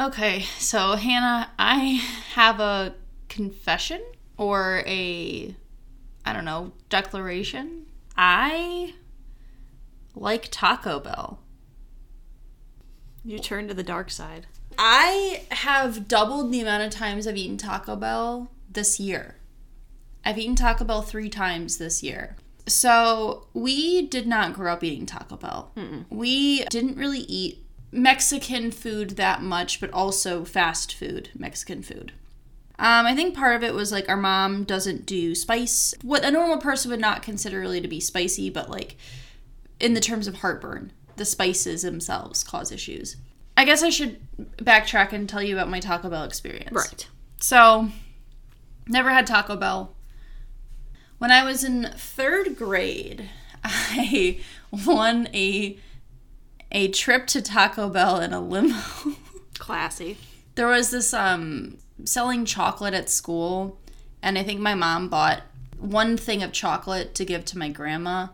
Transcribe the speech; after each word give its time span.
Okay, 0.00 0.46
so 0.58 0.94
Hannah, 0.96 1.50
I 1.58 2.02
have 2.32 2.58
a 2.58 2.94
confession 3.28 4.02
or 4.38 4.82
a, 4.86 5.54
I 6.24 6.32
don't 6.32 6.46
know, 6.46 6.72
declaration. 6.88 7.84
I 8.16 8.94
like 10.14 10.48
Taco 10.50 11.00
Bell. 11.00 11.42
You 13.22 13.38
turn 13.38 13.68
to 13.68 13.74
the 13.74 13.82
dark 13.82 14.10
side. 14.10 14.46
I 14.78 15.42
have 15.50 16.08
doubled 16.08 16.50
the 16.50 16.62
amount 16.62 16.84
of 16.84 16.90
times 16.90 17.26
I've 17.26 17.36
eaten 17.36 17.58
Taco 17.58 17.94
Bell 17.94 18.50
this 18.70 18.98
year. 18.98 19.36
I've 20.24 20.38
eaten 20.38 20.56
Taco 20.56 20.86
Bell 20.86 21.02
three 21.02 21.28
times 21.28 21.76
this 21.76 22.02
year. 22.02 22.36
So 22.66 23.48
we 23.52 24.06
did 24.06 24.26
not 24.26 24.54
grow 24.54 24.72
up 24.72 24.82
eating 24.82 25.04
Taco 25.04 25.36
Bell. 25.36 25.72
We 26.08 26.64
didn't 26.64 26.96
really 26.96 27.20
eat 27.20 27.66
Mexican 27.92 28.70
food 28.70 29.10
that 29.10 29.42
much, 29.42 29.80
but 29.80 29.90
also 29.92 30.44
fast 30.44 30.94
food, 30.94 31.30
Mexican 31.34 31.82
food. 31.82 32.12
Um, 32.78 33.04
I 33.04 33.14
think 33.14 33.34
part 33.34 33.56
of 33.56 33.62
it 33.62 33.74
was 33.74 33.92
like 33.92 34.08
our 34.08 34.16
mom 34.16 34.64
doesn't 34.64 35.04
do 35.04 35.34
spice. 35.34 35.94
What 36.02 36.24
a 36.24 36.30
normal 36.30 36.56
person 36.56 36.90
would 36.90 37.00
not 37.00 37.22
consider 37.22 37.60
really 37.60 37.80
to 37.80 37.88
be 37.88 38.00
spicy, 38.00 38.48
but 38.48 38.70
like 38.70 38.96
in 39.78 39.94
the 39.94 40.00
terms 40.00 40.26
of 40.26 40.36
heartburn, 40.36 40.92
the 41.16 41.24
spices 41.24 41.82
themselves 41.82 42.42
cause 42.42 42.72
issues. 42.72 43.16
I 43.56 43.66
guess 43.66 43.82
I 43.82 43.90
should 43.90 44.18
backtrack 44.56 45.12
and 45.12 45.28
tell 45.28 45.42
you 45.42 45.54
about 45.54 45.68
my 45.68 45.80
Taco 45.80 46.08
Bell 46.08 46.24
experience. 46.24 46.72
Right. 46.72 47.06
So, 47.38 47.90
never 48.86 49.10
had 49.10 49.26
Taco 49.26 49.56
Bell. 49.56 49.94
When 51.18 51.30
I 51.30 51.44
was 51.44 51.62
in 51.62 51.90
third 51.94 52.56
grade, 52.56 53.28
I 53.64 54.40
won 54.86 55.28
a 55.34 55.78
a 56.72 56.88
trip 56.88 57.26
to 57.28 57.42
Taco 57.42 57.88
Bell 57.88 58.20
in 58.20 58.32
a 58.32 58.40
limo. 58.40 58.80
Classy. 59.58 60.16
there 60.54 60.66
was 60.68 60.90
this 60.90 61.12
um 61.12 61.76
selling 62.04 62.46
chocolate 62.46 62.94
at 62.94 63.10
school 63.10 63.78
and 64.22 64.38
i 64.38 64.42
think 64.42 64.58
my 64.58 64.74
mom 64.74 65.08
bought 65.08 65.42
one 65.78 66.16
thing 66.16 66.42
of 66.42 66.50
chocolate 66.50 67.14
to 67.14 67.26
give 67.26 67.44
to 67.44 67.58
my 67.58 67.68
grandma 67.68 68.28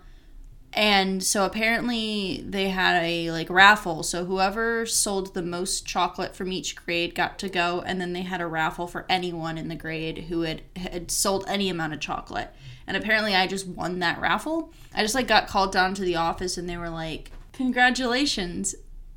and 0.73 1.25
so 1.25 1.45
apparently 1.45 2.45
they 2.47 2.69
had 2.69 3.03
a 3.03 3.31
like 3.33 3.51
raffle 3.51 4.03
so 4.03 4.25
whoever 4.25 4.87
sold 4.87 5.35
the 5.35 5.43
most 5.43 5.87
chocolate 5.87 6.37
from 6.37 6.53
each 6.53 6.77
grade 6.77 7.15
got 7.15 7.39
to 7.39 7.49
go 7.49 7.83
and 7.87 8.01
then 8.01 8.13
they 8.13 8.23
had 8.23 8.41
a 8.41 8.47
raffle 8.47 8.87
for 8.87 9.05
anyone 9.09 9.59
in 9.59 9.69
the 9.69 9.75
grade 9.75 10.19
who 10.29 10.43
had 10.43 10.63
had 10.77 11.11
sold 11.11 11.45
any 11.49 11.69
amount 11.69 11.93
of 11.93 11.99
chocolate 11.99 12.51
and 12.87 12.97
apparently 12.97 13.35
i 13.35 13.47
just 13.47 13.67
won 13.67 13.99
that 13.99 14.21
raffle 14.21 14.73
i 14.95 15.03
just 15.03 15.15
like 15.15 15.27
got 15.27 15.49
called 15.49 15.73
down 15.73 15.95
to 15.95 16.03
the 16.03 16.17
office 16.17 16.57
and 16.57 16.69
they 16.69 16.77
were 16.77 16.91
like 16.91 17.31
congratulations 17.57 18.75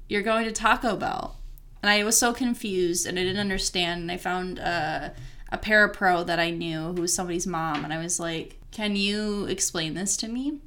you're 0.08 0.24
going 0.24 0.46
to 0.46 0.52
taco 0.52 0.96
bell 0.96 1.40
and 1.82 1.90
I 1.90 2.04
was 2.04 2.18
so 2.18 2.34
confused 2.34 3.06
and 3.06 3.18
I 3.18 3.24
didn't 3.24 3.40
understand. 3.40 4.02
And 4.02 4.12
I 4.12 4.18
found 4.18 4.60
uh, 4.60 5.10
a 5.52 5.58
parapro 5.58 6.26
that 6.26 6.40
I 6.40 6.50
knew 6.50 6.94
who 6.94 7.02
was 7.02 7.14
somebody's 7.14 7.48
mom. 7.48 7.84
And 7.84 7.94
I 7.94 8.00
was 8.00 8.20
like, 8.20 8.58
Can 8.72 8.96
you 8.96 9.46
explain 9.46 9.94
this 9.94 10.18
to 10.18 10.28
me? 10.28 10.60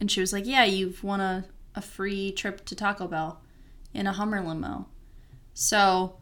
And 0.00 0.10
she 0.10 0.20
was 0.20 0.32
like, 0.32 0.46
Yeah, 0.46 0.64
you've 0.64 1.04
won 1.04 1.20
a, 1.20 1.44
a 1.74 1.82
free 1.82 2.32
trip 2.32 2.64
to 2.66 2.74
Taco 2.74 3.06
Bell 3.06 3.42
in 3.92 4.06
a 4.06 4.12
Hummer 4.12 4.40
limo. 4.40 4.86
So, 5.52 6.16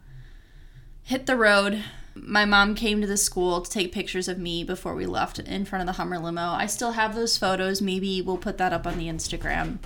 hit 1.03 1.25
the 1.25 1.37
road. 1.37 1.83
My 2.15 2.45
mom 2.45 2.73
came 2.73 2.99
to 3.01 3.07
the 3.07 3.15
school 3.15 3.61
to 3.61 3.69
take 3.69 3.91
pictures 3.91 4.27
of 4.27 4.39
me 4.39 4.63
before 4.63 4.95
we 4.95 5.05
left 5.05 5.37
in 5.37 5.65
front 5.65 5.81
of 5.81 5.85
the 5.85 6.01
Hummer 6.01 6.17
limo. 6.17 6.49
I 6.49 6.65
still 6.65 6.93
have 6.93 7.15
those 7.15 7.37
photos. 7.37 7.81
Maybe 7.81 8.21
we'll 8.21 8.37
put 8.37 8.57
that 8.57 8.73
up 8.73 8.87
on 8.87 8.97
the 8.97 9.07
Instagram. 9.07 9.77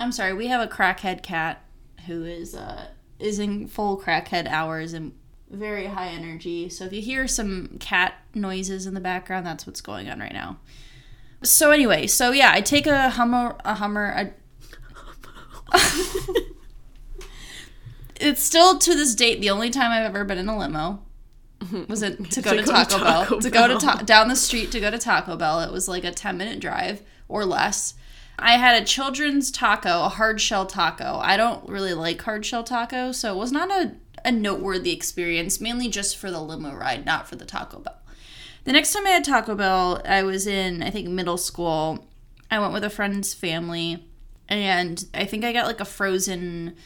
I'm 0.00 0.12
sorry, 0.12 0.32
we 0.32 0.46
have 0.46 0.62
a 0.62 0.72
crackhead 0.72 1.22
cat 1.22 1.62
who 2.06 2.24
is 2.24 2.54
uh, 2.54 2.86
is 3.18 3.38
in 3.38 3.68
full 3.68 4.00
crackhead 4.00 4.48
hours 4.48 4.94
and 4.94 5.12
very 5.50 5.86
high 5.86 6.08
energy. 6.08 6.68
So 6.70 6.86
if 6.86 6.92
you 6.92 7.02
hear 7.02 7.28
some 7.28 7.76
cat 7.78 8.14
noises 8.34 8.86
in 8.86 8.94
the 8.94 9.00
background, 9.00 9.46
that's 9.46 9.66
what's 9.66 9.82
going 9.82 10.08
on 10.08 10.18
right 10.18 10.32
now. 10.32 10.58
So 11.42 11.70
anyway, 11.70 12.06
so 12.06 12.32
yeah, 12.32 12.50
I 12.52 12.62
take 12.62 12.86
a 12.86 13.10
Hummer, 13.10 13.56
a 13.64 13.74
Hummer. 13.74 14.32
A... 15.72 15.78
it's 18.20 18.42
still 18.42 18.78
to 18.78 18.94
this 18.94 19.14
date 19.14 19.40
the 19.40 19.50
only 19.50 19.70
time 19.70 19.90
I've 19.90 20.04
ever 20.04 20.24
been 20.24 20.38
in 20.38 20.48
a 20.48 20.58
limo. 20.58 21.02
Was 21.88 22.02
it 22.02 22.30
to 22.30 22.40
go 22.40 22.56
to, 22.56 22.62
Taco, 22.62 22.98
Bell? 22.98 23.22
Taco 23.24 23.40
To 23.40 23.50
go 23.50 23.66
to 23.66 23.74
Bell. 23.74 23.80
ta- 23.80 24.02
down 24.02 24.28
the 24.28 24.36
street 24.36 24.70
to 24.72 24.80
go 24.80 24.90
to 24.90 24.98
Taco 24.98 25.36
Bell. 25.36 25.60
It 25.60 25.70
was 25.70 25.88
like 25.88 26.04
a 26.04 26.10
ten 26.10 26.38
minute 26.38 26.58
drive 26.58 27.02
or 27.28 27.44
less. 27.44 27.94
I 28.40 28.52
had 28.52 28.80
a 28.80 28.84
children's 28.84 29.50
taco, 29.50 30.04
a 30.04 30.08
hard 30.08 30.40
shell 30.40 30.66
taco. 30.66 31.18
I 31.18 31.36
don't 31.36 31.68
really 31.68 31.94
like 31.94 32.20
hard 32.22 32.44
shell 32.44 32.64
taco, 32.64 33.12
so 33.12 33.34
it 33.34 33.38
was 33.38 33.52
not 33.52 33.70
a, 33.70 33.94
a 34.24 34.32
noteworthy 34.32 34.92
experience, 34.92 35.60
mainly 35.60 35.88
just 35.88 36.16
for 36.16 36.30
the 36.30 36.40
limo 36.40 36.74
ride, 36.74 37.04
not 37.04 37.28
for 37.28 37.36
the 37.36 37.44
Taco 37.44 37.78
Bell. 37.78 37.96
The 38.64 38.72
next 38.72 38.92
time 38.92 39.06
I 39.06 39.10
had 39.10 39.24
Taco 39.24 39.54
Bell, 39.54 40.02
I 40.04 40.22
was 40.22 40.46
in, 40.46 40.82
I 40.82 40.90
think, 40.90 41.08
middle 41.08 41.38
school. 41.38 42.06
I 42.50 42.58
went 42.58 42.72
with 42.72 42.84
a 42.84 42.90
friend's 42.90 43.32
family, 43.32 44.04
and 44.48 45.04
I 45.14 45.24
think 45.24 45.44
I 45.44 45.52
got 45.52 45.66
like 45.66 45.80
a 45.80 45.84
frozen 45.84 46.76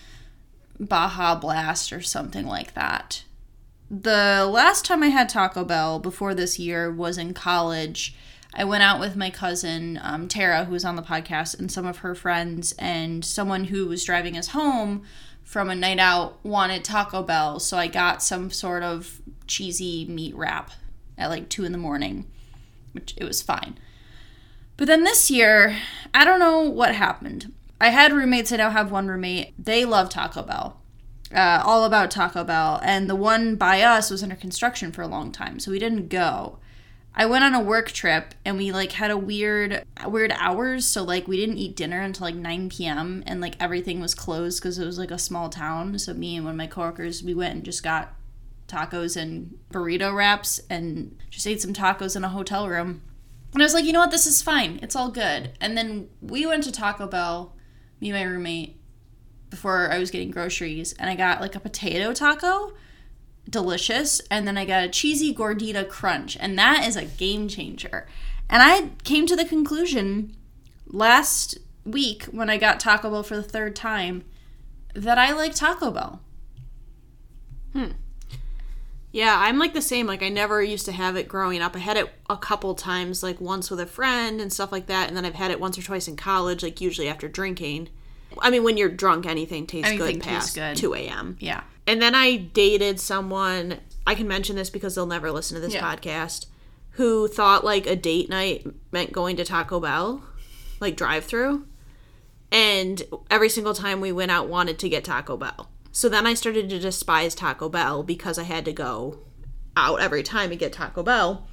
Baja 0.78 1.34
Blast 1.34 1.92
or 1.92 2.00
something 2.00 2.46
like 2.46 2.74
that. 2.74 3.24
The 3.90 4.48
last 4.50 4.84
time 4.84 5.02
I 5.02 5.08
had 5.08 5.28
Taco 5.28 5.64
Bell 5.64 5.98
before 5.98 6.34
this 6.34 6.58
year 6.58 6.90
was 6.90 7.18
in 7.18 7.34
college. 7.34 8.16
I 8.56 8.64
went 8.64 8.82
out 8.82 9.00
with 9.00 9.16
my 9.16 9.30
cousin, 9.30 9.98
um, 10.02 10.28
Tara, 10.28 10.64
who 10.64 10.72
was 10.72 10.84
on 10.84 10.96
the 10.96 11.02
podcast, 11.02 11.58
and 11.58 11.70
some 11.70 11.86
of 11.86 11.98
her 11.98 12.14
friends, 12.14 12.72
and 12.78 13.24
someone 13.24 13.64
who 13.64 13.86
was 13.86 14.04
driving 14.04 14.36
us 14.36 14.48
home 14.48 15.02
from 15.42 15.68
a 15.68 15.74
night 15.74 15.98
out 15.98 16.38
wanted 16.44 16.84
Taco 16.84 17.22
Bell. 17.22 17.58
So 17.58 17.76
I 17.76 17.88
got 17.88 18.22
some 18.22 18.50
sort 18.50 18.82
of 18.82 19.20
cheesy 19.46 20.06
meat 20.06 20.34
wrap 20.36 20.70
at 21.18 21.30
like 21.30 21.48
2 21.48 21.64
in 21.64 21.72
the 21.72 21.78
morning, 21.78 22.26
which 22.92 23.14
it 23.16 23.24
was 23.24 23.42
fine. 23.42 23.78
But 24.76 24.86
then 24.86 25.04
this 25.04 25.30
year, 25.30 25.76
I 26.12 26.24
don't 26.24 26.40
know 26.40 26.60
what 26.60 26.94
happened. 26.94 27.52
I 27.80 27.90
had 27.90 28.12
roommates, 28.12 28.52
I 28.52 28.56
now 28.56 28.70
have 28.70 28.90
one 28.90 29.08
roommate. 29.08 29.52
They 29.62 29.84
love 29.84 30.08
Taco 30.08 30.42
Bell. 30.42 30.80
Uh, 31.34 31.62
all 31.64 31.84
about 31.84 32.10
Taco 32.10 32.44
Bell. 32.44 32.80
And 32.82 33.10
the 33.10 33.16
one 33.16 33.56
by 33.56 33.82
us 33.82 34.10
was 34.10 34.22
under 34.22 34.36
construction 34.36 34.92
for 34.92 35.02
a 35.02 35.08
long 35.08 35.32
time, 35.32 35.58
so 35.58 35.70
we 35.70 35.78
didn't 35.78 36.08
go. 36.08 36.58
I 37.16 37.26
went 37.26 37.44
on 37.44 37.54
a 37.54 37.60
work 37.60 37.92
trip 37.92 38.34
and 38.44 38.56
we 38.56 38.72
like 38.72 38.92
had 38.92 39.10
a 39.10 39.16
weird 39.16 39.84
weird 40.06 40.32
hours. 40.32 40.84
So 40.84 41.04
like 41.04 41.28
we 41.28 41.36
didn't 41.36 41.58
eat 41.58 41.76
dinner 41.76 42.00
until 42.00 42.26
like 42.26 42.34
9 42.34 42.68
p.m. 42.70 43.22
and 43.26 43.40
like 43.40 43.56
everything 43.60 44.00
was 44.00 44.14
closed 44.14 44.60
because 44.60 44.78
it 44.78 44.84
was 44.84 44.98
like 44.98 45.12
a 45.12 45.18
small 45.18 45.48
town. 45.48 45.98
So 45.98 46.12
me 46.12 46.36
and 46.36 46.44
one 46.44 46.52
of 46.52 46.58
my 46.58 46.66
coworkers 46.66 47.22
we 47.22 47.34
went 47.34 47.54
and 47.54 47.64
just 47.64 47.82
got 47.82 48.14
tacos 48.66 49.16
and 49.16 49.58
burrito 49.70 50.14
wraps 50.14 50.60
and 50.68 51.16
just 51.30 51.46
ate 51.46 51.60
some 51.60 51.72
tacos 51.72 52.16
in 52.16 52.24
a 52.24 52.28
hotel 52.28 52.68
room. 52.68 53.02
And 53.52 53.62
I 53.62 53.66
was 53.66 53.74
like 53.74 53.84
you 53.84 53.92
know 53.92 54.00
what? 54.00 54.10
This 54.10 54.26
is 54.26 54.42
fine. 54.42 54.80
It's 54.82 54.96
all 54.96 55.10
good. 55.10 55.52
And 55.60 55.76
then 55.76 56.08
we 56.20 56.46
went 56.46 56.64
to 56.64 56.72
Taco 56.72 57.06
Bell 57.06 57.54
me 58.00 58.10
and 58.10 58.18
my 58.18 58.24
roommate 58.24 58.76
before 59.50 59.90
I 59.92 59.98
was 59.98 60.10
getting 60.10 60.32
groceries 60.32 60.94
and 60.94 61.08
I 61.08 61.14
got 61.14 61.40
like 61.40 61.54
a 61.54 61.60
potato 61.60 62.12
taco 62.12 62.72
delicious 63.48 64.20
and 64.30 64.46
then 64.46 64.56
i 64.56 64.64
got 64.64 64.84
a 64.84 64.88
cheesy 64.88 65.34
gordita 65.34 65.86
crunch 65.88 66.36
and 66.40 66.58
that 66.58 66.86
is 66.86 66.96
a 66.96 67.04
game 67.04 67.46
changer 67.46 68.06
and 68.48 68.62
i 68.62 68.90
came 69.04 69.26
to 69.26 69.36
the 69.36 69.44
conclusion 69.44 70.34
last 70.86 71.58
week 71.84 72.24
when 72.24 72.48
i 72.48 72.56
got 72.56 72.80
taco 72.80 73.10
bell 73.10 73.22
for 73.22 73.36
the 73.36 73.42
third 73.42 73.76
time 73.76 74.24
that 74.94 75.18
i 75.18 75.32
like 75.32 75.54
taco 75.54 75.90
bell 75.90 76.20
Hmm. 77.74 77.90
Yeah, 79.10 79.36
I'm 79.36 79.58
like 79.58 79.74
the 79.74 79.82
same. 79.82 80.06
Like 80.06 80.22
I 80.22 80.28
never 80.28 80.62
used 80.62 80.86
to 80.86 80.92
have 80.92 81.16
it 81.16 81.28
growing 81.28 81.60
up. 81.60 81.76
I 81.76 81.80
had 81.80 81.96
it 81.96 82.08
a 82.30 82.36
couple 82.36 82.74
times, 82.74 83.22
like 83.22 83.40
once 83.40 83.70
with 83.70 83.80
a 83.80 83.86
friend 83.86 84.40
and 84.40 84.52
stuff 84.52 84.72
like 84.72 84.86
that, 84.86 85.08
and 85.08 85.16
then 85.16 85.24
I've 85.24 85.34
had 85.34 85.50
it 85.50 85.60
once 85.60 85.76
or 85.78 85.82
twice 85.82 86.08
in 86.08 86.16
college, 86.16 86.62
like 86.62 86.80
usually 86.80 87.08
after 87.08 87.28
drinking. 87.28 87.90
I 88.40 88.50
mean, 88.50 88.62
when 88.64 88.76
you're 88.76 88.88
drunk, 88.88 89.26
anything 89.26 89.66
tastes 89.66 89.88
Anything 89.88 90.16
good 90.18 90.22
tastes 90.24 90.54
past 90.54 90.54
good. 90.54 90.76
2 90.76 90.94
a.m. 90.94 91.36
yeah 91.40 91.62
And 91.86 92.00
then 92.02 92.14
I 92.14 92.36
dated 92.36 93.00
someone, 93.00 93.78
I 94.06 94.14
can 94.14 94.26
mention 94.28 94.56
this 94.56 94.70
because 94.70 94.94
they'll 94.94 95.06
never 95.06 95.30
listen 95.32 95.54
to 95.54 95.60
this 95.60 95.74
Yeah. 95.74 95.82
podcast, 95.94 96.46
who 96.92 97.26
thought 97.28 97.64
like 97.64 97.86
a 97.86 97.96
date 97.96 98.28
night 98.30 98.66
meant 98.92 99.12
going 99.12 99.36
to 99.36 99.44
Taco 99.44 99.80
Bell, 99.80 100.22
like 100.80 100.96
drive 100.96 101.24
through. 101.24 101.66
And 102.52 103.02
every 103.30 103.48
single 103.48 103.74
time 103.74 104.00
we 104.00 104.12
went 104.12 104.30
out, 104.30 104.48
wanted 104.48 104.78
to 104.78 104.88
get 104.88 105.04
Taco 105.04 105.36
Bell. 105.36 105.68
So 105.90 106.08
then 106.08 106.26
I 106.26 106.34
started 106.34 106.68
to 106.70 106.78
despise 106.78 107.34
Taco 107.34 107.68
Bell 107.68 108.02
because 108.02 108.38
I 108.38 108.44
had 108.44 108.64
to 108.66 108.72
go 108.72 109.18
out 109.76 110.00
every 110.00 110.22
time 110.22 110.50
and 110.50 110.58
get 110.60 110.72
Taco 110.72 111.02
Bell. 111.02 111.48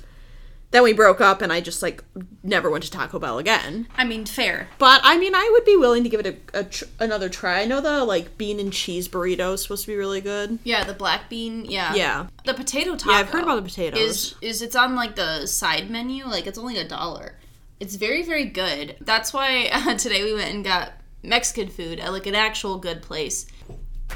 Then 0.72 0.84
we 0.84 0.94
broke 0.94 1.20
up 1.20 1.42
and 1.42 1.52
I 1.52 1.60
just 1.60 1.82
like 1.82 2.02
never 2.44 2.70
went 2.70 2.84
to 2.86 2.92
Taco 2.92 3.20
Bell 3.20 3.38
again. 3.40 3.88
i 3.98 4.04
mean 4.06 4.26
fair 4.26 4.70
But 4.78 5.02
I 5.04 5.18
mean, 5.18 5.36
I 5.36 5.50
would 5.52 5.66
be 5.66 5.76
willing 5.76 6.04
to 6.04 6.10
give 6.10 6.22
it 6.26 6.42
a, 6.54 6.60
a 6.60 6.64
tr- 6.64 6.86
another 7.00 7.28
try. 7.30 7.62
I 7.62 7.66
know 7.66 7.82
the 7.82 8.04
like 8.06 8.38
bean 8.38 8.60
and 8.60 8.72
cheese 8.72 9.08
burrito 9.10 9.54
is 9.54 9.64
supposed 9.64 9.84
to 9.86 9.92
be 9.92 9.98
really 9.98 10.22
good. 10.22 10.60
yeah 10.64 10.84
the 10.86 10.94
black 10.94 11.30
bean 11.30 11.66
yeah 11.66 11.94
Yeah. 11.94 12.28
the 12.46 12.54
potato 12.54 12.96
taco 12.96 13.12
Yeah, 13.12 13.18
I've 13.18 13.30
heard 13.30 13.44
about 13.44 13.56
the 13.58 13.62
potatoes. 13.64 14.00
is 14.00 14.36
is 14.42 14.62
it's 14.62 14.76
on 14.76 14.96
like 14.96 15.16
the 15.16 15.46
side 15.46 15.90
menu 15.90 16.26
like 16.26 16.48
it's 16.48 16.58
only 16.58 16.78
a 16.78 16.88
dollar 16.88 17.36
it's 17.80 17.96
very 17.96 18.24
very 18.24 18.46
good 18.46 18.96
that's 19.02 19.34
why 19.34 19.68
uh, 19.74 19.96
today 19.96 20.24
we 20.24 20.34
went 20.34 20.54
and 20.54 20.64
got 20.64 20.94
mexican 21.24 21.68
food 21.68 22.00
at 22.00 22.12
like 22.14 22.28
an 22.28 22.36
actual 22.36 22.78
good 22.78 23.02
place 23.02 23.46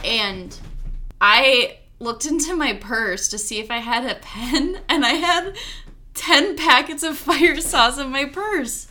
and 0.04 0.58
I 1.22 1.78
looked 2.00 2.26
into 2.32 2.56
my 2.56 2.74
purse 2.74 3.28
to 3.30 3.38
see 3.38 3.60
if 3.60 3.72
I 3.72 3.78
had 3.78 4.06
a 4.06 4.16
pen, 4.16 4.80
and 4.90 5.06
I 5.06 5.14
had 5.14 5.56
10 6.16 6.58
packets 6.58 7.04
of 7.04 7.18
fire 7.18 7.62
sauce 7.62 8.00
in 8.00 8.10
my 8.10 8.26
purse. 8.26 8.88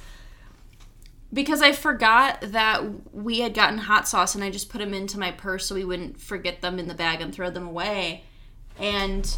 Because 1.33 1.61
I 1.61 1.73
forgot 1.73 2.41
that 2.43 3.13
we 3.13 3.41
had 3.41 3.55
gotten 3.55 3.79
hot 3.79 4.07
sauce 4.07 4.37
and 4.37 4.45
I 4.45 4.51
just 4.51 4.71
put 4.71 4.79
them 4.79 4.95
into 4.95 5.19
my 5.19 5.33
purse 5.33 5.67
so 5.67 5.75
we 5.75 5.85
wouldn't 5.85 6.21
forget 6.21 6.61
them 6.61 6.79
in 6.79 6.87
the 6.87 6.95
bag 6.95 7.21
and 7.21 7.35
throw 7.35 7.51
them 7.51 7.67
away. 7.67 8.23
And 8.79 9.37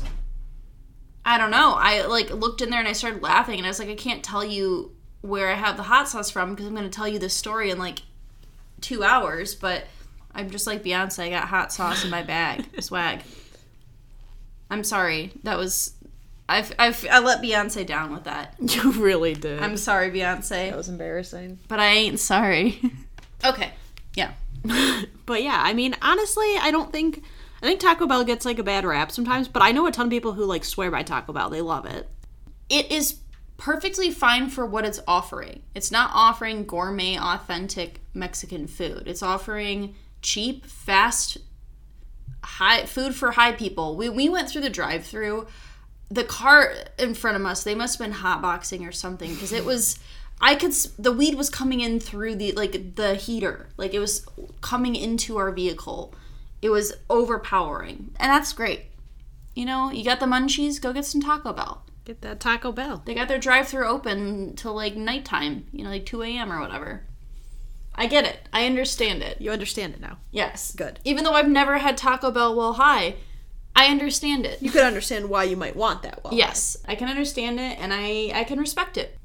I 1.24 1.38
don't 1.38 1.50
know. 1.50 1.74
I 1.76 2.04
like 2.04 2.30
looked 2.30 2.60
in 2.60 2.70
there 2.70 2.80
and 2.80 2.88
I 2.88 2.92
started 2.92 3.22
laughing 3.22 3.58
and 3.58 3.66
I 3.66 3.70
was 3.70 3.78
like, 3.78 3.88
I 3.88 3.94
can't 3.94 4.22
tell 4.22 4.44
you 4.44 4.94
where 5.22 5.50
I 5.50 5.54
have 5.54 5.76
the 5.76 5.82
hot 5.84 6.08
sauce 6.08 6.30
from 6.30 6.50
because 6.50 6.66
I'm 6.66 6.74
going 6.74 6.88
to 6.88 6.94
tell 6.94 7.08
you 7.08 7.18
this 7.18 7.34
story 7.34 7.70
in 7.70 7.78
like 7.78 8.02
two 8.80 9.02
hours. 9.02 9.54
But 9.54 9.84
I'm 10.34 10.50
just 10.50 10.66
like 10.66 10.84
Beyonce. 10.84 11.24
I 11.24 11.30
got 11.30 11.48
hot 11.48 11.72
sauce 11.72 12.04
in 12.04 12.10
my 12.10 12.22
bag. 12.22 12.66
Swag. 12.80 13.22
I'm 14.70 14.84
sorry. 14.84 15.32
That 15.42 15.56
was. 15.56 15.95
I've, 16.48 16.72
I've, 16.78 17.04
I 17.10 17.18
let 17.18 17.42
Beyonce 17.42 17.84
down 17.86 18.12
with 18.12 18.24
that. 18.24 18.54
You 18.60 18.92
really 18.92 19.34
did. 19.34 19.60
I'm 19.60 19.76
sorry, 19.76 20.10
Beyonce. 20.10 20.70
that 20.70 20.76
was 20.76 20.88
embarrassing. 20.88 21.58
But 21.68 21.80
I 21.80 21.86
ain't 21.86 22.20
sorry. 22.20 22.80
okay. 23.44 23.72
Yeah. 24.14 24.32
But 25.26 25.42
yeah, 25.42 25.60
I 25.60 25.74
mean, 25.74 25.96
honestly, 26.02 26.56
I 26.60 26.70
don't 26.70 26.92
think 26.92 27.20
I 27.60 27.66
think 27.66 27.80
Taco 27.80 28.06
Bell 28.06 28.22
gets 28.22 28.44
like 28.44 28.60
a 28.60 28.62
bad 28.62 28.84
rap 28.84 29.10
sometimes, 29.10 29.48
but 29.48 29.60
I 29.60 29.72
know 29.72 29.88
a 29.88 29.90
ton 29.90 30.06
of 30.06 30.10
people 30.10 30.34
who 30.34 30.44
like 30.44 30.64
swear 30.64 30.88
by 30.88 31.02
Taco 31.02 31.32
Bell. 31.32 31.50
They 31.50 31.60
love 31.60 31.84
it. 31.84 32.08
It 32.68 32.92
is 32.92 33.16
perfectly 33.56 34.12
fine 34.12 34.48
for 34.48 34.64
what 34.64 34.84
it's 34.84 35.00
offering. 35.08 35.62
It's 35.74 35.90
not 35.90 36.10
offering 36.14 36.64
gourmet, 36.64 37.18
authentic 37.18 38.00
Mexican 38.14 38.68
food. 38.68 39.04
It's 39.06 39.22
offering 39.22 39.96
cheap, 40.22 40.66
fast, 40.66 41.38
high 42.44 42.86
food 42.86 43.14
for 43.14 43.32
high 43.32 43.52
people. 43.52 43.96
We, 43.96 44.08
we 44.08 44.28
went 44.28 44.48
through 44.48 44.62
the 44.62 44.70
drive 44.70 45.04
through. 45.04 45.46
The 46.10 46.24
car 46.24 46.72
in 46.98 47.14
front 47.14 47.36
of 47.36 47.44
us, 47.44 47.64
they 47.64 47.74
must 47.74 47.98
have 47.98 48.06
been 48.06 48.18
hotboxing 48.18 48.86
or 48.86 48.92
something 48.92 49.32
because 49.34 49.52
it 49.52 49.64
was. 49.64 49.98
I 50.38 50.54
could 50.54 50.72
the 50.98 51.12
weed 51.12 51.34
was 51.34 51.48
coming 51.48 51.80
in 51.80 51.98
through 51.98 52.36
the 52.36 52.52
like 52.52 52.96
the 52.96 53.14
heater, 53.14 53.68
like 53.76 53.94
it 53.94 53.98
was 53.98 54.26
coming 54.60 54.94
into 54.94 55.38
our 55.38 55.50
vehicle. 55.50 56.14
It 56.60 56.68
was 56.70 56.92
overpowering, 57.08 58.14
and 58.20 58.30
that's 58.30 58.52
great. 58.52 58.82
You 59.54 59.64
know, 59.64 59.90
you 59.90 60.04
got 60.04 60.20
the 60.20 60.26
munchies, 60.26 60.80
go 60.80 60.92
get 60.92 61.06
some 61.06 61.22
Taco 61.22 61.52
Bell. 61.54 61.82
Get 62.04 62.20
that 62.20 62.38
Taco 62.38 62.70
Bell. 62.70 63.02
They 63.04 63.14
got 63.14 63.26
their 63.26 63.38
drive 63.38 63.66
through 63.66 63.88
open 63.88 64.54
till 64.54 64.74
like 64.74 64.94
nighttime, 64.94 65.66
you 65.72 65.82
know, 65.82 65.90
like 65.90 66.06
2 66.06 66.22
a.m. 66.22 66.52
or 66.52 66.60
whatever. 66.60 67.02
I 67.96 68.06
get 68.06 68.24
it. 68.24 68.48
I 68.52 68.66
understand 68.66 69.22
it. 69.22 69.40
You 69.40 69.50
understand 69.50 69.94
it 69.94 70.00
now. 70.00 70.18
Yes. 70.30 70.72
Good. 70.72 71.00
Even 71.04 71.24
though 71.24 71.32
I've 71.32 71.48
never 71.48 71.78
had 71.78 71.96
Taco 71.96 72.30
Bell 72.30 72.54
well 72.54 72.74
high, 72.74 73.16
I 73.76 73.88
understand 73.88 74.46
it. 74.46 74.62
You 74.62 74.70
could 74.70 74.82
understand 74.82 75.28
why 75.28 75.44
you 75.44 75.56
might 75.56 75.76
want 75.76 76.02
that 76.02 76.24
well. 76.24 76.32
Yes, 76.32 76.76
I 76.88 76.94
can 76.94 77.08
understand 77.08 77.60
it 77.60 77.78
and 77.78 77.92
I, 77.92 78.32
I 78.34 78.44
can 78.44 78.58
respect 78.58 78.96
it. 78.96 79.18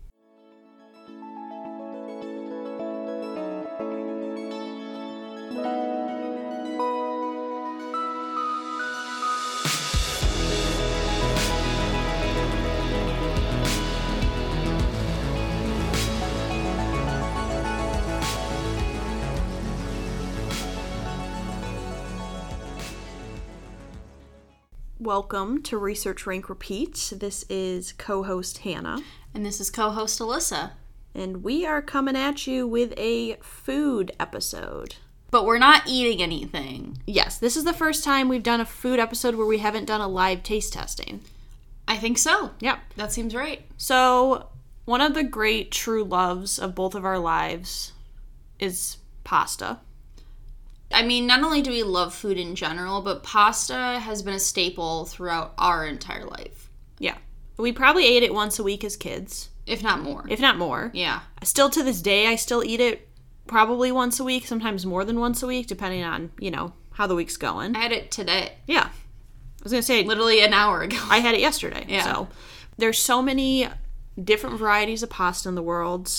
Welcome 25.15 25.61
to 25.63 25.77
Research 25.77 26.25
Rank 26.25 26.47
Repeat. 26.47 27.11
This 27.17 27.43
is 27.49 27.91
co-host 27.91 28.59
Hannah, 28.59 29.01
And 29.33 29.45
this 29.45 29.59
is 29.59 29.69
co 29.69 29.89
host 29.89 30.21
Alyssa. 30.21 30.71
and 31.13 31.43
we 31.43 31.65
are 31.65 31.81
coming 31.81 32.15
at 32.15 32.47
you 32.47 32.65
with 32.65 32.93
a 32.95 33.35
food 33.41 34.13
episode. 34.21 34.95
But 35.29 35.45
we're 35.45 35.59
not 35.59 35.85
eating 35.85 36.21
anything. 36.21 36.99
Yes, 37.05 37.37
this 37.37 37.57
is 37.57 37.65
the 37.65 37.73
first 37.73 38.05
time 38.05 38.29
we've 38.29 38.41
done 38.41 38.61
a 38.61 38.65
food 38.65 38.99
episode 38.99 39.35
where 39.35 39.45
we 39.45 39.57
haven't 39.57 39.83
done 39.83 39.99
a 39.99 40.07
live 40.07 40.43
taste 40.43 40.71
testing. 40.71 41.19
I 41.89 41.97
think 41.97 42.17
so. 42.17 42.51
Yep. 42.61 42.79
That 42.95 43.11
seems 43.11 43.35
right. 43.35 43.65
So, 43.75 44.47
one 44.85 45.01
of 45.01 45.13
the 45.13 45.23
great 45.23 45.73
true 45.73 46.05
loves 46.05 46.57
of 46.57 46.73
both 46.73 46.95
of 46.95 47.03
our 47.03 47.19
lives 47.19 47.91
is 48.59 48.95
pasta. 49.25 49.79
I 50.93 51.03
mean, 51.03 51.27
not 51.27 51.43
only 51.43 51.61
do 51.61 51.71
we 51.71 51.83
love 51.83 52.13
food 52.13 52.37
in 52.37 52.55
general, 52.55 53.01
but 53.01 53.23
pasta 53.23 53.99
has 53.99 54.21
been 54.23 54.33
a 54.33 54.39
staple 54.39 55.05
throughout 55.05 55.53
our 55.57 55.85
entire 55.85 56.25
life, 56.25 56.69
Yeah. 56.99 57.15
We 57.57 57.71
probably 57.71 58.05
ate 58.07 58.23
it 58.23 58.33
once 58.33 58.57
a 58.59 58.63
week 58.63 58.83
as 58.83 58.95
kids, 58.97 59.49
if 59.67 59.83
not 59.83 60.01
more. 60.01 60.25
if 60.29 60.39
not 60.39 60.57
more. 60.57 60.89
yeah. 60.93 61.19
Still 61.43 61.69
to 61.71 61.83
this 61.83 62.01
day, 62.01 62.27
I 62.27 62.35
still 62.35 62.63
eat 62.63 62.79
it 62.79 63.07
probably 63.47 63.91
once 63.91 64.19
a 64.19 64.23
week, 64.23 64.47
sometimes 64.47 64.85
more 64.85 65.03
than 65.05 65.19
once 65.19 65.43
a 65.43 65.47
week, 65.47 65.67
depending 65.67 66.03
on, 66.03 66.31
you 66.39 66.49
know, 66.51 66.73
how 66.93 67.05
the 67.07 67.15
week's 67.15 67.37
going. 67.37 67.75
I 67.75 67.79
had 67.79 67.91
it 67.91 68.09
today, 68.11 68.53
Yeah. 68.67 68.89
I 68.89 69.63
was 69.63 69.71
going 69.73 69.81
to 69.81 69.85
say, 69.85 70.03
literally 70.03 70.41
an 70.43 70.53
hour 70.53 70.81
ago. 70.81 70.97
I 71.09 71.19
had 71.19 71.35
it 71.35 71.39
yesterday. 71.41 71.85
Yeah. 71.87 72.03
So 72.03 72.27
there's 72.77 72.97
so 72.97 73.21
many 73.21 73.67
different 74.21 74.57
varieties 74.57 75.03
of 75.03 75.09
pasta 75.11 75.47
in 75.49 75.53
the 75.55 75.61
world. 75.61 76.09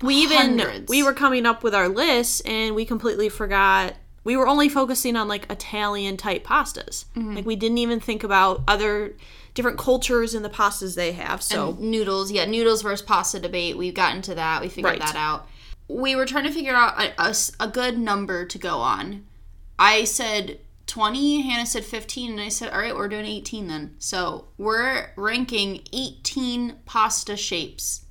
We 0.00 0.16
even 0.16 0.58
Hundreds. 0.58 0.88
we 0.88 1.04
were 1.04 1.12
coming 1.12 1.46
up 1.46 1.62
with 1.62 1.76
our 1.76 1.88
list 1.88 2.44
and 2.44 2.74
we 2.74 2.84
completely 2.84 3.28
forgot 3.28 3.94
we 4.24 4.36
were 4.36 4.46
only 4.46 4.68
focusing 4.68 5.16
on 5.16 5.28
like 5.28 5.50
Italian 5.50 6.16
type 6.16 6.44
pastas. 6.44 7.06
Mm-hmm. 7.16 7.36
Like 7.36 7.46
we 7.46 7.56
didn't 7.56 7.78
even 7.78 8.00
think 8.00 8.22
about 8.22 8.62
other 8.68 9.14
different 9.54 9.78
cultures 9.78 10.34
and 10.34 10.44
the 10.44 10.50
pastas 10.50 10.94
they 10.94 11.12
have. 11.12 11.42
So 11.42 11.76
noodles, 11.78 12.30
yeah, 12.30 12.44
noodles 12.46 12.82
versus 12.82 13.04
pasta 13.04 13.40
debate. 13.40 13.76
We've 13.76 13.94
gotten 13.94 14.22
to 14.22 14.34
that. 14.36 14.62
We 14.62 14.68
figured 14.68 14.92
Right. 14.92 15.00
that 15.00 15.16
out. 15.16 15.48
We 15.88 16.16
were 16.16 16.24
trying 16.24 16.44
to 16.44 16.52
figure 16.52 16.74
out 16.74 16.94
a 17.60 17.68
good 17.68 17.98
number 17.98 18.46
to 18.46 18.58
go 18.58 18.78
on. 18.78 19.26
I 19.78 20.04
said 20.04 20.60
20, 20.86 21.42
Hannah 21.42 21.66
said 21.66 21.84
15, 21.84 22.32
and 22.32 22.40
I 22.40 22.48
said, 22.48 22.70
all 22.72 22.78
right, 22.78 22.94
we're 22.94 23.08
doing 23.08 23.26
18 23.26 23.66
then. 23.68 23.94
So 23.98 24.46
we're 24.56 25.10
ranking 25.16 25.82
18 25.92 26.76
pasta 26.86 27.36
shapes 27.36 28.04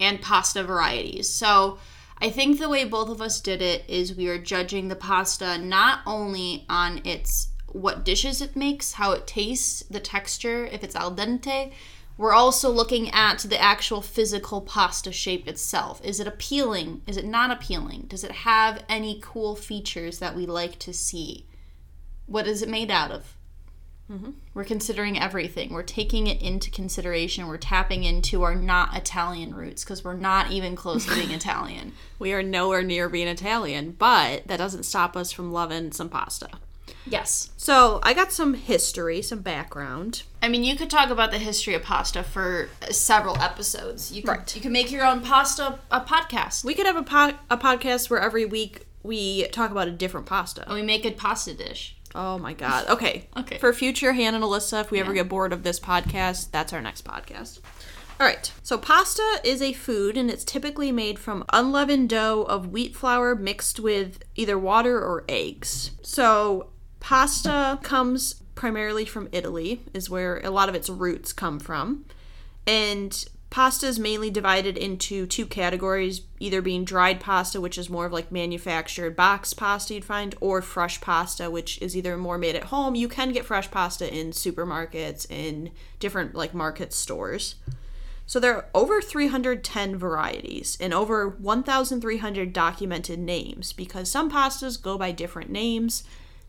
and 0.00 0.20
pasta 0.20 0.62
varieties. 0.62 1.28
So 1.28 1.78
I 2.24 2.30
think 2.30 2.58
the 2.58 2.70
way 2.70 2.86
both 2.86 3.10
of 3.10 3.20
us 3.20 3.38
did 3.38 3.60
it 3.60 3.84
is 3.86 4.14
we 4.14 4.28
are 4.28 4.38
judging 4.38 4.88
the 4.88 4.96
pasta 4.96 5.58
not 5.58 6.00
only 6.06 6.64
on 6.70 7.02
its 7.04 7.48
what 7.66 8.02
dishes 8.02 8.40
it 8.40 8.56
makes, 8.56 8.94
how 8.94 9.12
it 9.12 9.26
tastes, 9.26 9.82
the 9.90 10.00
texture, 10.00 10.64
if 10.64 10.82
it's 10.82 10.96
al 10.96 11.14
dente. 11.14 11.70
We're 12.16 12.32
also 12.32 12.70
looking 12.70 13.10
at 13.10 13.40
the 13.40 13.60
actual 13.60 14.00
physical 14.00 14.62
pasta 14.62 15.12
shape 15.12 15.46
itself. 15.46 16.02
Is 16.02 16.18
it 16.18 16.26
appealing? 16.26 17.02
Is 17.06 17.18
it 17.18 17.26
not 17.26 17.50
appealing? 17.50 18.06
Does 18.08 18.24
it 18.24 18.32
have 18.32 18.82
any 18.88 19.20
cool 19.22 19.54
features 19.54 20.18
that 20.20 20.34
we 20.34 20.46
like 20.46 20.78
to 20.78 20.94
see? 20.94 21.44
What 22.24 22.46
is 22.46 22.62
it 22.62 22.70
made 22.70 22.90
out 22.90 23.10
of? 23.10 23.36
We're 24.52 24.64
considering 24.64 25.18
everything. 25.18 25.72
We're 25.72 25.82
taking 25.82 26.26
it 26.26 26.40
into 26.40 26.70
consideration. 26.70 27.46
We're 27.48 27.56
tapping 27.56 28.04
into 28.04 28.42
our 28.42 28.54
not 28.54 28.96
Italian 28.96 29.54
roots 29.54 29.82
because 29.82 30.04
we're 30.04 30.14
not 30.14 30.50
even 30.52 30.76
close 30.76 31.06
to 31.06 31.14
being 31.14 31.30
Italian. 31.32 31.92
we 32.18 32.32
are 32.32 32.42
nowhere 32.42 32.82
near 32.82 33.08
being 33.08 33.26
Italian, 33.28 33.92
but 33.98 34.46
that 34.46 34.58
doesn't 34.58 34.84
stop 34.84 35.16
us 35.16 35.32
from 35.32 35.52
loving 35.52 35.90
some 35.90 36.08
pasta. 36.08 36.48
Yes. 37.06 37.50
So 37.56 38.00
I 38.02 38.14
got 38.14 38.30
some 38.32 38.54
history, 38.54 39.20
some 39.22 39.40
background. 39.40 40.22
I 40.42 40.48
mean, 40.48 40.64
you 40.64 40.76
could 40.76 40.90
talk 40.90 41.10
about 41.10 41.30
the 41.32 41.38
history 41.38 41.74
of 41.74 41.82
pasta 41.82 42.22
for 42.22 42.68
uh, 42.82 42.92
several 42.92 43.36
episodes. 43.38 44.12
You 44.12 44.22
could, 44.22 44.28
Right. 44.28 44.56
You 44.56 44.62
could 44.62 44.72
make 44.72 44.90
your 44.92 45.04
own 45.04 45.22
pasta 45.22 45.78
a 45.90 46.00
podcast. 46.00 46.64
We 46.64 46.74
could 46.74 46.86
have 46.86 46.96
a, 46.96 47.02
po- 47.02 47.38
a 47.50 47.56
podcast 47.58 48.10
where 48.10 48.20
every 48.20 48.44
week 48.44 48.86
we 49.02 49.48
talk 49.48 49.70
about 49.70 49.88
a 49.88 49.90
different 49.92 50.26
pasta. 50.26 50.64
And 50.66 50.74
we 50.74 50.82
make 50.82 51.04
a 51.04 51.10
pasta 51.10 51.52
dish. 51.54 51.93
Oh 52.14 52.38
my 52.38 52.52
god. 52.52 52.88
Okay. 52.88 53.28
Okay. 53.36 53.58
For 53.58 53.72
future 53.72 54.12
Hannah 54.12 54.36
and 54.36 54.44
Alyssa, 54.44 54.80
if 54.80 54.90
we 54.90 55.00
ever 55.00 55.12
get 55.12 55.28
bored 55.28 55.52
of 55.52 55.64
this 55.64 55.80
podcast, 55.80 56.50
that's 56.50 56.72
our 56.72 56.80
next 56.80 57.04
podcast. 57.04 57.58
All 58.20 58.26
right. 58.26 58.50
So 58.62 58.78
pasta 58.78 59.40
is 59.42 59.60
a 59.60 59.72
food 59.72 60.16
and 60.16 60.30
it's 60.30 60.44
typically 60.44 60.92
made 60.92 61.18
from 61.18 61.44
unleavened 61.52 62.08
dough 62.10 62.42
of 62.42 62.68
wheat 62.68 62.94
flour 62.94 63.34
mixed 63.34 63.80
with 63.80 64.22
either 64.36 64.58
water 64.58 64.98
or 64.98 65.24
eggs. 65.28 65.90
So 66.02 66.70
pasta 67.00 67.78
comes 67.82 68.34
primarily 68.54 69.04
from 69.04 69.28
Italy 69.32 69.82
is 69.92 70.08
where 70.08 70.38
a 70.38 70.50
lot 70.50 70.68
of 70.68 70.74
its 70.76 70.88
roots 70.88 71.32
come 71.32 71.58
from. 71.58 72.04
And 72.66 73.24
pasta 73.54 73.86
is 73.86 74.00
mainly 74.00 74.30
divided 74.30 74.76
into 74.76 75.28
two 75.28 75.46
categories 75.46 76.22
either 76.40 76.60
being 76.60 76.84
dried 76.84 77.20
pasta 77.20 77.60
which 77.60 77.78
is 77.78 77.88
more 77.88 78.06
of 78.06 78.12
like 78.12 78.32
manufactured 78.32 79.14
box 79.14 79.54
pasta 79.54 79.94
you'd 79.94 80.04
find 80.04 80.34
or 80.40 80.60
fresh 80.60 81.00
pasta 81.00 81.48
which 81.48 81.80
is 81.80 81.96
either 81.96 82.16
more 82.16 82.36
made 82.36 82.56
at 82.56 82.64
home 82.64 82.96
you 82.96 83.06
can 83.06 83.30
get 83.30 83.44
fresh 83.44 83.70
pasta 83.70 84.12
in 84.12 84.32
supermarkets 84.32 85.24
in 85.30 85.70
different 86.00 86.34
like 86.34 86.52
market 86.52 86.92
stores 86.92 87.54
so 88.26 88.40
there 88.40 88.56
are 88.56 88.66
over 88.74 89.00
310 89.00 89.98
varieties 89.98 90.76
and 90.80 90.92
over 90.92 91.28
1300 91.28 92.52
documented 92.52 93.20
names 93.20 93.72
because 93.72 94.10
some 94.10 94.28
pastas 94.28 94.82
go 94.82 94.98
by 94.98 95.12
different 95.12 95.48
names 95.48 96.02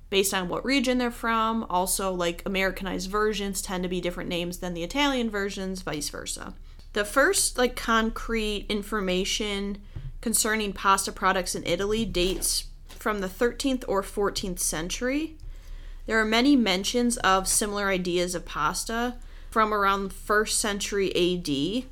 based 0.09 0.33
on 0.33 0.47
what 0.47 0.63
region 0.63 0.97
they're 0.97 1.11
from. 1.11 1.65
Also, 1.69 2.13
like 2.13 2.41
Americanized 2.45 3.09
versions 3.09 3.61
tend 3.61 3.83
to 3.83 3.89
be 3.89 3.99
different 3.99 4.29
names 4.29 4.59
than 4.59 4.73
the 4.73 4.83
Italian 4.83 5.29
versions, 5.29 5.81
vice 5.81 6.07
versa. 6.09 6.53
The 6.95 7.03
first 7.03 7.57
like 7.57 7.75
concrete 7.75 8.67
information 8.69 9.79
concerning 10.21 10.71
pasta 10.71 11.11
products 11.11 11.53
in 11.53 11.65
Italy 11.65 12.05
dates 12.05 12.67
from 12.87 13.19
the 13.19 13.27
13th 13.27 13.83
or 13.89 14.01
14th 14.01 14.59
century. 14.59 15.35
There 16.05 16.17
are 16.17 16.23
many 16.23 16.55
mentions 16.55 17.17
of 17.17 17.49
similar 17.49 17.89
ideas 17.89 18.33
of 18.33 18.45
pasta 18.45 19.15
from 19.51 19.73
around 19.73 20.03
the 20.05 20.13
first 20.13 20.57
century 20.57 21.11
AD. 21.13 21.83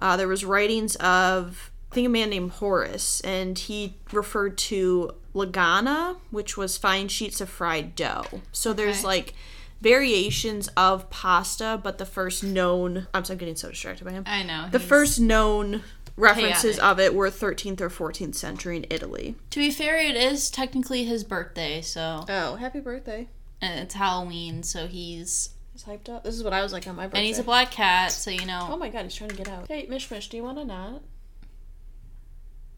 Uh, 0.00 0.16
there 0.16 0.26
was 0.26 0.44
writings 0.44 0.96
of 0.96 1.70
I 1.92 1.94
think 1.94 2.06
a 2.06 2.10
man 2.10 2.30
named 2.30 2.50
Horace, 2.50 3.20
and 3.20 3.56
he 3.56 3.94
referred 4.12 4.58
to 4.58 5.12
lagana, 5.36 6.16
which 6.32 6.56
was 6.56 6.76
fine 6.76 7.06
sheets 7.06 7.40
of 7.40 7.48
fried 7.48 7.94
dough. 7.94 8.42
So 8.50 8.72
there's 8.72 8.98
Okay. 8.98 9.06
like 9.06 9.34
variations 9.80 10.68
of 10.76 11.08
pasta, 11.10 11.80
but 11.82 11.98
the 11.98 12.06
first 12.06 12.42
known 12.42 13.06
I'm 13.14 13.24
sorry, 13.24 13.34
I'm 13.34 13.38
getting 13.38 13.56
so 13.56 13.70
distracted 13.70 14.04
by 14.04 14.12
him. 14.12 14.24
I 14.26 14.42
know. 14.42 14.68
The 14.70 14.80
first 14.80 15.20
known 15.20 15.82
references 16.16 16.76
Chaotic. 16.76 16.82
of 16.82 17.00
it 17.00 17.14
were 17.14 17.30
13th 17.30 17.80
or 17.80 17.88
14th 17.88 18.34
century 18.34 18.76
in 18.76 18.86
Italy. 18.90 19.36
To 19.50 19.60
be 19.60 19.70
fair, 19.70 19.96
it 19.98 20.16
is 20.16 20.50
technically 20.50 21.04
his 21.04 21.22
birthday, 21.24 21.80
so 21.80 22.24
Oh, 22.28 22.56
happy 22.56 22.80
birthday! 22.80 23.28
and 23.60 23.80
it's 23.80 23.94
Halloween, 23.94 24.62
so 24.62 24.86
he's 24.86 25.50
He's 25.72 25.84
hyped 25.84 26.08
up. 26.08 26.24
This 26.24 26.34
is 26.34 26.42
what 26.42 26.52
I 26.52 26.60
was 26.62 26.72
like 26.72 26.88
on 26.88 26.96
my 26.96 27.06
birthday. 27.06 27.18
and 27.18 27.26
he's 27.28 27.38
a 27.38 27.44
black 27.44 27.70
cat, 27.70 28.10
so 28.10 28.32
you 28.32 28.46
know. 28.46 28.66
Oh 28.68 28.76
my 28.76 28.88
god, 28.88 29.04
he's 29.04 29.14
trying 29.14 29.30
to 29.30 29.36
get 29.36 29.48
out. 29.48 29.68
Hey, 29.68 29.86
Mish 29.88 30.10
Mish, 30.10 30.28
do 30.28 30.36
you 30.36 30.42
want 30.42 30.58
a 30.58 30.64
nap? 30.64 31.02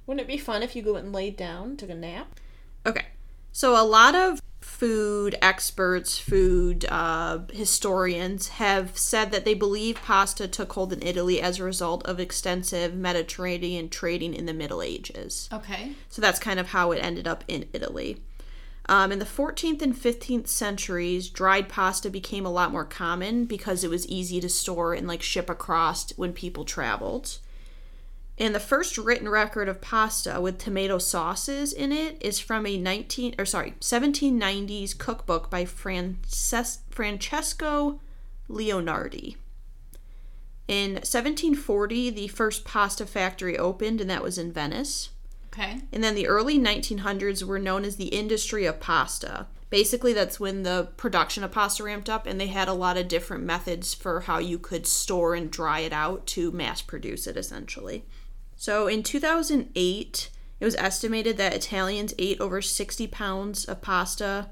Wouldn't 0.06 0.20
it 0.22 0.26
be 0.30 0.36
fun 0.36 0.62
if 0.62 0.76
you 0.76 0.82
go 0.82 0.96
and 0.96 1.12
laid 1.12 1.36
down, 1.36 1.76
took 1.78 1.88
a 1.88 1.94
nap? 1.94 2.38
Okay. 2.84 3.06
So 3.52 3.80
a 3.80 3.84
lot 3.84 4.14
of 4.14 4.40
food 4.60 5.36
experts, 5.42 6.18
food 6.18 6.86
uh, 6.88 7.40
historians 7.52 8.48
have 8.48 8.96
said 8.96 9.30
that 9.30 9.44
they 9.44 9.52
believe 9.52 9.96
pasta 10.02 10.48
took 10.48 10.72
hold 10.72 10.92
in 10.92 11.02
Italy 11.02 11.40
as 11.40 11.58
a 11.58 11.64
result 11.64 12.02
of 12.06 12.18
extensive 12.18 12.94
Mediterranean 12.94 13.90
trading 13.90 14.32
in 14.32 14.46
the 14.46 14.54
Middle 14.54 14.80
Ages. 14.80 15.50
Okay. 15.52 15.92
So 16.08 16.22
that's 16.22 16.38
kind 16.38 16.58
of 16.58 16.68
how 16.68 16.92
it 16.92 16.98
ended 16.98 17.28
up 17.28 17.44
in 17.46 17.68
Italy. 17.74 18.22
Um, 18.86 19.12
in 19.12 19.18
the 19.18 19.24
14th 19.24 19.82
and 19.82 19.94
15th 19.94 20.48
centuries, 20.48 21.28
dried 21.28 21.68
pasta 21.68 22.08
became 22.10 22.46
a 22.46 22.50
lot 22.50 22.72
more 22.72 22.84
common 22.84 23.44
because 23.44 23.84
it 23.84 23.90
was 23.90 24.08
easy 24.08 24.40
to 24.40 24.48
store 24.48 24.94
and 24.94 25.06
like 25.06 25.22
ship 25.22 25.50
across 25.50 26.10
when 26.16 26.32
people 26.32 26.64
traveled. 26.64 27.38
And 28.38 28.54
the 28.54 28.60
first 28.60 28.96
written 28.96 29.28
record 29.28 29.68
of 29.68 29.82
pasta 29.82 30.40
with 30.40 30.58
tomato 30.58 30.98
sauces 30.98 31.72
in 31.72 31.92
it 31.92 32.16
is 32.20 32.38
from 32.38 32.66
a 32.66 32.78
19 32.78 33.34
or 33.38 33.44
sorry 33.44 33.74
1790s 33.80 34.96
cookbook 34.96 35.50
by 35.50 35.66
Frances- 35.66 36.78
Francesco 36.90 38.00
Leonardi. 38.48 39.36
In 40.66 40.92
1740, 40.92 42.10
the 42.10 42.28
first 42.28 42.64
pasta 42.64 43.04
factory 43.04 43.58
opened, 43.58 44.00
and 44.00 44.08
that 44.08 44.22
was 44.22 44.38
in 44.38 44.52
Venice. 44.52 45.10
Okay. 45.52 45.80
And 45.92 46.02
then 46.02 46.14
the 46.14 46.28
early 46.28 46.60
1900s 46.60 47.42
were 47.42 47.58
known 47.58 47.84
as 47.84 47.96
the 47.96 48.06
industry 48.06 48.66
of 48.66 48.78
pasta. 48.78 49.48
Basically, 49.68 50.12
that's 50.12 50.38
when 50.38 50.62
the 50.62 50.88
production 50.96 51.42
of 51.42 51.50
pasta 51.50 51.82
ramped 51.82 52.08
up, 52.08 52.24
and 52.24 52.40
they 52.40 52.46
had 52.46 52.68
a 52.68 52.72
lot 52.72 52.96
of 52.96 53.08
different 53.08 53.44
methods 53.44 53.94
for 53.94 54.20
how 54.20 54.38
you 54.38 54.58
could 54.58 54.86
store 54.86 55.34
and 55.34 55.50
dry 55.50 55.80
it 55.80 55.92
out 55.92 56.26
to 56.28 56.52
mass 56.52 56.82
produce 56.82 57.26
it, 57.26 57.36
essentially. 57.36 58.04
So 58.60 58.88
in 58.88 59.02
2008, 59.02 60.30
it 60.60 60.64
was 60.66 60.74
estimated 60.74 61.38
that 61.38 61.54
Italians 61.54 62.12
ate 62.18 62.38
over 62.42 62.60
60 62.60 63.06
pounds 63.06 63.64
of 63.64 63.80
pasta 63.80 64.50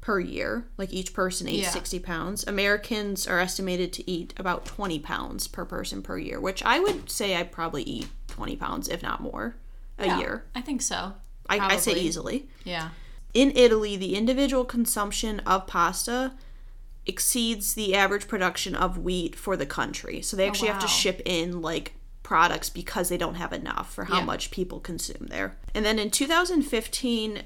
per 0.00 0.20
year. 0.20 0.68
Like 0.78 0.92
each 0.92 1.12
person 1.12 1.48
ate 1.48 1.62
Yeah. 1.62 1.70
60 1.70 1.98
pounds. 1.98 2.44
Americans 2.46 3.26
are 3.26 3.40
estimated 3.40 3.92
to 3.94 4.08
eat 4.08 4.34
about 4.36 4.64
20 4.64 5.00
pounds 5.00 5.48
per 5.48 5.64
person 5.64 6.00
per 6.00 6.16
year, 6.16 6.38
which 6.40 6.62
I 6.62 6.78
would 6.78 7.10
say 7.10 7.34
I 7.34 7.42
probably 7.42 7.82
eat 7.82 8.06
20 8.28 8.54
pounds, 8.54 8.88
if 8.88 9.02
not 9.02 9.20
more, 9.20 9.56
a 9.98 10.06
Yeah, 10.06 10.18
year. 10.20 10.44
I 10.54 10.60
think 10.60 10.80
so. 10.80 11.14
I, 11.48 11.58
I 11.58 11.76
say 11.78 11.94
easily. 11.94 12.48
Yeah. 12.62 12.90
In 13.34 13.50
Italy, 13.56 13.96
the 13.96 14.14
individual 14.14 14.64
consumption 14.64 15.40
of 15.40 15.66
pasta 15.66 16.34
exceeds 17.04 17.74
the 17.74 17.96
average 17.96 18.28
production 18.28 18.76
of 18.76 18.98
wheat 18.98 19.34
for 19.34 19.56
the 19.56 19.66
country. 19.66 20.22
So 20.22 20.36
they 20.36 20.44
oh, 20.44 20.50
actually 20.50 20.68
have 20.68 20.82
to 20.82 20.86
ship 20.86 21.20
in 21.24 21.60
like 21.60 21.94
products 22.24 22.68
because 22.70 23.08
they 23.08 23.16
don't 23.16 23.36
have 23.36 23.52
enough 23.52 23.92
for 23.94 24.06
how 24.06 24.18
Yeah. 24.18 24.24
much 24.24 24.50
people 24.50 24.80
consume 24.80 25.28
there. 25.28 25.56
And 25.74 25.84
then 25.84 26.00
in 26.00 26.10
2015, 26.10 27.42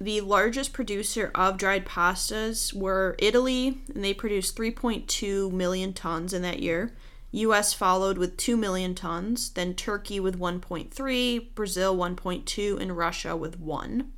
the 0.00 0.20
largest 0.22 0.72
producer 0.72 1.30
of 1.36 1.56
dried 1.56 1.86
pastas 1.86 2.72
were 2.72 3.14
Italy, 3.20 3.78
and 3.94 4.02
they 4.02 4.12
produced 4.14 4.56
3.2 4.56 5.50
million 5.52 5.92
tons 5.92 6.32
in 6.32 6.42
that 6.42 6.58
year. 6.60 6.92
US 7.32 7.72
followed 7.72 8.18
with 8.18 8.36
2 8.36 8.56
million 8.56 8.94
tons, 8.94 9.50
then 9.50 9.74
Turkey 9.74 10.18
with 10.18 10.38
1.3, 10.38 11.54
Brazil 11.54 11.96
1.2, 11.96 12.80
and 12.80 12.96
Russia 12.96 13.36
with 13.36 13.58
1 13.60 14.10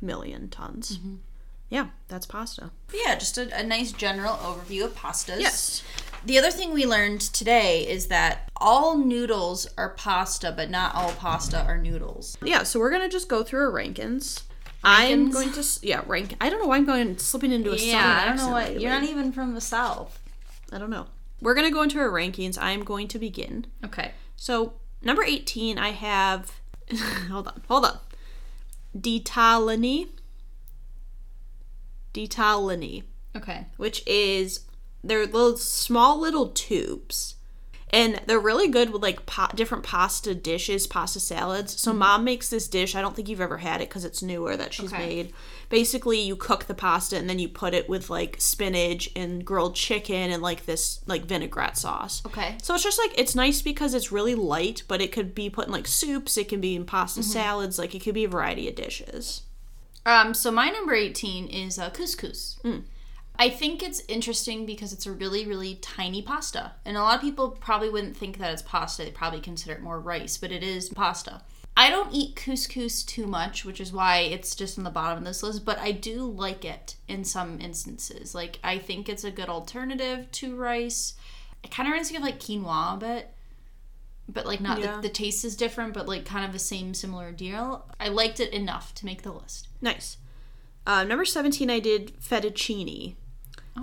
million 0.00 0.48
tons. 0.48 0.98
Mm-hmm. 0.98 1.16
Yeah, 1.68 1.88
that's 2.08 2.26
pasta. 2.26 2.70
Yeah, 2.92 3.14
just 3.16 3.38
a, 3.38 3.56
a 3.56 3.62
nice 3.62 3.92
general 3.92 4.34
overview 4.36 4.84
of 4.84 4.94
pastas. 4.96 5.40
Yes. 5.40 5.82
The 6.26 6.38
other 6.38 6.50
thing 6.50 6.72
we 6.72 6.84
learned 6.86 7.20
today 7.20 7.86
is 7.88 8.08
that 8.08 8.49
all 8.60 8.96
noodles 8.98 9.66
are 9.78 9.90
pasta, 9.90 10.52
but 10.54 10.70
not 10.70 10.94
all 10.94 11.12
pasta 11.12 11.60
are 11.64 11.78
noodles. 11.78 12.36
Yeah, 12.42 12.62
so 12.62 12.78
we're 12.78 12.90
gonna 12.90 13.08
just 13.08 13.28
go 13.28 13.42
through 13.42 13.60
our 13.60 13.72
rankings. 13.72 14.42
I'm 14.82 15.30
going 15.30 15.52
to 15.52 15.64
yeah 15.82 16.02
rank. 16.06 16.34
I 16.40 16.48
don't 16.48 16.60
know 16.60 16.66
why 16.68 16.76
I'm 16.76 16.86
going 16.86 17.18
slipping 17.18 17.52
into 17.52 17.72
a 17.72 17.76
Yeah, 17.76 18.22
I 18.22 18.28
don't 18.28 18.36
know 18.36 18.50
what. 18.50 18.68
lately. 18.68 18.82
You're 18.82 18.92
not 18.92 19.04
even 19.04 19.32
from 19.32 19.54
the 19.54 19.60
south. 19.60 20.18
I 20.72 20.78
don't 20.78 20.90
know. 20.90 21.06
We're 21.40 21.54
gonna 21.54 21.70
go 21.70 21.82
into 21.82 21.98
our 21.98 22.08
rankings. 22.10 22.56
I'm 22.60 22.82
going 22.84 23.08
to 23.08 23.18
begin. 23.18 23.66
Okay. 23.84 24.12
So 24.36 24.74
number 25.02 25.22
18, 25.22 25.78
I 25.78 25.90
have. 25.90 26.60
hold 27.30 27.48
on, 27.48 27.62
hold 27.68 27.84
on. 27.84 27.98
Ditalini. 28.98 30.08
Ditalini, 32.14 33.04
Okay. 33.36 33.66
which 33.76 34.02
is 34.06 34.60
they're 35.04 35.26
little 35.26 35.56
small 35.56 36.18
little 36.18 36.48
tubes. 36.48 37.36
And 37.92 38.20
they're 38.26 38.38
really 38.38 38.68
good 38.68 38.90
with 38.90 39.02
like 39.02 39.18
different 39.56 39.84
pasta 39.84 40.34
dishes, 40.34 40.86
pasta 40.86 41.18
salads. 41.18 41.80
So 41.80 41.92
mom 41.92 42.22
makes 42.24 42.48
this 42.48 42.68
dish. 42.68 42.94
I 42.94 43.00
don't 43.00 43.16
think 43.16 43.28
you've 43.28 43.40
ever 43.40 43.58
had 43.58 43.80
it 43.80 43.88
because 43.88 44.04
it's 44.04 44.22
newer 44.22 44.56
that 44.56 44.72
she's 44.72 44.92
Okay. 44.92 45.06
made. 45.06 45.32
Basically, 45.68 46.20
you 46.20 46.36
cook 46.36 46.64
the 46.66 46.74
pasta 46.74 47.16
and 47.16 47.28
then 47.28 47.38
you 47.38 47.48
put 47.48 47.74
it 47.74 47.88
with 47.88 48.08
like 48.08 48.36
spinach 48.40 49.10
and 49.16 49.44
grilled 49.44 49.74
chicken 49.74 50.30
and 50.30 50.42
like 50.42 50.66
this 50.66 51.00
like 51.06 51.26
vinaigrette 51.26 51.76
sauce. 51.76 52.22
Okay. 52.26 52.56
So 52.62 52.74
it's 52.74 52.84
just 52.84 52.98
like 52.98 53.18
it's 53.18 53.34
nice 53.34 53.60
because 53.60 53.94
it's 53.94 54.12
really 54.12 54.34
light, 54.36 54.84
but 54.86 55.00
it 55.00 55.10
could 55.12 55.34
be 55.34 55.50
put 55.50 55.66
in 55.66 55.72
like 55.72 55.88
soups. 55.88 56.36
It 56.36 56.48
can 56.48 56.60
be 56.60 56.76
in 56.76 56.84
pasta 56.84 57.22
salads. 57.22 57.78
Like 57.78 57.94
it 57.94 58.02
could 58.04 58.14
be 58.14 58.24
a 58.24 58.28
variety 58.28 58.68
of 58.68 58.76
dishes. 58.76 59.42
Um. 60.06 60.32
So 60.32 60.50
my 60.50 60.70
number 60.70 60.94
eighteen 60.94 61.48
is 61.48 61.78
uh, 61.78 61.90
couscous. 61.90 62.56
Mm. 62.62 62.82
I 63.40 63.48
think 63.48 63.82
it's 63.82 64.02
interesting 64.06 64.66
because 64.66 64.92
it's 64.92 65.06
a 65.06 65.12
really, 65.12 65.46
really 65.46 65.76
tiny 65.76 66.20
pasta, 66.20 66.72
and 66.84 66.94
a 66.94 67.00
lot 67.00 67.14
of 67.14 67.22
people 67.22 67.52
probably 67.52 67.88
wouldn't 67.88 68.14
think 68.14 68.36
that 68.36 68.52
it's 68.52 68.60
pasta. 68.60 69.02
They 69.02 69.10
probably 69.10 69.40
consider 69.40 69.74
it 69.74 69.80
more 69.82 69.98
rice, 69.98 70.36
but 70.36 70.52
it 70.52 70.62
is 70.62 70.90
pasta. 70.90 71.40
I 71.74 71.88
don't 71.88 72.12
eat 72.12 72.36
couscous 72.36 73.02
too 73.02 73.26
much, 73.26 73.64
which 73.64 73.80
is 73.80 73.94
why 73.94 74.18
it's 74.18 74.54
just 74.54 74.76
on 74.76 74.84
the 74.84 74.90
bottom 74.90 75.16
of 75.20 75.24
this 75.24 75.42
list. 75.42 75.64
But 75.64 75.78
I 75.78 75.92
do 75.92 76.22
like 76.24 76.66
it 76.66 76.96
in 77.08 77.24
some 77.24 77.62
instances. 77.62 78.34
Like 78.34 78.58
I 78.62 78.76
think 78.76 79.08
it's 79.08 79.24
a 79.24 79.30
good 79.30 79.48
alternative 79.48 80.30
to 80.32 80.54
rice. 80.54 81.14
It 81.64 81.70
kind 81.70 81.86
of 81.86 81.92
reminds 81.92 82.10
me 82.10 82.18
of 82.18 82.22
like 82.22 82.40
quinoa 82.40 82.96
a 82.96 82.96
bit, 82.98 83.30
but 84.28 84.44
like 84.44 84.60
not 84.60 84.80
Yeah. 84.80 84.96
the, 84.96 85.02
the 85.02 85.08
taste 85.08 85.46
is 85.46 85.56
different, 85.56 85.94
but 85.94 86.06
like 86.06 86.26
kind 86.26 86.44
of 86.44 86.52
the 86.52 86.58
same 86.58 86.92
similar 86.92 87.32
deal. 87.32 87.86
I 87.98 88.08
liked 88.08 88.38
it 88.38 88.52
enough 88.52 88.94
to 88.96 89.06
make 89.06 89.22
the 89.22 89.32
list. 89.32 89.68
Nice. 89.80 90.18
Uh, 90.86 91.04
number 91.04 91.24
seventeen, 91.24 91.70
I 91.70 91.78
did 91.78 92.20
fettuccine. 92.20 93.14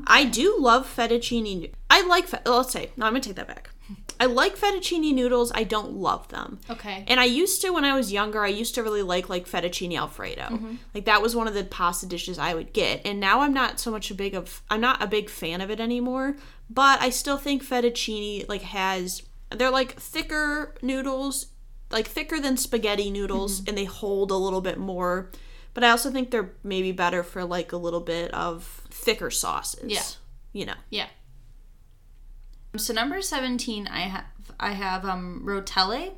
I 0.06 0.26
do 0.26 0.58
love 0.60 0.94
fettuccine. 0.94 1.72
I 1.90 2.06
like. 2.06 2.28
Fe- 2.28 2.40
let's 2.46 2.72
say 2.72 2.92
no. 2.98 3.06
I'm 3.06 3.14
gonna 3.14 3.22
take 3.22 3.36
that 3.36 3.48
back. 3.48 3.70
I 4.20 4.26
like 4.26 4.58
fettuccine 4.58 5.14
noodles. 5.14 5.52
I 5.54 5.64
don't 5.64 5.94
love 5.94 6.28
them. 6.30 6.60
Okay. 6.70 7.06
And 7.08 7.20
I 7.20 7.26
used 7.26 7.62
to 7.62 7.70
when 7.72 7.86
I 7.86 7.96
was 7.96 8.12
younger. 8.12 8.44
I 8.44 8.50
used 8.50 8.76
to 8.76 8.84
really 8.84 9.02
like 9.02 9.30
like 9.30 9.48
fettuccine 9.48 9.98
alfredo. 9.98 10.44
Mm-hmm. 10.44 10.76
Like 10.94 11.06
that 11.06 11.22
was 11.22 11.36
one 11.36 11.48
of 11.48 11.54
the 11.54 11.64
pasta 11.64 12.06
dishes 12.06 12.40
I 12.40 12.54
would 12.54 12.74
get. 12.74 13.02
And 13.06 13.20
now 13.20 13.42
I'm 13.42 13.54
not 13.54 13.80
so 13.80 13.92
much 13.92 14.12
a 14.12 14.16
big 14.16 14.34
of. 14.34 14.62
I'm 14.70 14.82
not 14.82 15.02
a 15.02 15.08
big 15.08 15.30
fan 15.30 15.62
of 15.62 15.70
it 15.70 15.80
anymore. 15.80 16.36
But 16.70 17.02
I 17.02 17.10
still 17.10 17.38
think 17.38 17.64
fettuccine 17.64 18.48
like 18.50 18.64
has. 18.64 19.24
They're 19.50 19.72
like 19.72 19.94
thicker 19.94 20.76
noodles, 20.82 21.48
like 21.90 22.08
thicker 22.08 22.40
than 22.40 22.58
spaghetti 22.58 23.10
noodles, 23.10 23.62
mm-hmm. 23.62 23.70
and 23.70 23.78
they 23.78 23.86
hold 23.86 24.32
a 24.32 24.36
little 24.36 24.62
bit 24.62 24.78
more. 24.78 25.32
But 25.74 25.84
I 25.84 25.92
also 25.92 26.10
think 26.10 26.32
they're 26.32 26.54
maybe 26.64 26.92
better 26.92 27.22
for 27.22 27.46
like 27.46 27.72
a 27.72 27.78
little 27.78 28.00
bit 28.00 28.34
of 28.34 28.87
thicker 29.08 29.32
sauces. 29.32 29.90
Yeah. 29.90 30.04
You 30.52 30.66
know. 30.66 30.74
Yeah. 30.90 31.08
So 32.76 32.94
number 32.94 33.22
seventeen, 33.22 33.88
I 33.88 34.02
have 34.02 34.26
I 34.60 34.72
have 34.74 35.06
um 35.06 35.44
rotelle. 35.46 36.12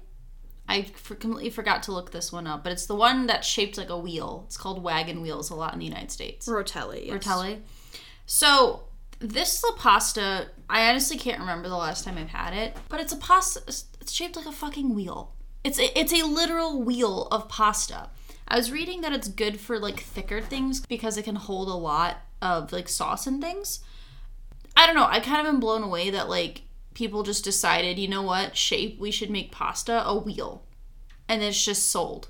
I 0.67 0.83
for- 0.83 1.15
completely 1.15 1.51
forgot 1.51 1.83
to 1.83 1.91
look 1.91 2.11
this 2.11 2.31
one 2.31 2.47
up, 2.47 2.63
but 2.63 2.73
it's 2.73 2.85
the 2.87 2.95
one 2.95 3.27
that's 3.27 3.47
shaped 3.47 3.77
like 3.77 3.89
a 3.89 3.97
wheel. 3.97 4.43
It's 4.47 4.57
called 4.57 4.83
wagon 4.83 5.21
wheels 5.21 5.49
a 5.49 5.55
lot 5.55 5.73
in 5.73 5.79
the 5.79 5.85
United 5.85 6.11
States. 6.11 6.47
Rotelle. 6.47 7.05
yes. 7.05 7.15
Rotelli. 7.15 7.59
So 8.25 8.83
this 9.19 9.55
is 9.55 9.63
a 9.69 9.73
pasta. 9.73 10.47
I 10.69 10.89
honestly 10.89 11.17
can't 11.17 11.39
remember 11.39 11.69
the 11.69 11.75
last 11.77 12.05
time 12.05 12.17
I've 12.17 12.29
had 12.29 12.53
it, 12.53 12.75
but 12.87 12.99
it's 12.99 13.13
a 13.13 13.17
pasta. 13.17 13.61
It's 13.67 14.11
shaped 14.11 14.35
like 14.35 14.45
a 14.47 14.51
fucking 14.51 14.95
wheel. 14.95 15.35
It's 15.63 15.79
a, 15.79 15.99
it's 15.99 16.13
a 16.13 16.25
literal 16.25 16.81
wheel 16.81 17.27
of 17.31 17.49
pasta. 17.49 18.09
I 18.47 18.55
was 18.57 18.71
reading 18.71 19.01
that 19.01 19.11
it's 19.13 19.27
good 19.27 19.59
for 19.59 19.77
like 19.79 19.99
thicker 19.99 20.41
things 20.41 20.79
because 20.85 21.17
it 21.17 21.23
can 21.25 21.35
hold 21.35 21.67
a 21.67 21.73
lot 21.73 22.17
of 22.41 22.71
like 22.71 22.87
sauce 22.87 23.27
and 23.27 23.41
things. 23.41 23.79
I 24.75 24.85
don't 24.85 24.95
know. 24.95 25.07
I 25.09 25.19
kind 25.19 25.41
of 25.41 25.47
am 25.47 25.59
blown 25.59 25.83
away 25.83 26.09
that 26.09 26.29
like 26.29 26.61
people 26.93 27.23
just 27.23 27.43
decided, 27.43 27.99
you 27.99 28.07
know 28.07 28.21
what, 28.21 28.55
shape 28.57 28.99
we 28.99 29.11
should 29.11 29.29
make 29.29 29.51
pasta 29.51 30.05
a 30.05 30.17
wheel, 30.17 30.63
and 31.27 31.41
it's 31.41 31.63
just 31.63 31.89
sold. 31.89 32.29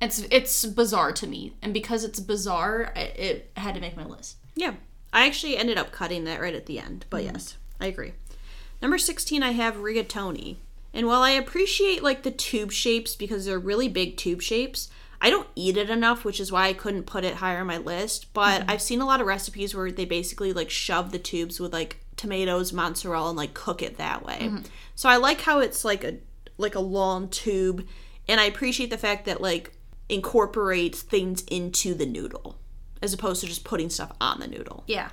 It's 0.00 0.20
it's 0.30 0.64
bizarre 0.66 1.12
to 1.12 1.26
me, 1.26 1.54
and 1.62 1.74
because 1.74 2.04
it's 2.04 2.20
bizarre, 2.20 2.92
it, 2.94 3.18
it 3.18 3.50
had 3.56 3.74
to 3.74 3.80
make 3.80 3.96
my 3.96 4.04
list. 4.04 4.36
Yeah. 4.54 4.74
I 5.12 5.26
actually 5.26 5.56
ended 5.56 5.78
up 5.78 5.90
cutting 5.90 6.24
that 6.24 6.40
right 6.40 6.54
at 6.54 6.66
the 6.66 6.78
end, 6.78 7.06
but 7.10 7.24
mm-hmm. 7.24 7.34
yes, 7.34 7.56
I 7.80 7.86
agree. 7.86 8.12
Number 8.80 8.98
16, 8.98 9.42
I 9.42 9.52
have 9.52 9.76
rigatoni. 9.76 10.56
And 10.92 11.06
while 11.06 11.22
I 11.22 11.30
appreciate 11.30 12.02
like 12.02 12.22
the 12.22 12.30
tube 12.30 12.72
shapes 12.72 13.14
because 13.14 13.44
they're 13.44 13.58
really 13.58 13.88
big 13.88 14.16
tube 14.16 14.42
shapes, 14.42 14.90
I 15.20 15.30
don't 15.30 15.48
eat 15.54 15.76
it 15.76 15.90
enough, 15.90 16.24
which 16.24 16.40
is 16.40 16.52
why 16.52 16.68
I 16.68 16.72
couldn't 16.72 17.04
put 17.04 17.24
it 17.24 17.34
higher 17.34 17.60
on 17.60 17.66
my 17.66 17.78
list. 17.78 18.32
But 18.32 18.60
mm-hmm. 18.60 18.70
I've 18.70 18.82
seen 18.82 19.00
a 19.00 19.06
lot 19.06 19.20
of 19.20 19.26
recipes 19.26 19.74
where 19.74 19.90
they 19.90 20.04
basically 20.04 20.52
like 20.52 20.70
shove 20.70 21.10
the 21.12 21.18
tubes 21.18 21.58
with 21.58 21.72
like 21.72 21.98
tomatoes, 22.16 22.72
mozzarella, 22.72 23.30
and 23.30 23.36
like 23.36 23.54
cook 23.54 23.82
it 23.82 23.96
that 23.96 24.24
way. 24.24 24.38
Mm-hmm. 24.42 24.62
So 24.94 25.08
I 25.08 25.16
like 25.16 25.40
how 25.40 25.60
it's 25.60 25.84
like 25.84 26.04
a 26.04 26.18
like 26.56 26.74
a 26.74 26.80
long 26.80 27.28
tube, 27.28 27.86
and 28.28 28.40
I 28.40 28.44
appreciate 28.44 28.90
the 28.90 28.98
fact 28.98 29.24
that 29.26 29.40
like 29.40 29.72
incorporates 30.08 31.02
things 31.02 31.42
into 31.44 31.94
the 31.94 32.06
noodle 32.06 32.58
as 33.02 33.12
opposed 33.12 33.40
to 33.40 33.46
just 33.46 33.64
putting 33.64 33.90
stuff 33.90 34.12
on 34.20 34.40
the 34.40 34.46
noodle. 34.46 34.84
Yeah. 34.86 35.10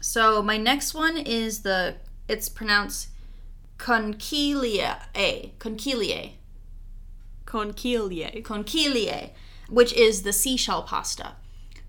So 0.00 0.42
my 0.42 0.56
next 0.56 0.94
one 0.94 1.16
is 1.16 1.62
the 1.62 1.96
it's 2.28 2.48
pronounced 2.48 3.08
conchilia, 3.78 5.02
a 5.14 5.52
conchilie, 5.58 6.32
Conchiglie. 7.50 8.42
conchilie, 8.44 9.30
which 9.68 9.92
is 9.92 10.22
the 10.22 10.32
seashell 10.32 10.82
pasta. 10.82 11.32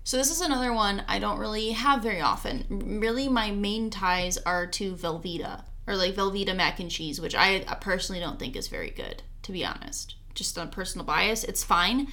So 0.04 0.16
this 0.16 0.30
is 0.30 0.40
another 0.40 0.72
one 0.72 1.04
I 1.06 1.20
don't 1.20 1.38
really 1.38 1.70
have 1.70 2.02
very 2.02 2.20
often. 2.20 2.98
Really, 3.00 3.28
my 3.28 3.52
main 3.52 3.88
ties 3.88 4.36
are 4.38 4.66
to 4.66 4.94
Velveeta 4.94 5.62
or 5.86 5.96
like 5.96 6.14
Velveeta 6.14 6.54
mac 6.56 6.80
and 6.80 6.90
cheese, 6.90 7.20
which 7.20 7.36
I 7.36 7.60
personally 7.80 8.20
don't 8.20 8.38
think 8.38 8.56
is 8.56 8.66
very 8.68 8.90
good, 8.90 9.22
to 9.42 9.52
be 9.52 9.64
honest. 9.64 10.16
Just 10.34 10.58
on 10.58 10.70
personal 10.70 11.04
bias, 11.04 11.44
it's 11.44 11.62
fine, 11.62 12.08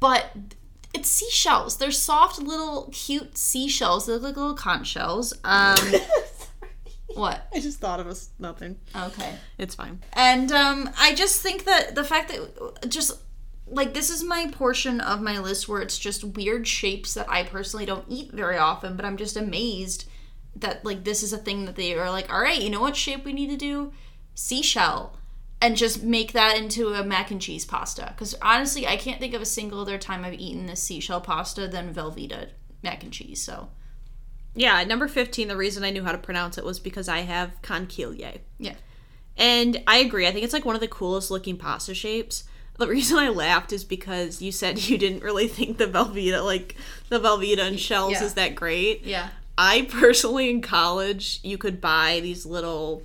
but 0.00 0.32
it's 0.92 1.08
seashells. 1.08 1.78
They're 1.78 1.90
soft, 1.90 2.38
little, 2.40 2.90
cute 2.92 3.38
seashells. 3.38 4.06
They 4.06 4.12
look 4.14 4.22
like 4.22 4.36
little 4.36 4.54
conch 4.54 4.88
shells. 4.88 5.32
Um, 5.44 5.76
what? 7.20 7.46
I 7.54 7.60
just 7.60 7.78
thought 7.78 8.00
of 8.00 8.06
us 8.06 8.30
nothing. 8.38 8.78
Okay. 8.94 9.34
It's 9.58 9.74
fine. 9.74 10.00
And 10.14 10.50
um, 10.50 10.90
I 10.98 11.14
just 11.14 11.40
think 11.40 11.64
that 11.64 11.94
the 11.94 12.04
fact 12.04 12.32
that 12.32 12.88
just 12.90 13.12
like 13.66 13.94
this 13.94 14.10
is 14.10 14.24
my 14.24 14.48
portion 14.50 15.00
of 15.00 15.22
my 15.22 15.38
list 15.38 15.68
where 15.68 15.80
it's 15.80 15.98
just 15.98 16.24
weird 16.24 16.66
shapes 16.66 17.14
that 17.14 17.30
I 17.30 17.44
personally 17.44 17.86
don't 17.86 18.04
eat 18.08 18.32
very 18.32 18.58
often, 18.58 18.96
but 18.96 19.04
I'm 19.04 19.16
just 19.16 19.36
amazed 19.36 20.08
that 20.56 20.84
like 20.84 21.04
this 21.04 21.22
is 21.22 21.32
a 21.32 21.38
thing 21.38 21.64
that 21.66 21.76
they 21.76 21.94
are 21.94 22.10
like, 22.10 22.32
all 22.32 22.40
right, 22.40 22.60
you 22.60 22.70
know 22.70 22.80
what 22.80 22.96
shape 22.96 23.24
we 23.24 23.32
need 23.32 23.50
to 23.50 23.56
do? 23.56 23.92
Seashell. 24.34 25.16
And 25.62 25.76
just 25.76 26.02
make 26.02 26.32
that 26.32 26.56
into 26.56 26.94
a 26.94 27.04
mac 27.04 27.30
and 27.30 27.40
cheese 27.40 27.66
pasta. 27.66 28.14
Because 28.14 28.34
honestly, 28.40 28.86
I 28.86 28.96
can't 28.96 29.20
think 29.20 29.34
of 29.34 29.42
a 29.42 29.46
single 29.46 29.80
other 29.80 29.98
time 29.98 30.24
I've 30.24 30.40
eaten 30.40 30.64
this 30.64 30.82
seashell 30.82 31.20
pasta 31.20 31.68
than 31.68 31.92
Velveeta 31.92 32.48
mac 32.82 33.02
and 33.02 33.12
cheese. 33.12 33.42
So 33.42 33.68
Yeah, 34.54 34.82
number 34.84 35.06
15, 35.08 35.48
the 35.48 35.56
reason 35.56 35.84
I 35.84 35.90
knew 35.90 36.02
how 36.02 36.12
to 36.12 36.18
pronounce 36.18 36.58
it 36.58 36.64
was 36.64 36.80
because 36.80 37.08
I 37.08 37.20
have 37.20 37.60
conchiglie. 37.62 38.38
yeah, 38.58 38.74
And 39.36 39.82
I 39.86 39.98
agree. 39.98 40.26
I 40.26 40.32
think 40.32 40.44
it's 40.44 40.52
like 40.52 40.64
one 40.64 40.74
of 40.74 40.80
the 40.80 40.88
coolest 40.88 41.30
looking 41.30 41.56
pasta 41.56 41.94
shapes. 41.94 42.44
The 42.78 42.88
reason 42.88 43.18
I 43.18 43.28
laughed 43.28 43.72
is 43.72 43.84
because 43.84 44.40
you 44.42 44.50
said 44.52 44.78
you 44.88 44.98
didn't 44.98 45.22
really 45.22 45.48
think 45.48 45.78
the 45.78 45.86
Velveeta, 45.86 46.44
like 46.44 46.76
the 47.10 47.20
Velveeta 47.20 47.60
and 47.60 47.78
shells, 47.78 48.12
Yeah. 48.12 48.24
is 48.24 48.34
that 48.34 48.54
great. 48.54 49.04
yeah, 49.04 49.28
I 49.58 49.82
personally, 49.90 50.48
in 50.50 50.62
college, 50.62 51.38
you 51.42 51.58
could 51.58 51.80
buy 51.80 52.20
these 52.22 52.46
little 52.46 53.02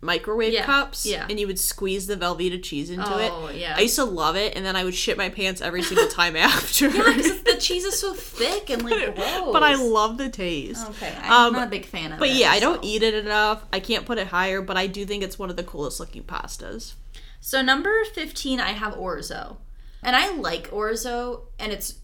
microwave 0.00 0.52
Yeah, 0.52 0.64
cups 0.64 1.04
yeah. 1.04 1.26
and 1.28 1.40
you 1.40 1.46
would 1.46 1.58
squeeze 1.58 2.06
the 2.06 2.16
Velveeta 2.16 2.62
cheese 2.62 2.88
into 2.90 3.04
Oh, 3.12 3.46
it. 3.48 3.56
yeah. 3.56 3.74
I 3.76 3.80
used 3.80 3.96
to 3.96 4.04
love 4.04 4.36
it, 4.36 4.54
and 4.56 4.64
then 4.64 4.76
I 4.76 4.84
would 4.84 4.94
shit 4.94 5.16
my 5.18 5.28
pants 5.28 5.60
every 5.60 5.82
single 5.82 6.06
time 6.20 6.36
after. 6.36 6.88
because 6.88 7.42
the 7.42 7.56
cheese 7.58 7.84
is 7.84 7.98
so 7.98 8.14
thick 8.14 8.70
and 8.70 8.82
like 8.88 9.14
gross. 9.16 9.18
but 9.52 9.62
I 9.62 9.74
love 9.74 10.16
the 10.18 10.28
taste. 10.28 10.86
Okay, 10.90 11.12
I'm 11.22 11.48
Um, 11.48 11.52
not 11.54 11.66
a 11.66 11.70
big 11.70 11.84
fan 11.86 12.12
of 12.12 12.18
But 12.20 12.28
it. 12.28 12.32
But 12.32 12.38
yeah, 12.38 12.50
I 12.52 12.60
don't 12.60 12.84
eat 12.84 13.02
it 13.02 13.14
enough. 13.14 13.64
I 13.72 13.80
can't 13.80 14.06
put 14.06 14.18
it 14.18 14.28
higher, 14.28 14.62
but 14.62 14.76
I 14.76 14.86
do 14.86 15.04
think 15.04 15.22
it's 15.24 15.38
one 15.38 15.50
of 15.50 15.56
the 15.56 15.64
coolest 15.64 15.98
looking 16.00 16.22
pastas. 16.22 16.94
So 17.40 17.62
number 17.62 18.04
15 18.14 18.60
I 18.60 18.72
have 18.72 18.94
orzo. 18.94 19.56
And 20.02 20.14
I 20.14 20.32
like 20.36 20.70
orzo 20.70 21.42
and 21.58 21.72
it's 21.72 21.94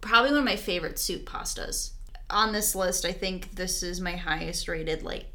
probably 0.00 0.30
one 0.30 0.40
of 0.40 0.44
my 0.44 0.56
favorite 0.56 0.98
soup 0.98 1.28
pastas. 1.28 1.92
On 2.30 2.52
this 2.52 2.74
list, 2.74 3.04
I 3.04 3.12
think 3.12 3.54
this 3.54 3.84
is 3.84 4.00
my 4.00 4.16
highest 4.16 4.66
rated 4.66 5.02
like 5.04 5.26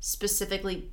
specifically 0.00 0.90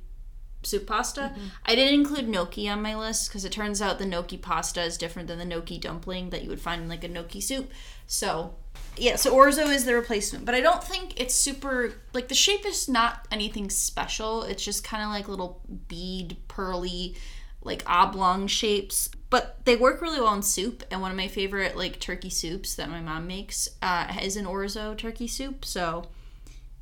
soup 0.66 0.86
pasta. 0.86 1.32
I 1.64 1.74
didn't 1.74 2.00
include 2.00 2.28
gnocchi 2.28 2.68
on 2.68 2.82
my 2.82 2.96
list 2.96 3.28
because 3.28 3.44
it 3.44 3.52
turns 3.52 3.80
out 3.80 3.98
the 3.98 4.06
gnocchi 4.06 4.36
pasta 4.36 4.82
is 4.82 4.96
different 4.98 5.28
than 5.28 5.38
the 5.38 5.44
gnocchi 5.44 5.78
dumpling 5.78 6.30
that 6.30 6.42
you 6.42 6.48
would 6.48 6.60
find 6.60 6.82
in 6.82 6.88
like 6.88 7.04
a 7.04 7.08
gnocchi 7.08 7.40
soup. 7.40 7.70
So, 8.06 8.54
yeah, 8.96 9.16
so 9.16 9.34
orzo 9.34 9.68
is 9.72 9.84
the 9.84 9.94
replacement, 9.94 10.44
but 10.44 10.54
I 10.54 10.60
don't 10.60 10.82
think 10.82 11.20
it's 11.20 11.34
super 11.34 11.94
like 12.12 12.28
the 12.28 12.34
shape 12.34 12.66
is 12.66 12.88
not 12.88 13.26
anything 13.30 13.70
special. 13.70 14.42
It's 14.42 14.64
just 14.64 14.84
kind 14.84 15.02
of 15.02 15.10
like 15.10 15.28
little 15.28 15.62
bead 15.88 16.36
pearly 16.48 17.16
like 17.62 17.82
oblong 17.86 18.46
shapes, 18.46 19.08
but 19.30 19.64
they 19.64 19.74
work 19.74 20.02
really 20.02 20.20
well 20.20 20.34
in 20.34 20.42
soup. 20.42 20.84
And 20.90 21.00
one 21.00 21.10
of 21.10 21.16
my 21.16 21.28
favorite 21.28 21.76
like 21.76 21.98
turkey 21.98 22.30
soups 22.30 22.74
that 22.76 22.90
my 22.90 23.00
mom 23.00 23.26
makes 23.26 23.68
uh, 23.82 24.12
is 24.22 24.36
an 24.36 24.44
orzo 24.44 24.96
turkey 24.96 25.26
soup. 25.26 25.64
So, 25.64 26.04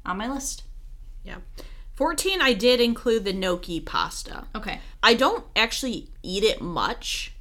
on 0.04 0.18
my 0.18 0.30
list. 0.30 0.64
Yeah. 1.24 1.38
14, 2.02 2.42
I 2.42 2.52
did 2.52 2.80
include 2.80 3.24
the 3.24 3.32
gnocchi 3.32 3.78
pasta. 3.78 4.48
Okay. 4.56 4.80
I 5.04 5.14
don't 5.14 5.44
actually 5.54 6.08
eat 6.20 6.42
it 6.42 6.60
much. 6.60 7.32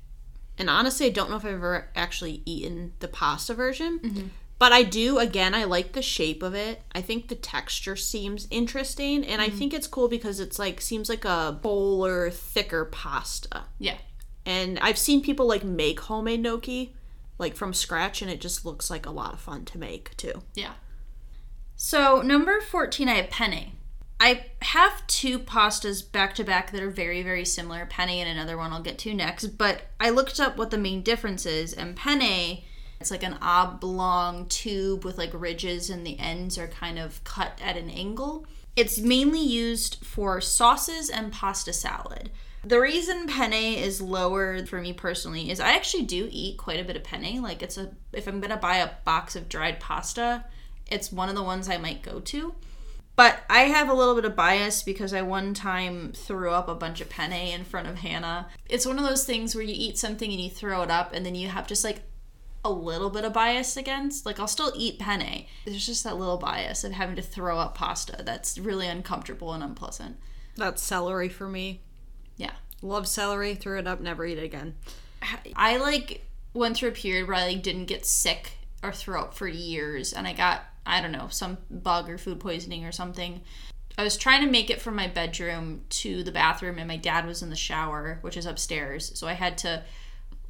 And 0.56 0.70
honestly, 0.70 1.08
I 1.08 1.10
don't 1.10 1.32
know 1.32 1.38
if 1.38 1.46
I've 1.46 1.54
ever 1.54 1.90
actually 1.96 2.44
eaten 2.46 2.94
the 3.00 3.08
pasta 3.08 3.56
version. 3.56 3.98
Mm-hmm. 3.98 4.28
But 4.60 4.72
I 4.72 4.84
do, 4.84 5.18
again, 5.18 5.56
I 5.56 5.64
like 5.64 5.94
the 5.94 6.04
shape 6.04 6.44
of 6.44 6.54
it. 6.54 6.84
I 6.94 7.02
think 7.02 7.28
the 7.28 7.34
texture 7.34 7.96
seems 7.96 8.48
interesting. 8.52 9.26
And 9.26 9.42
I 9.42 9.48
mm-hmm. 9.48 9.58
think 9.58 9.74
it's 9.74 9.88
cool 9.88 10.08
because 10.08 10.40
it's 10.40 10.60
like, 10.60 10.80
seems 10.80 11.10
like 11.10 11.26
a 11.26 11.58
bowler, 11.60 12.30
thicker 12.30 12.86
pasta. 12.86 13.64
Yeah. 13.80 13.98
And 14.46 14.78
I've 14.78 15.00
seen 15.00 15.24
people 15.24 15.48
like 15.48 15.64
make 15.64 16.02
homemade 16.02 16.44
gnocchi, 16.44 16.94
like 17.40 17.56
from 17.56 17.74
scratch, 17.74 18.22
and 18.22 18.30
it 18.30 18.40
just 18.40 18.64
looks 18.64 18.92
like 18.92 19.08
a 19.08 19.12
lot 19.12 19.34
of 19.34 19.40
fun 19.40 19.66
to 19.66 19.80
make 19.80 20.16
too. 20.18 20.44
Yeah. 20.54 20.74
So, 21.76 22.22
number 22.22 22.62
14, 22.62 23.10
I 23.10 23.16
have 23.16 23.32
penne. 23.32 23.72
I 24.24 24.46
have 24.62 25.08
two 25.08 25.40
pastas 25.40 26.04
back 26.04 26.36
to 26.36 26.44
back 26.44 26.72
that 26.72 26.84
are 26.84 26.92
very, 26.92 27.24
very 27.24 27.44
similar. 27.44 27.88
Penne 27.88 28.12
and 28.12 28.30
another 28.30 28.56
one 28.56 28.72
I'll 28.72 28.84
get 28.84 29.00
to 29.00 29.16
next. 29.16 29.58
But 29.58 29.82
I 30.00 30.12
looked 30.12 30.40
up 30.40 30.58
what 30.58 30.70
the 30.70 30.78
main 30.78 31.02
difference 31.02 31.48
is, 31.48 31.74
and 31.74 31.96
penne, 31.96 32.60
it's 33.00 33.10
like 33.10 33.24
an 33.24 33.40
oblong 33.42 34.46
tube 34.46 35.04
with 35.04 35.18
like 35.18 35.32
ridges, 35.34 35.90
and 35.90 36.06
the 36.06 36.20
ends 36.20 36.60
are 36.60 36.68
kind 36.68 37.00
of 37.00 37.24
cut 37.24 37.60
at 37.64 37.78
an 37.78 37.90
angle. 37.90 38.46
It's 38.76 39.00
mainly 39.00 39.42
used 39.42 40.06
for 40.06 40.40
sauces 40.40 41.10
and 41.10 41.34
pasta 41.34 41.74
salad. 41.74 42.30
The 42.64 42.80
reason 42.80 43.26
penne 43.26 43.54
is 43.54 44.04
lower 44.04 44.64
for 44.68 44.80
me 44.82 44.94
personally 44.94 45.50
is 45.50 45.60
I 45.60 45.74
actually 45.74 46.04
do 46.04 46.30
eat 46.30 46.60
quite 46.60 46.80
a 46.80 46.84
bit 46.84 46.96
of 46.96 47.04
penne. 47.04 47.42
Like 47.42 47.64
it's 47.64 47.80
a 47.80 47.90
if 48.14 48.28
I'm 48.28 48.40
gonna 48.40 48.56
buy 48.56 48.78
a 48.78 48.92
box 49.04 49.36
of 49.36 49.50
dried 49.50 49.80
pasta, 49.80 50.46
it's 50.92 51.12
one 51.12 51.28
of 51.28 51.34
the 51.34 51.42
ones 51.42 51.68
I 51.68 51.78
might 51.78 52.04
go 52.04 52.20
to. 52.20 52.54
But 53.22 53.44
I 53.52 53.66
have 53.66 53.88
a 53.88 53.94
little 53.94 54.16
bit 54.16 54.26
of 54.26 54.36
bias 54.36 54.82
because 54.82 55.14
I 55.14 55.22
one 55.22 55.54
time 55.54 56.12
threw 56.12 56.50
up 56.50 56.68
a 56.68 56.74
bunch 56.74 57.02
of 57.02 57.10
penne 57.10 57.34
in 57.34 57.64
front 57.64 57.88
of 57.88 58.00
Hannah. 58.00 58.48
It's 58.68 58.84
one 58.84 58.98
of 58.98 59.06
those 59.06 59.26
things 59.26 59.54
where 59.54 59.64
you 59.64 59.76
eat 59.78 60.00
something 60.00 60.32
and 60.32 60.42
you 60.42 60.50
throw 60.50 60.82
it 60.82 60.90
up 60.90 61.14
and 61.14 61.24
then 61.24 61.36
you 61.36 61.48
have 61.50 61.68
just 61.68 61.84
like 61.84 62.02
a 62.66 62.72
little 62.72 63.12
bit 63.12 63.24
of 63.24 63.32
bias 63.32 63.78
against. 63.78 64.26
Like 64.26 64.40
I'll 64.40 64.48
still 64.48 64.74
eat 64.76 64.98
penne. 64.98 65.46
There's 65.66 65.86
just 65.86 66.04
that 66.04 66.18
little 66.18 66.38
bias 66.38 66.84
of 66.84 66.94
having 66.94 67.16
to 67.16 67.22
throw 67.22 67.60
up 67.60 67.76
pasta 67.76 68.24
that's 68.24 68.58
really 68.58 68.88
uncomfortable 68.88 69.54
and 69.54 69.64
unpleasant. 69.64 70.18
That's 70.56 70.82
celery 70.82 71.30
for 71.30 71.48
me. 71.48 71.84
Yeah. 72.38 72.54
Love 72.82 73.08
celery, 73.08 73.54
threw 73.54 73.78
it 73.78 73.86
up, 73.86 74.02
never 74.02 74.26
eat 74.26 74.40
it 74.40 74.44
again. 74.44 74.74
I 75.56 75.78
like 75.78 76.26
went 76.56 76.76
through 76.76 76.90
a 76.90 76.94
period 76.94 77.28
where 77.28 77.38
I 77.38 77.46
like 77.46 77.62
didn't 77.62 77.86
get 77.86 78.04
sick 78.04 78.54
or 78.82 78.92
throw 78.92 79.22
up 79.22 79.36
for 79.36 79.48
years 79.48 80.12
and 80.12 80.28
I 80.28 80.34
got 80.34 80.64
I 80.86 81.02
don't 81.02 81.12
know, 81.12 81.28
some 81.30 81.58
bug 81.70 82.10
or 82.10 82.18
food 82.18 82.40
poisoning 82.40 82.86
or 82.86 82.92
something. 82.92 83.42
I 83.98 84.04
was 84.04 84.18
trying 84.18 84.44
to 84.44 84.52
make 84.52 84.70
it 84.70 84.82
from 84.82 84.96
my 84.96 85.08
bedroom 85.08 85.82
to 85.90 86.24
the 86.24 86.32
bathroom, 86.32 86.78
and 86.80 86.88
my 86.88 86.98
dad 86.98 87.26
was 87.26 87.42
in 87.42 87.50
the 87.50 87.56
shower, 87.56 88.20
which 88.22 88.38
is 88.38 88.46
upstairs. 88.46 89.12
So 89.16 89.28
I 89.28 89.34
had 89.34 89.58
to 89.60 89.84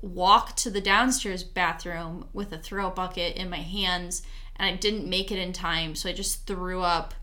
walk 0.01 0.55
to 0.57 0.69
the 0.69 0.81
downstairs 0.81 1.43
bathroom 1.43 2.27
with 2.33 2.51
a 2.51 2.57
throw 2.57 2.89
bucket 2.89 3.35
in 3.35 3.49
my 3.49 3.57
hands, 3.57 4.23
and 4.55 4.67
I 4.67 4.75
didn't 4.77 5.09
make 5.09 5.31
it 5.31 5.39
in 5.39 5.53
time. 5.53 5.95
So 5.95 6.09
I 6.09 6.13
just 6.13 6.45
threw 6.45 6.81
up. 6.81 7.13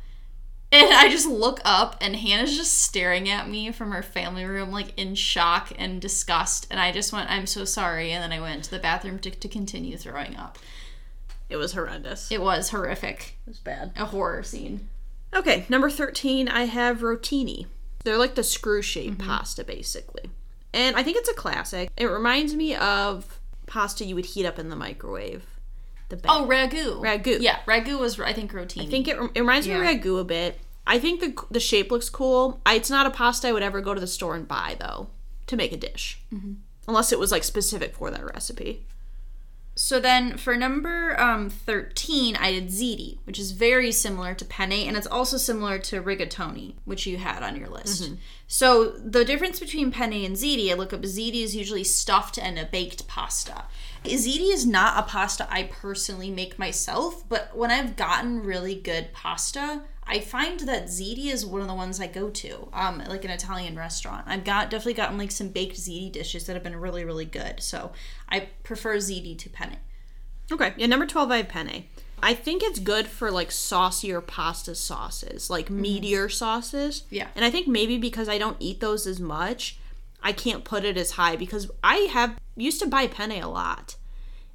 And 0.71 0.93
I 0.93 1.09
just 1.09 1.27
look 1.27 1.61
up, 1.65 1.97
and 1.99 2.15
Hannah's 2.15 2.55
just 2.55 2.77
staring 2.77 3.27
at 3.31 3.49
me 3.49 3.73
from 3.73 3.91
her 3.91 4.03
family 4.03 4.45
room, 4.45 4.71
like 4.71 4.93
in 4.99 5.15
shock 5.15 5.73
and 5.79 5.99
disgust. 5.99 6.67
And 6.71 6.79
I 6.79 6.93
just 6.93 7.11
went, 7.11 7.31
I'm 7.31 7.47
so 7.47 7.65
sorry. 7.65 8.13
And 8.13 8.23
then 8.23 8.39
I 8.39 8.43
went 8.43 8.65
to 8.65 8.71
the 8.71 8.79
bathroom 8.79 9.19
to, 9.21 9.31
to 9.31 9.49
continue 9.49 9.97
throwing 9.97 10.37
up. 10.37 10.59
It 11.49 11.57
was 11.57 11.73
horrendous. 11.73 12.31
It 12.31 12.43
was 12.43 12.71
horrific. 12.71 13.37
It 13.47 13.51
was 13.51 13.59
bad. 13.59 13.93
A 13.97 14.07
horror 14.07 14.43
scene. 14.43 14.89
Okay, 15.35 15.67
number 15.69 15.91
13, 15.91 16.49
I 16.49 16.65
have 16.65 17.01
rotini. 17.01 17.67
They're 18.05 18.19
like 18.19 18.35
the 18.35 18.45
screw 18.45 18.83
shaped 18.83 19.19
pasta, 19.19 19.65
basically. 19.65 20.31
And 20.73 20.97
I 20.97 21.03
think 21.03 21.17
it's 21.17 21.29
a 21.29 21.35
classic. 21.35 21.91
It 21.97 22.07
reminds 22.07 22.55
me 22.55 22.75
of 22.75 23.41
pasta 23.67 24.05
you 24.05 24.15
would 24.15 24.27
heat 24.27 24.47
up 24.47 24.59
in 24.59 24.69
the 24.69 24.77
microwave. 24.77 25.47
The 26.09 26.21
Oh, 26.29 26.47
ragu. 26.49 27.03
Ragu. 27.03 27.39
Yeah, 27.41 27.59
ragu 27.67 27.99
was, 27.99 28.19
I 28.19 28.33
think, 28.33 28.53
rotini. 28.53 28.87
I 28.87 28.87
think 28.87 29.09
it, 29.09 29.19
it 29.35 29.41
reminds 29.41 29.67
me 29.69 29.75
of 29.75 29.81
ragu 29.81 30.21
a 30.21 30.25
bit. 30.25 30.59
I 30.87 30.99
think 30.99 31.21
the 31.21 31.35
the 31.51 31.61
shape 31.61 31.91
looks 31.91 32.09
cool. 32.09 32.61
I, 32.65 32.75
it's 32.75 32.89
not 32.89 33.07
a 33.07 33.11
pasta 33.11 33.49
I 33.49 33.53
would 33.53 33.63
ever 33.63 33.83
go 33.83 33.93
to 33.93 34.01
the 34.01 34.07
store 34.07 34.35
and 34.35 34.49
buy 34.49 34.75
though 34.81 35.09
to 35.47 35.57
make 35.57 35.71
a 35.71 35.77
dish, 35.77 36.19
mm-hmm. 36.33 36.55
unless 36.89 37.13
it 37.13 37.19
was 37.19 37.31
like 37.31 37.45
specific 37.45 37.95
for 37.95 38.11
that 38.11 38.25
recipe. 38.25 38.87
So 39.81 40.01
then 40.01 40.37
for 40.37 40.57
number 40.57 41.19
um, 41.21 41.49
13, 41.49 42.35
I 42.35 42.51
did 42.51 42.67
ziti, 42.67 43.19
which 43.23 43.39
is 43.39 43.53
very 43.53 43.93
similar 43.93 44.35
to 44.35 44.45
penne, 44.45 44.73
and 44.73 44.97
it's 44.97 45.07
also 45.07 45.37
similar 45.37 45.79
to 45.79 46.03
rigatoni, 46.03 46.75
which 46.85 47.07
you 47.07 47.17
had 47.19 47.45
on 47.45 47.55
your 47.55 47.69
list. 47.69 48.03
So 48.49 48.91
the 48.91 49.25
difference 49.25 49.61
between 49.61 49.93
penne 49.93 50.25
and 50.25 50.35
ziti, 50.35 50.71
I 50.73 50.75
look 50.75 50.93
up 50.93 51.03
ziti 51.03 51.45
is 51.45 51.55
usually 51.55 51.85
stuffed 51.85 52.39
and 52.39 52.59
a 52.59 52.65
baked 52.65 53.07
pasta. 53.07 53.67
Ziti 54.05 54.53
is 54.53 54.67
not 54.67 54.99
a 54.99 55.09
pasta 55.09 55.47
I 55.51 55.65
personally 55.65 56.31
make 56.31 56.59
myself, 56.59 57.29
but 57.29 57.57
when 57.57 57.71
I've 57.71 57.97
gotten 57.97 58.43
really 58.43 58.75
good 58.75 59.13
pasta, 59.13 59.83
I 60.07 60.21
find 60.21 60.61
that 60.61 60.87
ziti 60.87 61.27
is 61.27 61.45
one 61.45 61.61
of 61.61 61.69
the 61.69 61.75
ones 61.75 62.01
I 62.01 62.07
go 62.07 62.31
to, 62.31 62.69
um, 62.73 63.03
like 63.09 63.25
an 63.25 63.31
Italian 63.31 63.77
restaurant. 63.77 64.25
I've 64.27 64.45
got 64.45 64.71
definitely 64.71 64.95
gotten 64.95 65.19
like 65.19 65.31
some 65.31 65.49
baked 65.49 65.77
ziti 65.77 66.11
dishes 66.11 66.47
that 66.47 66.55
have 66.55 66.63
been 66.63 66.77
really, 66.77 67.05
really 67.05 67.27
good. 67.27 67.63
So 67.63 67.93
I 68.29 68.49
prefer 68.63 68.97
ziti 68.97 69.37
to 69.39 69.51
penne. 69.51 69.77
Okay, 70.51 70.73
yeah, 70.79 70.87
number 70.87 71.05
12, 71.05 71.31
I 71.31 71.37
have 71.39 71.49
penne. 71.49 71.85
I 72.23 72.33
think 72.35 72.63
it's 72.63 72.79
good 72.79 73.07
for 73.07 73.31
like 73.31 73.53
saucier 73.53 74.23
pasta 74.23 74.75
sauces, 74.75 75.51
like 75.51 75.69
meatier 75.69 76.33
sauces. 76.33 77.05
Yeah. 77.11 77.29
And 77.37 77.45
I 77.45 77.51
think 77.51 77.69
maybe 77.69 77.99
because 77.99 78.29
I 78.29 78.39
don't 78.39 78.57
eat 78.59 78.81
those 78.81 79.07
as 79.07 79.21
much, 79.21 79.79
I 80.23 80.33
can't 80.33 80.65
put 80.65 80.85
it 80.85 80.97
as 80.97 81.13
high 81.13 81.37
because 81.37 81.71
I 81.83 82.09
have 82.13 82.39
used 82.57 82.81
to 82.81 82.87
buy 82.87 83.07
penne 83.07 83.33
a 83.33 83.49
lot 83.49 83.97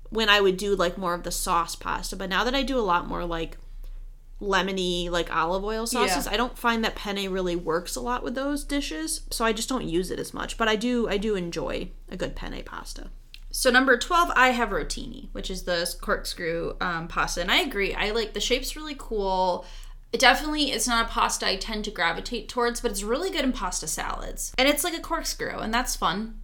when 0.09 0.29
I 0.29 0.41
would 0.41 0.57
do 0.57 0.75
like 0.75 0.97
more 0.97 1.13
of 1.13 1.23
the 1.23 1.31
sauce 1.31 1.75
pasta, 1.75 2.15
but 2.15 2.29
now 2.29 2.43
that 2.43 2.53
I 2.55 2.63
do 2.63 2.77
a 2.77 2.81
lot 2.81 3.07
more 3.07 3.25
like 3.25 3.57
lemony 4.41 5.09
like 5.09 5.33
olive 5.33 5.63
oil 5.63 5.87
sauces, 5.87 6.25
Yeah. 6.25 6.33
I 6.33 6.37
don't 6.37 6.57
find 6.57 6.83
that 6.83 6.95
penne 6.95 7.31
really 7.31 7.55
works 7.55 7.95
a 7.95 8.01
lot 8.01 8.23
with 8.23 8.35
those 8.35 8.63
dishes, 8.63 9.21
so 9.31 9.45
I 9.45 9.53
just 9.53 9.69
don't 9.69 9.87
use 9.87 10.11
it 10.11 10.19
as 10.19 10.33
much, 10.33 10.57
but 10.57 10.67
I 10.67 10.75
do 10.75 11.07
I 11.07 11.17
do 11.17 11.35
enjoy 11.35 11.89
a 12.09 12.17
good 12.17 12.35
penne 12.35 12.61
pasta. 12.63 13.09
So 13.55 13.69
number 13.69 13.97
12, 13.99 14.31
I 14.35 14.49
have 14.49 14.69
rotini, 14.69 15.29
which 15.31 15.51
is 15.51 15.61
the 15.63 15.87
corkscrew 16.01 16.75
um, 16.81 17.07
pasta. 17.07 17.39
And 17.39 17.51
I 17.51 17.59
agree. 17.59 17.93
I 17.93 18.09
like 18.09 18.33
the 18.33 18.39
shape's 18.39 18.75
really 18.75 18.95
cool. 18.97 19.67
It 20.13 20.19
definitely 20.19 20.71
it's 20.71 20.87
not 20.87 21.07
a 21.07 21.09
pasta 21.09 21.47
I 21.47 21.55
tend 21.55 21.85
to 21.85 21.91
gravitate 21.91 22.47
towards, 22.47 22.79
but 22.79 22.91
it's 22.91 23.01
really 23.01 23.31
good 23.31 23.43
in 23.43 23.51
pasta 23.51 23.87
salads. 23.87 24.53
And 24.59 24.69
it's 24.69 24.83
like 24.83 24.93
a 24.93 25.01
corkscrew, 25.01 25.57
and 25.57 25.73
that's 25.73 25.95
fun. 25.95 26.39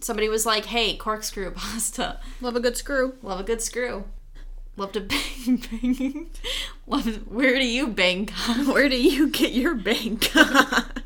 Somebody 0.00 0.30
was 0.30 0.46
like, 0.46 0.64
hey, 0.64 0.96
corkscrew 0.96 1.50
pasta. 1.54 2.20
Love 2.40 2.56
a 2.56 2.60
good 2.60 2.78
screw. 2.78 3.16
Love 3.22 3.40
a 3.40 3.44
good 3.44 3.60
screw. 3.60 4.04
Love 4.78 4.92
to 4.92 5.02
bang, 5.02 5.62
bang. 5.82 6.30
Love, 6.86 7.30
where 7.30 7.58
do 7.58 7.66
you 7.66 7.86
bang? 7.86 8.28
Where 8.64 8.88
do 8.88 9.00
you 9.00 9.28
get 9.28 9.52
your 9.52 9.74
Bangkok? 9.74 11.02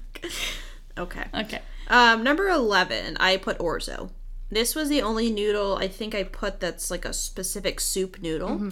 okay. 0.96 1.24
okay. 1.34 1.60
Um, 1.88 2.22
number 2.22 2.48
11, 2.48 3.18
I 3.18 3.36
put 3.36 3.58
orzo. 3.58 4.10
This 4.48 4.74
was 4.74 4.88
the 4.88 5.02
only 5.02 5.30
noodle 5.30 5.76
I 5.76 5.88
think 5.88 6.14
I 6.14 6.22
put 6.22 6.60
that's 6.60 6.90
like 6.90 7.04
a 7.04 7.12
specific 7.12 7.80
soup 7.80 8.22
noodle. 8.22 8.70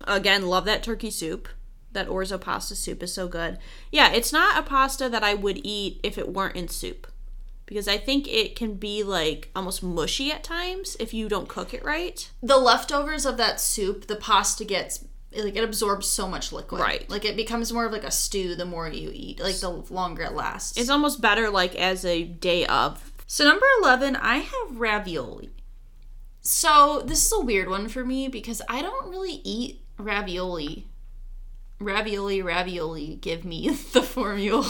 Again, 0.00 0.46
love 0.46 0.64
that 0.64 0.82
turkey 0.82 1.10
soup. 1.10 1.48
That 1.94 2.08
orzo 2.08 2.40
pasta 2.40 2.76
soup 2.76 3.02
is 3.02 3.12
so 3.14 3.26
good. 3.26 3.58
Yeah, 3.90 4.12
it's 4.12 4.32
not 4.32 4.58
a 4.58 4.62
pasta 4.62 5.08
that 5.08 5.24
I 5.24 5.34
would 5.34 5.60
eat 5.64 6.00
if 6.02 6.18
it 6.18 6.32
weren't 6.32 6.56
in 6.56 6.68
soup. 6.68 7.06
Because 7.66 7.88
I 7.88 7.96
think 7.96 8.28
it 8.28 8.54
can 8.54 8.74
be 8.74 9.02
like 9.02 9.50
almost 9.56 9.82
mushy 9.82 10.30
at 10.30 10.44
times 10.44 10.96
if 11.00 11.14
you 11.14 11.28
don't 11.28 11.48
cook 11.48 11.72
it 11.72 11.82
right. 11.82 12.30
the 12.42 12.58
leftovers 12.58 13.24
of 13.24 13.38
that 13.38 13.58
soup, 13.58 14.06
the 14.06 14.16
pasta 14.16 14.64
gets 14.66 15.06
like 15.36 15.56
it 15.56 15.64
absorbs 15.64 16.06
so 16.06 16.28
much 16.28 16.52
liquid. 16.52 16.80
Right. 16.80 17.08
Like 17.08 17.24
it 17.24 17.36
becomes 17.36 17.72
more 17.72 17.86
of 17.86 17.92
like 17.92 18.04
a 18.04 18.10
stew 18.10 18.54
the 18.54 18.64
more 18.64 18.88
you 18.88 19.10
eat, 19.12 19.40
like 19.40 19.56
the 19.56 19.70
longer 19.70 20.22
it 20.22 20.32
lasts. 20.32 20.78
It's 20.78 20.90
almost 20.90 21.20
better 21.20 21.50
like 21.50 21.74
as 21.74 22.04
a 22.04 22.24
day 22.24 22.66
of. 22.66 23.12
so 23.26 23.44
number 23.44 23.66
11, 23.80 24.16
I 24.16 24.38
have 24.38 24.78
ravioli. 24.78 25.50
So 26.40 27.02
this 27.04 27.24
is 27.24 27.32
a 27.32 27.40
weird 27.40 27.68
one 27.68 27.88
for 27.88 28.04
me 28.04 28.28
because 28.28 28.60
I 28.68 28.82
don't 28.82 29.10
really 29.10 29.40
eat 29.44 29.80
ravioli. 29.98 30.86
Ravioli, 31.84 32.42
ravioli, 32.42 33.16
give 33.20 33.44
me 33.44 33.68
the 33.92 34.02
formula. 34.02 34.64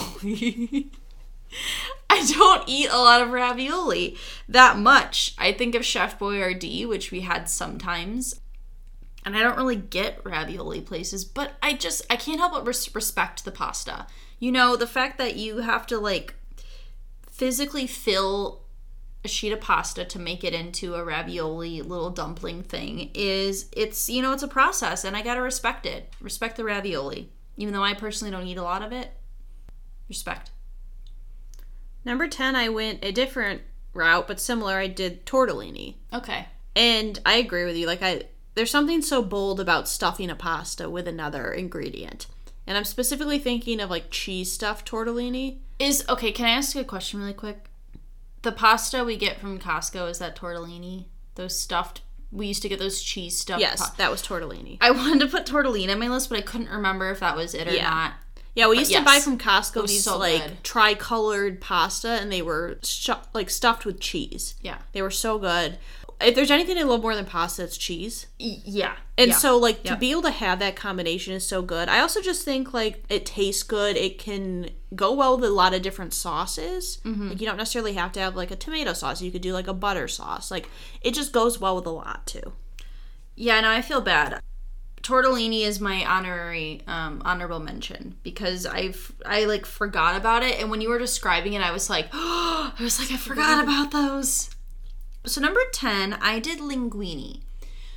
I 2.10 2.26
don't 2.32 2.68
eat 2.68 2.88
a 2.90 2.98
lot 2.98 3.22
of 3.22 3.30
ravioli 3.30 4.16
that 4.48 4.76
much. 4.78 5.34
I 5.38 5.52
think 5.52 5.74
of 5.74 5.84
Chef 5.84 6.18
Boyardee, 6.18 6.86
which 6.86 7.10
we 7.10 7.20
had 7.20 7.48
sometimes, 7.48 8.40
and 9.24 9.36
I 9.36 9.42
don't 9.42 9.56
really 9.56 9.76
get 9.76 10.20
ravioli 10.24 10.80
places, 10.80 11.24
but 11.24 11.52
I 11.62 11.74
just 11.74 12.02
I 12.10 12.16
can't 12.16 12.40
help 12.40 12.52
but 12.52 12.66
res- 12.66 12.94
respect 12.94 13.44
the 13.44 13.52
pasta. 13.52 14.06
You 14.38 14.52
know, 14.52 14.76
the 14.76 14.86
fact 14.86 15.16
that 15.18 15.36
you 15.36 15.58
have 15.58 15.86
to 15.86 15.98
like 15.98 16.34
physically 17.30 17.86
fill 17.86 18.63
a 19.24 19.28
sheet 19.28 19.52
of 19.52 19.60
pasta 19.60 20.04
to 20.04 20.18
make 20.18 20.44
it 20.44 20.52
into 20.52 20.94
a 20.94 21.04
ravioli 21.04 21.80
little 21.80 22.10
dumpling 22.10 22.62
thing 22.62 23.10
is 23.14 23.66
it's 23.72 24.10
you 24.10 24.20
know 24.20 24.32
it's 24.32 24.42
a 24.42 24.48
process 24.48 25.02
and 25.02 25.16
I 25.16 25.22
got 25.22 25.34
to 25.34 25.40
respect 25.40 25.86
it. 25.86 26.12
Respect 26.20 26.56
the 26.56 26.64
ravioli. 26.64 27.30
Even 27.56 27.72
though 27.72 27.82
I 27.82 27.94
personally 27.94 28.30
don't 28.30 28.46
eat 28.46 28.58
a 28.58 28.62
lot 28.62 28.82
of 28.82 28.92
it. 28.92 29.12
Respect. 30.08 30.50
Number 32.04 32.28
10, 32.28 32.54
I 32.54 32.68
went 32.68 33.04
a 33.04 33.12
different 33.12 33.62
route, 33.94 34.26
but 34.26 34.40
similar. 34.40 34.76
I 34.76 34.88
did 34.88 35.24
tortellini. 35.24 35.94
Okay. 36.12 36.48
And 36.76 37.18
I 37.24 37.36
agree 37.36 37.64
with 37.64 37.76
you. 37.76 37.86
Like 37.86 38.02
I 38.02 38.24
there's 38.54 38.70
something 38.70 39.00
so 39.00 39.22
bold 39.22 39.58
about 39.58 39.88
stuffing 39.88 40.30
a 40.30 40.36
pasta 40.36 40.90
with 40.90 41.08
another 41.08 41.50
ingredient. 41.50 42.26
And 42.66 42.76
I'm 42.76 42.84
specifically 42.84 43.38
thinking 43.38 43.80
of 43.80 43.90
like 43.90 44.10
cheese 44.10 44.52
stuffed 44.52 44.90
tortellini. 44.90 45.58
Is 45.78 46.04
okay, 46.08 46.30
can 46.30 46.46
I 46.46 46.50
ask 46.50 46.74
you 46.74 46.82
a 46.82 46.84
question 46.84 47.20
really 47.20 47.32
quick? 47.32 47.70
The 48.44 48.52
pasta 48.52 49.02
we 49.04 49.16
get 49.16 49.40
from 49.40 49.58
Costco 49.58 50.08
is 50.10 50.18
that 50.20 50.36
tortellini? 50.36 51.06
Those 51.34 51.58
stuffed 51.58 52.02
we 52.30 52.48
used 52.48 52.62
to 52.62 52.68
get 52.68 52.80
those 52.80 53.00
cheese 53.00 53.38
stuffed 53.38 53.60
Yes, 53.60 53.80
pa- 53.80 53.94
that 53.96 54.10
was 54.10 54.20
tortellini. 54.20 54.76
I 54.80 54.90
wanted 54.90 55.20
to 55.20 55.26
put 55.28 55.46
tortellini 55.46 55.90
on 55.92 56.00
my 56.00 56.08
list, 56.08 56.28
but 56.28 56.36
I 56.38 56.42
couldn't 56.42 56.68
remember 56.68 57.10
if 57.10 57.20
that 57.20 57.36
was 57.36 57.54
it 57.54 57.68
or 57.68 57.72
Yeah. 57.72 57.88
not. 57.88 58.12
Yeah, 58.56 58.68
we 58.68 58.78
used 58.78 58.90
yes. 58.90 59.00
to 59.00 59.04
buy 59.04 59.20
from 59.20 59.38
Costco 59.38 59.86
these 59.86 60.04
so 60.04 60.18
like 60.18 60.42
good. 60.42 60.64
tri-colored 60.64 61.60
pasta 61.60 62.08
and 62.10 62.30
they 62.32 62.42
were 62.42 62.78
like 63.32 63.50
stuffed 63.50 63.84
with 63.84 63.98
cheese. 64.00 64.54
Yeah. 64.62 64.78
They 64.92 65.02
were 65.02 65.10
so 65.10 65.38
good. 65.38 65.78
If 66.20 66.34
there's 66.34 66.50
anything 66.50 66.78
I 66.78 66.82
love 66.82 67.02
more 67.02 67.14
than 67.14 67.24
pasta, 67.24 67.64
it's 67.64 67.76
cheese. 67.76 68.26
Yeah. 68.38 68.94
And 69.18 69.30
yeah. 69.30 69.36
so 69.36 69.58
like 69.58 69.82
to 69.84 69.96
be 69.96 70.10
able 70.10 70.22
to 70.22 70.30
have 70.30 70.58
that 70.58 70.76
combination 70.76 71.34
is 71.34 71.46
so 71.46 71.62
good. 71.62 71.88
I 71.88 72.00
also 72.00 72.20
just 72.20 72.44
think 72.44 72.72
like 72.72 73.04
it 73.08 73.26
tastes 73.26 73.62
good. 73.62 73.96
It 73.96 74.18
can 74.18 74.70
go 74.94 75.12
well 75.12 75.36
with 75.36 75.44
a 75.44 75.52
lot 75.52 75.74
of 75.74 75.82
different 75.82 76.14
sauces. 76.14 76.98
Mm-hmm. 77.04 77.30
Like 77.30 77.40
you 77.40 77.46
don't 77.46 77.56
necessarily 77.56 77.94
have 77.94 78.12
to 78.12 78.20
have 78.20 78.36
like 78.36 78.50
a 78.50 78.56
tomato 78.56 78.92
sauce. 78.92 79.22
You 79.22 79.30
could 79.30 79.42
do 79.42 79.52
like 79.52 79.68
a 79.68 79.74
butter 79.74 80.08
sauce. 80.08 80.50
Like 80.50 80.68
it 81.00 81.14
just 81.14 81.32
goes 81.32 81.60
well 81.60 81.76
with 81.76 81.86
a 81.86 81.90
lot 81.90 82.26
too. 82.26 82.52
Yeah, 83.36 83.60
no, 83.60 83.70
I 83.70 83.82
feel 83.82 84.00
bad. 84.00 84.40
Tortellini 85.04 85.60
is 85.60 85.80
my 85.80 86.04
honorary 86.06 86.80
um, 86.86 87.20
honorable 87.26 87.60
mention 87.60 88.16
because 88.22 88.64
I've 88.64 89.12
I 89.26 89.44
like 89.44 89.66
forgot 89.66 90.16
about 90.16 90.42
it, 90.42 90.58
and 90.58 90.70
when 90.70 90.80
you 90.80 90.88
were 90.88 90.98
describing 90.98 91.52
it, 91.52 91.60
I 91.60 91.72
was 91.72 91.90
like, 91.90 92.08
oh, 92.12 92.72
I 92.78 92.82
was 92.82 92.98
like, 92.98 93.12
I 93.12 93.18
forgot 93.18 93.62
about 93.62 93.90
those. 93.90 94.53
So 95.26 95.40
number 95.40 95.60
ten, 95.72 96.14
I 96.14 96.38
did 96.38 96.58
linguine. 96.58 97.40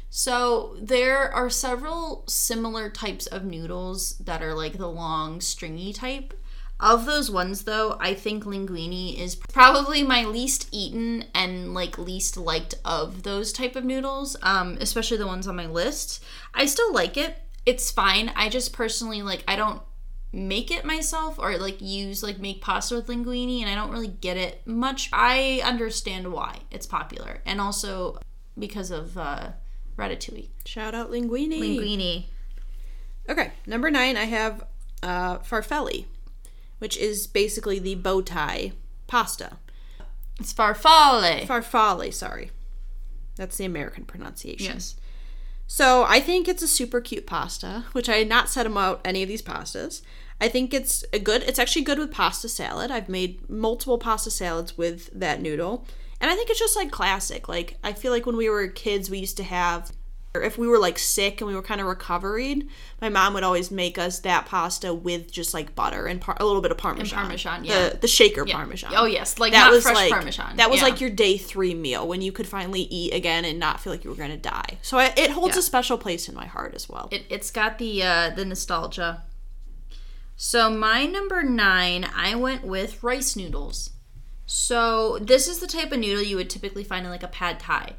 So 0.09 0.77
there 0.81 1.33
are 1.33 1.49
several 1.49 2.23
similar 2.27 2.89
types 2.89 3.27
of 3.27 3.43
noodles 3.43 4.17
that 4.19 4.41
are 4.41 4.53
like 4.53 4.77
the 4.77 4.87
long 4.87 5.41
stringy 5.41 5.93
type. 5.93 6.33
Of 6.79 7.05
those 7.05 7.31
ones 7.31 7.63
though, 7.63 7.97
I 7.99 8.13
think 8.13 8.43
linguine 8.43 9.17
is 9.19 9.35
probably 9.35 10.03
my 10.03 10.23
least 10.25 10.69
eaten 10.71 11.25
and 11.33 11.73
like 11.73 11.97
least 11.97 12.37
liked 12.37 12.75
of 12.85 13.23
those 13.23 13.51
type 13.51 13.75
of 13.75 13.83
noodles, 13.83 14.37
um, 14.43 14.77
especially 14.79 15.17
the 15.17 15.27
ones 15.27 15.47
on 15.47 15.55
my 15.55 15.65
list. 15.65 16.23
I 16.53 16.65
still 16.65 16.93
like 16.93 17.17
it. 17.17 17.35
It's 17.65 17.91
fine. 17.91 18.31
I 18.35 18.47
just 18.47 18.73
personally 18.73 19.21
like 19.21 19.43
I 19.47 19.55
don't 19.55 19.81
make 20.33 20.69
it 20.71 20.83
myself 20.85 21.39
or 21.39 21.57
like 21.57 21.81
use 21.81 22.21
like 22.21 22.39
make 22.39 22.61
pasta 22.61 22.95
with 22.95 23.07
linguine 23.07 23.61
and 23.61 23.69
I 23.69 23.75
don't 23.75 23.91
really 23.91 24.07
get 24.07 24.37
it 24.37 24.65
much. 24.67 25.09
I 25.13 25.61
understand 25.63 26.31
why 26.31 26.59
it's 26.71 26.85
popular 26.85 27.41
and 27.45 27.61
also 27.61 28.19
because 28.57 28.91
of 28.91 29.17
uh 29.17 29.51
ratatouille. 29.97 30.49
Shout 30.65 30.93
out 30.93 31.11
linguine. 31.11 31.59
Linguine. 31.59 32.25
Okay, 33.29 33.51
number 33.65 33.91
nine, 33.91 34.15
I 34.15 34.23
have 34.25 34.63
uh, 35.03 35.39
farfalle, 35.39 36.05
which 36.79 36.95
is 36.97 37.27
basically 37.27 37.77
the 37.79 37.95
bow 37.95 38.21
tie 38.21 38.71
pasta. 39.07 39.57
It's 40.39 40.53
farfalle. 40.53 41.45
Farfalle, 41.45 42.13
sorry. 42.13 42.51
That's 43.35 43.57
the 43.57 43.65
American 43.65 44.05
pronunciation. 44.05 44.75
yes. 44.75 44.95
So 45.67 46.05
I 46.07 46.21
think 46.21 46.47
it's 46.47 46.63
a 46.63 46.67
super 46.67 47.01
cute 47.01 47.27
pasta, 47.27 47.85
which 47.91 48.07
I 48.07 48.15
had 48.15 48.29
not 48.29 48.49
said 48.49 48.65
about 48.65 49.01
any 49.03 49.21
of 49.21 49.27
these 49.27 49.41
pastas. 49.41 50.01
I 50.39 50.47
think 50.47 50.73
it's 50.73 51.03
a 51.11 51.19
good. 51.19 51.43
It's 51.43 51.59
actually 51.59 51.83
good 51.83 51.99
with 51.99 52.11
pasta 52.11 52.47
salad. 52.47 52.89
I've 52.89 53.09
made 53.09 53.49
multiple 53.49 53.97
pasta 53.97 54.31
salads 54.31 54.77
with 54.77 55.09
that 55.13 55.41
noodle, 55.41 55.85
and 56.21 56.31
I 56.31 56.35
think 56.35 56.49
it's 56.49 56.59
just 56.59 56.77
like 56.77 56.89
classic. 56.91 57.49
Like 57.49 57.77
I 57.83 57.91
feel 57.93 58.11
like 58.11 58.25
when 58.25 58.37
we 58.37 58.49
were 58.49 58.67
kids, 58.67 59.09
we 59.09 59.19
used 59.19 59.37
to 59.37 59.43
have, 59.43 59.91
if 60.41 60.57
we 60.57 60.67
were 60.67 60.79
like 60.79 60.97
sick 60.99 61.41
and 61.41 61.47
we 61.47 61.55
were 61.55 61.61
kind 61.61 61.79
of 61.81 61.87
recovering, 61.87 62.69
my 63.01 63.09
mom 63.09 63.33
would 63.33 63.43
always 63.43 63.69
make 63.71 63.97
us 63.97 64.19
that 64.19 64.45
pasta 64.45 64.93
with 64.93 65.31
just 65.31 65.53
like 65.53 65.75
butter 65.75 66.07
and 66.07 66.19
par- 66.21 66.37
a 66.39 66.45
little 66.45 66.61
bit 66.61 66.71
of 66.71 66.77
parmesan. 66.77 67.17
And 67.19 67.27
Parmesan, 67.27 67.65
yeah. 67.65 67.89
The 67.89 67.97
the 67.97 68.07
shaker 68.07 68.45
parmesan. 68.45 68.93
Oh 68.95 69.05
yes, 69.05 69.39
like 69.39 69.53
That 69.53 69.65
not 69.65 69.71
was 69.71 69.83
fresh 69.83 69.95
like 69.95 70.11
parmesan. 70.11 70.57
that 70.57 70.69
was 70.69 70.79
Yeah. 70.79 70.85
like 70.87 71.01
your 71.01 71.09
day 71.09 71.37
three 71.37 71.73
meal 71.73 72.07
when 72.07 72.21
you 72.21 72.31
could 72.31 72.47
finally 72.47 72.81
eat 72.81 73.13
again 73.13 73.45
and 73.45 73.59
not 73.59 73.79
feel 73.79 73.91
like 73.93 74.03
you 74.03 74.09
were 74.09 74.15
going 74.15 74.31
to 74.31 74.37
die. 74.37 74.77
So 74.81 74.97
I, 74.97 75.13
it 75.17 75.31
holds 75.31 75.55
Yeah. 75.55 75.59
a 75.59 75.63
special 75.63 75.97
place 75.97 76.27
in 76.29 76.35
my 76.35 76.45
heart 76.45 76.73
as 76.75 76.87
well. 76.89 77.09
It, 77.11 77.23
it's 77.29 77.51
got 77.51 77.77
the 77.77 78.03
uh, 78.03 78.29
the 78.31 78.45
nostalgia. 78.45 79.23
So 80.35 80.69
my 80.69 81.05
number 81.05 81.41
nine, 81.43 82.05
I 82.15 82.35
went 82.35 82.63
with 82.63 83.01
rice 83.03 83.35
noodles. 83.35 83.91
So 84.45 85.17
this 85.19 85.47
is 85.47 85.59
the 85.59 85.67
type 85.67 85.91
of 85.91 85.99
noodle 85.99 86.23
you 86.23 86.37
would 86.37 86.49
typically 86.49 86.83
find 86.83 87.05
in 87.05 87.11
like 87.11 87.23
a 87.23 87.27
pad 87.27 87.59
thai, 87.59 87.93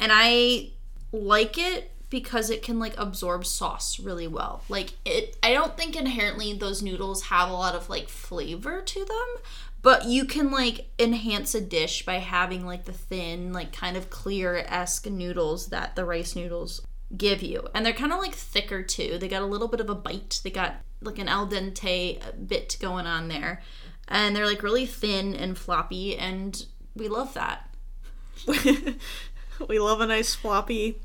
and 0.00 0.10
I 0.14 0.70
like 1.12 1.58
it 1.58 1.90
because 2.10 2.50
it 2.50 2.62
can 2.62 2.78
like 2.78 2.94
absorb 2.98 3.46
sauce 3.46 3.98
really 3.98 4.28
well. 4.28 4.62
Like 4.68 4.94
it, 5.04 5.36
I 5.42 5.52
don't 5.52 5.76
think 5.76 5.96
inherently 5.96 6.52
those 6.52 6.82
noodles 6.82 7.24
have 7.24 7.48
a 7.48 7.54
lot 7.54 7.74
of 7.74 7.88
like 7.88 8.08
flavor 8.08 8.82
to 8.82 9.04
them, 9.04 9.42
but 9.80 10.04
you 10.04 10.24
can 10.24 10.50
like 10.50 10.90
enhance 10.98 11.54
a 11.54 11.60
dish 11.60 12.04
by 12.04 12.14
having 12.14 12.66
like 12.66 12.84
the 12.84 12.92
thin, 12.92 13.52
like 13.52 13.72
kind 13.72 13.96
of 13.96 14.10
clear 14.10 14.64
esque 14.68 15.06
noodles 15.06 15.68
that 15.68 15.96
the 15.96 16.04
rice 16.04 16.36
noodles 16.36 16.82
give 17.16 17.42
you. 17.42 17.66
And 17.74 17.84
they're 17.84 17.92
kind 17.92 18.12
of 18.12 18.18
like 18.18 18.34
thicker 18.34 18.82
too. 18.82 19.18
They 19.18 19.28
got 19.28 19.42
a 19.42 19.46
little 19.46 19.68
bit 19.68 19.80
of 19.80 19.88
a 19.88 19.94
bite. 19.94 20.40
They 20.44 20.50
got 20.50 20.76
like 21.00 21.18
an 21.18 21.28
al 21.28 21.48
dente 21.48 22.20
bit 22.46 22.76
going 22.80 23.06
on 23.06 23.28
there. 23.28 23.62
And 24.06 24.36
they're 24.36 24.46
like 24.46 24.62
really 24.62 24.86
thin 24.86 25.34
and 25.34 25.56
floppy 25.56 26.16
and 26.16 26.64
we 26.94 27.08
love 27.08 27.32
that. 27.34 27.74
we 29.68 29.78
love 29.78 30.00
a 30.00 30.06
nice 30.06 30.34
floppy 30.34 30.98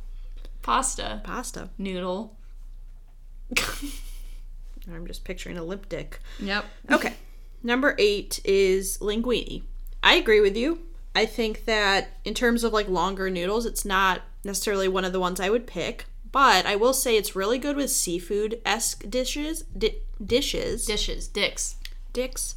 Pasta, 0.62 1.22
pasta. 1.24 1.70
noodle. 1.78 2.36
I'm 4.92 5.06
just 5.08 5.24
picturing 5.24 5.58
a 5.58 5.64
lip 5.64 5.88
dick. 5.90 6.20
Yep. 6.40 6.66
Okay. 6.92 7.14
Number 7.64 7.96
eight 7.98 8.40
is 8.46 8.98
linguine. 9.00 9.64
I 10.04 10.16
agree 10.16 10.40
with 10.42 10.56
you. 10.56 10.80
I 11.16 11.26
think 11.26 11.66
that 11.66 12.10
in 12.24 12.34
terms 12.34 12.64
of 12.64 12.74
like 12.74 12.88
longer 12.88 13.30
noodles, 13.30 13.66
it's 13.66 13.84
not 13.86 14.22
necessarily 14.44 14.88
one 14.88 15.04
of 15.06 15.14
the 15.14 15.20
ones 15.20 15.40
I 15.40 15.50
would 15.50 15.68
pick. 15.68 16.06
But 16.32 16.66
I 16.66 16.76
will 16.76 16.94
say 16.94 17.18
it's 17.18 17.36
really 17.36 17.58
good 17.58 17.76
with 17.76 17.90
seafood 17.90 18.62
esque 18.66 19.10
dishes. 19.10 19.64
Di- 19.78 20.02
dishes. 20.24 20.86
Dishes, 20.86 21.28
dicks. 21.28 21.78
dicks. 22.14 22.56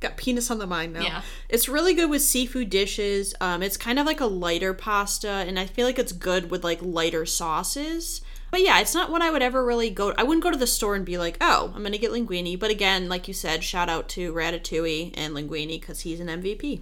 Got 0.00 0.16
penis 0.16 0.50
on 0.50 0.58
the 0.58 0.66
mind 0.66 0.92
now. 0.92 1.02
Yeah. 1.02 1.22
It's 1.48 1.68
really 1.68 1.92
good 1.92 2.08
with 2.08 2.22
seafood 2.22 2.70
dishes. 2.70 3.34
Um, 3.40 3.62
it's 3.62 3.76
kind 3.76 3.98
of 3.98 4.06
like 4.06 4.20
a 4.20 4.26
lighter 4.26 4.72
pasta, 4.72 5.28
and 5.28 5.58
I 5.58 5.66
feel 5.66 5.86
like 5.86 5.98
it's 5.98 6.12
good 6.12 6.50
with 6.50 6.62
like 6.62 6.80
lighter 6.80 7.26
sauces. 7.26 8.20
But 8.50 8.62
yeah, 8.62 8.80
it's 8.80 8.94
not 8.94 9.10
one 9.10 9.22
I 9.22 9.30
would 9.30 9.42
ever 9.42 9.64
really 9.64 9.90
go. 9.90 10.14
I 10.16 10.22
wouldn't 10.22 10.44
go 10.44 10.50
to 10.50 10.56
the 10.56 10.66
store 10.66 10.94
and 10.94 11.04
be 11.04 11.18
like, 11.18 11.36
"Oh, 11.40 11.72
I'm 11.74 11.82
gonna 11.82 11.98
get 11.98 12.12
linguine." 12.12 12.58
But 12.58 12.70
again, 12.70 13.08
like 13.08 13.28
you 13.28 13.34
said, 13.34 13.64
shout 13.64 13.88
out 13.88 14.08
to 14.10 14.32
Ratatouille 14.32 15.12
and 15.14 15.34
Linguine 15.34 15.80
because 15.80 16.00
he's 16.00 16.20
an 16.20 16.28
MVP. 16.28 16.80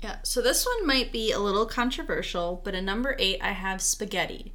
Yeah, 0.00 0.16
so 0.22 0.42
this 0.42 0.66
one 0.66 0.86
might 0.86 1.12
be 1.12 1.32
a 1.32 1.38
little 1.38 1.66
controversial, 1.66 2.60
but 2.64 2.74
at 2.74 2.84
number 2.84 3.16
eight, 3.18 3.40
I 3.40 3.52
have 3.52 3.80
spaghetti. 3.80 4.52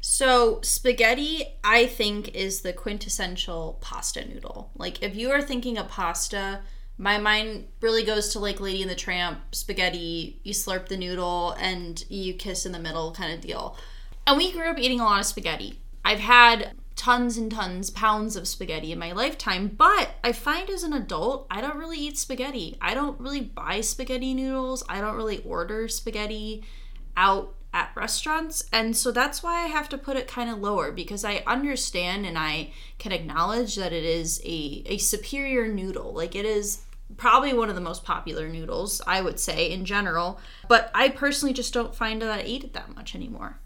So, 0.00 0.60
spaghetti, 0.62 1.58
I 1.64 1.86
think, 1.86 2.34
is 2.34 2.62
the 2.62 2.72
quintessential 2.72 3.78
pasta 3.80 4.26
noodle. 4.26 4.70
Like, 4.76 5.02
if 5.02 5.16
you 5.16 5.30
are 5.32 5.42
thinking 5.42 5.76
of 5.76 5.88
pasta, 5.88 6.60
my 6.98 7.16
mind 7.16 7.68
really 7.80 8.02
goes 8.02 8.30
to 8.30 8.40
like 8.40 8.60
Lady 8.60 8.82
and 8.82 8.90
the 8.90 8.96
Tramp, 8.96 9.54
spaghetti, 9.54 10.40
you 10.42 10.52
slurp 10.52 10.88
the 10.88 10.96
noodle 10.96 11.52
and 11.52 12.04
you 12.08 12.34
kiss 12.34 12.66
in 12.66 12.72
the 12.72 12.78
middle 12.78 13.12
kind 13.12 13.32
of 13.32 13.40
deal. 13.40 13.76
And 14.26 14.36
we 14.36 14.52
grew 14.52 14.68
up 14.68 14.78
eating 14.78 15.00
a 15.00 15.04
lot 15.04 15.20
of 15.20 15.26
spaghetti. 15.26 15.80
I've 16.04 16.18
had 16.18 16.72
tons 16.96 17.38
and 17.38 17.52
tons, 17.52 17.90
pounds 17.90 18.34
of 18.34 18.48
spaghetti 18.48 18.90
in 18.90 18.98
my 18.98 19.12
lifetime, 19.12 19.68
but 19.68 20.16
I 20.24 20.32
find 20.32 20.68
as 20.68 20.82
an 20.82 20.92
adult, 20.92 21.46
I 21.48 21.60
don't 21.60 21.76
really 21.76 21.98
eat 21.98 22.18
spaghetti. 22.18 22.76
I 22.80 22.94
don't 22.94 23.20
really 23.20 23.42
buy 23.42 23.80
spaghetti 23.80 24.34
noodles. 24.34 24.82
I 24.88 25.00
don't 25.00 25.16
really 25.16 25.42
order 25.44 25.86
spaghetti 25.86 26.64
out 27.16 27.54
at 27.72 27.92
restaurants. 27.94 28.64
And 28.72 28.96
so 28.96 29.12
that's 29.12 29.42
why 29.42 29.62
I 29.62 29.66
have 29.66 29.88
to 29.90 29.98
put 29.98 30.16
it 30.16 30.26
kind 30.26 30.50
of 30.50 30.58
lower 30.58 30.90
because 30.90 31.24
I 31.24 31.44
understand 31.46 32.26
and 32.26 32.36
I 32.36 32.72
can 32.98 33.12
acknowledge 33.12 33.76
that 33.76 33.92
it 33.92 34.04
is 34.04 34.40
a, 34.44 34.82
a 34.86 34.98
superior 34.98 35.68
noodle. 35.68 36.12
Like 36.12 36.34
it 36.34 36.44
is 36.44 36.82
probably 37.16 37.52
one 37.52 37.68
of 37.68 37.74
the 37.74 37.80
most 37.80 38.04
popular 38.04 38.48
noodles, 38.48 39.00
I 39.06 39.20
would 39.20 39.40
say, 39.40 39.70
in 39.70 39.84
general. 39.84 40.38
But 40.68 40.90
I 40.94 41.08
personally 41.08 41.54
just 41.54 41.74
don't 41.74 41.94
find 41.94 42.20
that 42.22 42.38
I 42.38 42.42
eat 42.42 42.64
it 42.64 42.74
that 42.74 42.94
much 42.94 43.14
anymore. 43.14 43.58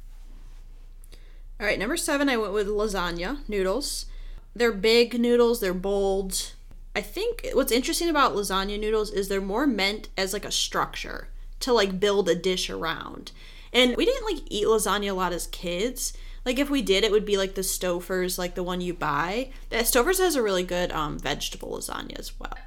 All 1.61 1.67
right, 1.67 1.79
number 1.79 1.97
seven, 1.97 2.29
I 2.29 2.37
went 2.37 2.53
with 2.53 2.67
lasagna 2.67 3.39
noodles. 3.49 4.07
They're 4.55 4.73
big 4.73 5.19
noodles, 5.19 5.61
they're 5.61 5.75
bold. 5.75 6.55
I 6.95 7.01
think 7.01 7.49
what's 7.55 7.73
interesting 7.73 8.09
about 8.09 8.35
lasagna 8.35 8.79
noodles 8.79 9.11
is 9.11 9.29
they're 9.29 9.41
more 9.41 9.67
meant 9.67 10.09
as 10.17 10.33
like 10.33 10.45
a 10.45 10.51
structure 10.51 11.29
to 11.61 11.73
like 11.73 12.01
build 12.01 12.29
a 12.29 12.35
dish 12.35 12.69
around. 12.69 13.33
And 13.73 13.97
we 13.97 14.05
didn't 14.05 14.27
like 14.27 14.43
eat 14.51 14.67
lasagna 14.67 15.11
a 15.11 15.15
lot 15.15 15.33
as 15.33 15.47
kids. 15.47 16.13
Like 16.45 16.59
if 16.59 16.69
we 16.69 16.83
did, 16.83 17.05
it 17.05 17.13
would 17.13 17.25
be 17.25 17.37
like 17.37 17.55
the 17.55 17.63
Stouffer's, 17.63 18.39
like 18.39 18.55
the 18.55 18.63
one 18.63 18.81
you 18.81 18.93
buy. 18.93 19.51
That 19.71 19.85
Stouffer's 19.85 20.19
has 20.19 20.35
a 20.35 20.43
really 20.43 20.65
good 20.65 20.91
um, 20.93 21.19
vegetable 21.19 21.79
lasagna 21.79 22.19
as 22.19 22.39
well. 22.39 22.59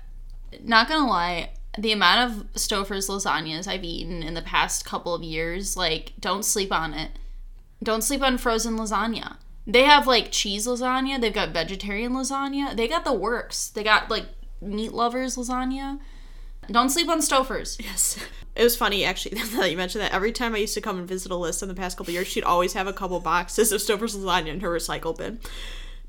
Not 0.63 0.87
gonna 0.87 1.07
lie, 1.07 1.51
the 1.77 1.91
amount 1.91 2.31
of 2.31 2.53
Stouffer's 2.53 3.09
lasagnas 3.09 3.67
I've 3.67 3.83
eaten 3.83 4.23
in 4.23 4.33
the 4.33 4.41
past 4.41 4.85
couple 4.85 5.13
of 5.13 5.23
years, 5.23 5.75
like, 5.75 6.13
don't 6.19 6.45
sleep 6.45 6.71
on 6.71 6.93
it. 6.93 7.11
Don't 7.83 8.03
sleep 8.03 8.21
on 8.21 8.37
frozen 8.37 8.77
lasagna. 8.77 9.37
They 9.67 9.83
have 9.83 10.07
like 10.07 10.31
cheese 10.31 10.67
lasagna, 10.67 11.19
they've 11.19 11.33
got 11.33 11.49
vegetarian 11.49 12.13
lasagna, 12.13 12.75
they 12.75 12.87
got 12.87 13.03
the 13.03 13.13
works. 13.13 13.69
They 13.69 13.83
got 13.83 14.09
like 14.09 14.25
meat 14.61 14.93
lovers 14.93 15.35
lasagna. 15.35 15.99
Don't 16.71 16.89
sleep 16.89 17.09
on 17.09 17.19
Stouffer's. 17.19 17.77
Yes. 17.79 18.17
It 18.55 18.63
was 18.63 18.75
funny 18.75 19.03
actually 19.03 19.37
that 19.55 19.69
you 19.69 19.77
mentioned 19.77 20.03
that. 20.03 20.13
Every 20.13 20.31
time 20.31 20.55
I 20.55 20.59
used 20.59 20.75
to 20.75 20.81
come 20.81 20.97
and 20.97 21.07
visit 21.07 21.31
Alyssa 21.31 21.63
in 21.63 21.67
the 21.67 21.75
past 21.75 21.97
couple 21.97 22.13
years, 22.13 22.27
she'd 22.27 22.43
always 22.43 22.73
have 22.73 22.87
a 22.87 22.93
couple 22.93 23.19
boxes 23.19 23.71
of 23.71 23.81
Stouffer's 23.81 24.15
lasagna 24.15 24.47
in 24.47 24.59
her 24.61 24.69
recycle 24.69 25.17
bin. 25.17 25.39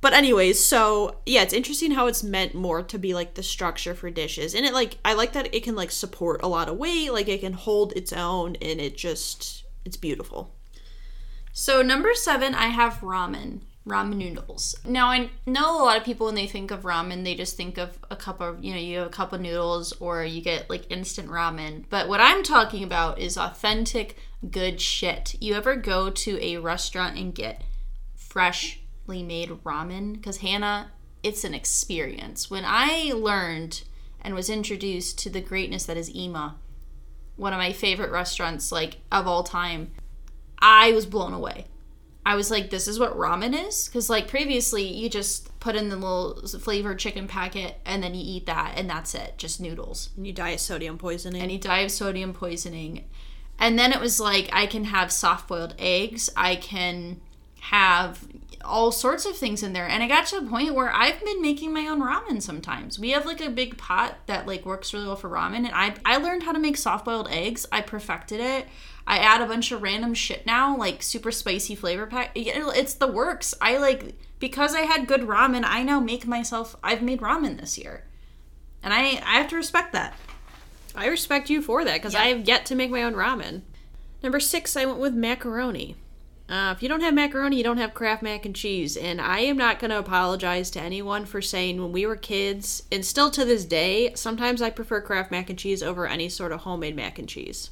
But 0.06 0.12
anyways, 0.12 0.64
so 0.64 1.16
yeah, 1.26 1.42
it's 1.42 1.52
interesting 1.52 1.90
how 1.90 2.06
it's 2.06 2.22
meant 2.22 2.54
more 2.54 2.80
to 2.80 2.96
be 2.96 3.12
like 3.12 3.34
the 3.34 3.42
structure 3.42 3.92
for 3.92 4.08
dishes. 4.08 4.54
And 4.54 4.64
it 4.64 4.72
like 4.72 4.98
I 5.04 5.14
like 5.14 5.32
that 5.32 5.52
it 5.52 5.64
can 5.64 5.74
like 5.74 5.90
support 5.90 6.44
a 6.44 6.46
lot 6.46 6.68
of 6.68 6.76
weight, 6.76 7.12
like 7.12 7.26
it 7.26 7.40
can 7.40 7.54
hold 7.54 7.92
its 7.96 8.12
own 8.12 8.54
and 8.62 8.80
it 8.80 8.96
just 8.96 9.64
it's 9.84 9.96
beautiful. 9.96 10.54
So 11.52 11.82
number 11.82 12.14
seven, 12.14 12.54
I 12.54 12.66
have 12.68 13.00
ramen. 13.00 13.62
Ramen 13.84 14.14
noodles. 14.14 14.76
Now 14.84 15.08
I 15.08 15.30
know 15.44 15.82
a 15.82 15.82
lot 15.82 15.96
of 15.96 16.04
people 16.04 16.26
when 16.26 16.36
they 16.36 16.46
think 16.46 16.70
of 16.70 16.82
ramen, 16.82 17.24
they 17.24 17.34
just 17.34 17.56
think 17.56 17.76
of 17.76 17.98
a 18.08 18.14
cup 18.14 18.40
of 18.40 18.62
you 18.62 18.74
know 18.74 18.78
you 18.78 18.98
have 18.98 19.08
a 19.08 19.10
cup 19.10 19.32
of 19.32 19.40
noodles 19.40 19.92
or 19.94 20.24
you 20.24 20.40
get 20.40 20.70
like 20.70 20.88
instant 20.88 21.28
ramen. 21.28 21.82
But 21.90 22.08
what 22.08 22.20
I'm 22.20 22.44
talking 22.44 22.84
about 22.84 23.18
is 23.18 23.36
authentic 23.36 24.16
good 24.52 24.80
shit. 24.80 25.34
You 25.40 25.54
ever 25.54 25.74
go 25.74 26.10
to 26.10 26.38
a 26.40 26.58
restaurant 26.58 27.18
and 27.18 27.34
get 27.34 27.64
freshly 29.06 29.22
made 29.22 29.50
ramen? 29.64 30.14
Because 30.14 30.38
Hannah, 30.38 30.90
it's 31.22 31.44
an 31.44 31.54
experience. 31.54 32.50
When 32.50 32.64
I 32.66 33.12
learned 33.14 33.84
and 34.20 34.34
was 34.34 34.50
introduced 34.50 35.18
to 35.20 35.30
the 35.30 35.40
greatness 35.40 35.86
that 35.86 35.96
is 35.96 36.10
Ima, 36.10 36.56
one 37.36 37.52
of 37.52 37.58
my 37.58 37.72
favorite 37.72 38.10
restaurants 38.10 38.72
like 38.72 38.98
of 39.12 39.26
all 39.26 39.42
time, 39.42 39.92
I 40.58 40.92
was 40.92 41.06
blown 41.06 41.32
away. 41.32 41.66
I 42.24 42.34
was 42.34 42.50
like, 42.50 42.70
this 42.70 42.88
is 42.88 42.98
what 42.98 43.16
ramen 43.16 43.54
is? 43.68 43.86
Because, 43.86 44.10
like, 44.10 44.26
previously 44.26 44.82
you 44.82 45.08
just 45.08 45.60
put 45.60 45.76
in 45.76 45.90
the 45.90 45.96
little 45.96 46.42
flavored 46.58 46.98
chicken 46.98 47.28
packet 47.28 47.78
and 47.84 48.02
then 48.02 48.14
you 48.16 48.22
eat 48.24 48.46
that 48.46 48.74
and 48.76 48.90
that's 48.90 49.14
it, 49.14 49.34
just 49.38 49.60
noodles. 49.60 50.10
And 50.16 50.26
you 50.26 50.32
die 50.32 50.50
of 50.50 50.60
sodium 50.60 50.98
poisoning. 50.98 51.40
And 51.40 51.52
you 51.52 51.58
die 51.58 51.80
of 51.80 51.92
sodium 51.92 52.32
poisoning. 52.32 53.04
And 53.60 53.78
then 53.78 53.92
it 53.92 54.00
was 54.00 54.18
like, 54.18 54.48
I 54.52 54.66
can 54.66 54.84
have 54.84 55.12
soft 55.12 55.46
boiled 55.46 55.76
eggs, 55.78 56.28
I 56.36 56.56
can 56.56 57.20
have 57.60 58.26
all 58.66 58.92
sorts 58.92 59.24
of 59.24 59.36
things 59.36 59.62
in 59.62 59.72
there. 59.72 59.88
And 59.88 60.02
I 60.02 60.08
got 60.08 60.26
to 60.26 60.36
a 60.38 60.42
point 60.42 60.74
where 60.74 60.92
I've 60.92 61.22
been 61.24 61.40
making 61.40 61.72
my 61.72 61.86
own 61.86 62.00
ramen 62.00 62.42
sometimes. 62.42 62.98
We 62.98 63.10
have 63.10 63.24
like 63.26 63.40
a 63.40 63.50
big 63.50 63.78
pot 63.78 64.16
that 64.26 64.46
like 64.46 64.66
works 64.66 64.92
really 64.92 65.06
well 65.06 65.16
for 65.16 65.30
ramen 65.30 65.64
and 65.64 65.70
I 65.72 65.94
I 66.04 66.16
learned 66.18 66.42
how 66.42 66.52
to 66.52 66.58
make 66.58 66.76
soft-boiled 66.76 67.28
eggs. 67.30 67.66
I 67.72 67.80
perfected 67.80 68.40
it. 68.40 68.66
I 69.06 69.18
add 69.18 69.40
a 69.40 69.46
bunch 69.46 69.70
of 69.70 69.82
random 69.82 70.14
shit 70.14 70.46
now, 70.46 70.76
like 70.76 71.02
super 71.02 71.30
spicy 71.30 71.74
flavor 71.74 72.06
pack. 72.06 72.32
It's 72.34 72.94
the 72.94 73.06
works. 73.06 73.54
I 73.60 73.78
like 73.78 74.14
because 74.38 74.74
I 74.74 74.80
had 74.80 75.06
good 75.06 75.22
ramen, 75.22 75.62
I 75.64 75.82
now 75.82 76.00
make 76.00 76.26
myself 76.26 76.76
I've 76.82 77.02
made 77.02 77.20
ramen 77.20 77.58
this 77.60 77.78
year. 77.78 78.04
And 78.82 78.92
I 78.92 79.20
I 79.24 79.38
have 79.38 79.48
to 79.48 79.56
respect 79.56 79.92
that. 79.92 80.14
I 80.94 81.06
respect 81.06 81.50
you 81.50 81.62
for 81.62 81.84
that 81.84 81.94
because 81.94 82.14
Yeah. 82.14 82.22
I 82.22 82.26
have 82.28 82.48
yet 82.48 82.66
to 82.66 82.74
make 82.74 82.90
my 82.90 83.02
own 83.02 83.14
ramen. 83.14 83.62
Number 84.22 84.40
six, 84.40 84.76
I 84.76 84.86
went 84.86 84.98
with 84.98 85.14
macaroni. 85.14 85.96
Uh, 86.48 86.72
if 86.76 86.82
you 86.82 86.88
don't 86.88 87.00
have 87.00 87.14
macaroni, 87.14 87.56
you 87.56 87.64
don't 87.64 87.78
have 87.78 87.92
Kraft 87.92 88.22
mac 88.22 88.46
and 88.46 88.54
cheese. 88.54 88.96
And 88.96 89.20
I 89.20 89.40
am 89.40 89.56
not 89.56 89.80
going 89.80 89.90
to 89.90 89.98
apologize 89.98 90.70
to 90.72 90.80
anyone 90.80 91.24
for 91.24 91.42
saying 91.42 91.80
when 91.80 91.90
we 91.90 92.06
were 92.06 92.16
kids, 92.16 92.84
and 92.92 93.04
still 93.04 93.30
to 93.32 93.44
this 93.44 93.64
day, 93.64 94.12
sometimes 94.14 94.62
I 94.62 94.70
prefer 94.70 95.00
Kraft 95.00 95.30
mac 95.30 95.50
and 95.50 95.58
cheese 95.58 95.82
over 95.82 96.06
any 96.06 96.28
sort 96.28 96.52
of 96.52 96.60
homemade 96.60 96.94
mac 96.94 97.18
and 97.18 97.28
cheese. 97.28 97.70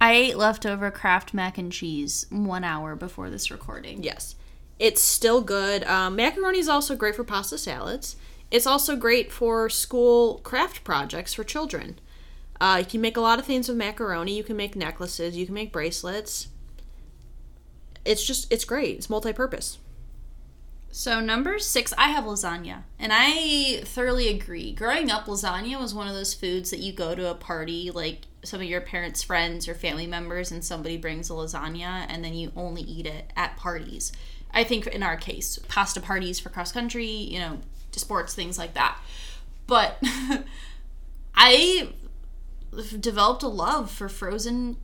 I 0.00 0.12
ate 0.12 0.36
leftover 0.36 0.90
Kraft 0.90 1.34
mac 1.34 1.58
and 1.58 1.70
cheese 1.70 2.26
one 2.30 2.64
hour 2.64 2.96
before 2.96 3.28
this 3.28 3.50
recording. 3.50 4.02
Yes. 4.02 4.34
It's 4.78 5.00
still 5.02 5.40
good. 5.42 5.84
Um, 5.84 6.16
macaroni 6.16 6.58
is 6.58 6.68
also 6.68 6.96
great 6.96 7.16
for 7.16 7.24
pasta 7.24 7.58
salads. 7.58 8.16
It's 8.50 8.66
also 8.66 8.96
great 8.96 9.32
for 9.32 9.68
school 9.68 10.38
craft 10.38 10.84
projects 10.84 11.34
for 11.34 11.44
children. 11.44 11.98
Uh, 12.60 12.76
you 12.80 12.86
can 12.86 13.00
make 13.00 13.16
a 13.16 13.22
lot 13.22 13.38
of 13.38 13.44
things 13.44 13.68
with 13.68 13.76
macaroni. 13.76 14.36
You 14.36 14.44
can 14.44 14.56
make 14.56 14.76
necklaces. 14.76 15.36
You 15.36 15.46
can 15.46 15.54
make 15.54 15.72
bracelets. 15.72 16.48
It's 18.06 18.24
just, 18.24 18.52
it's 18.52 18.64
great. 18.64 18.96
It's 18.96 19.10
multi 19.10 19.32
purpose. 19.32 19.78
So 20.90 21.20
number 21.20 21.58
six, 21.58 21.92
I 21.98 22.08
have 22.08 22.24
lasagna, 22.24 22.84
and 22.98 23.12
I 23.14 23.82
thoroughly 23.84 24.28
agree. 24.28 24.72
Growing 24.72 25.10
up, 25.10 25.26
lasagna 25.26 25.78
was 25.78 25.92
one 25.92 26.08
of 26.08 26.14
those 26.14 26.32
foods 26.32 26.70
that 26.70 26.80
you 26.80 26.90
go 26.90 27.14
to 27.14 27.30
a 27.30 27.34
party, 27.34 27.90
like 27.90 28.22
some 28.44 28.62
of 28.62 28.66
your 28.66 28.80
parents' 28.80 29.22
friends 29.22 29.68
or 29.68 29.74
family 29.74 30.06
members, 30.06 30.50
and 30.50 30.64
somebody 30.64 30.96
brings 30.96 31.28
a 31.28 31.34
lasagna, 31.34 32.06
and 32.08 32.24
then 32.24 32.32
you 32.32 32.50
only 32.56 32.80
eat 32.80 33.04
it 33.04 33.30
at 33.36 33.58
parties. 33.58 34.10
I 34.54 34.64
think 34.64 34.86
in 34.86 35.02
our 35.02 35.18
case, 35.18 35.58
pasta 35.68 36.00
parties 36.00 36.40
for 36.40 36.48
cross 36.48 36.72
country, 36.72 37.06
you 37.06 37.40
know, 37.40 37.58
sports 37.92 38.34
things 38.34 38.56
like 38.56 38.72
that. 38.72 38.98
But 39.66 40.02
I 41.34 41.90
developed 43.00 43.42
a 43.42 43.48
love 43.48 43.90
for 43.90 44.08
frozen 44.08 44.78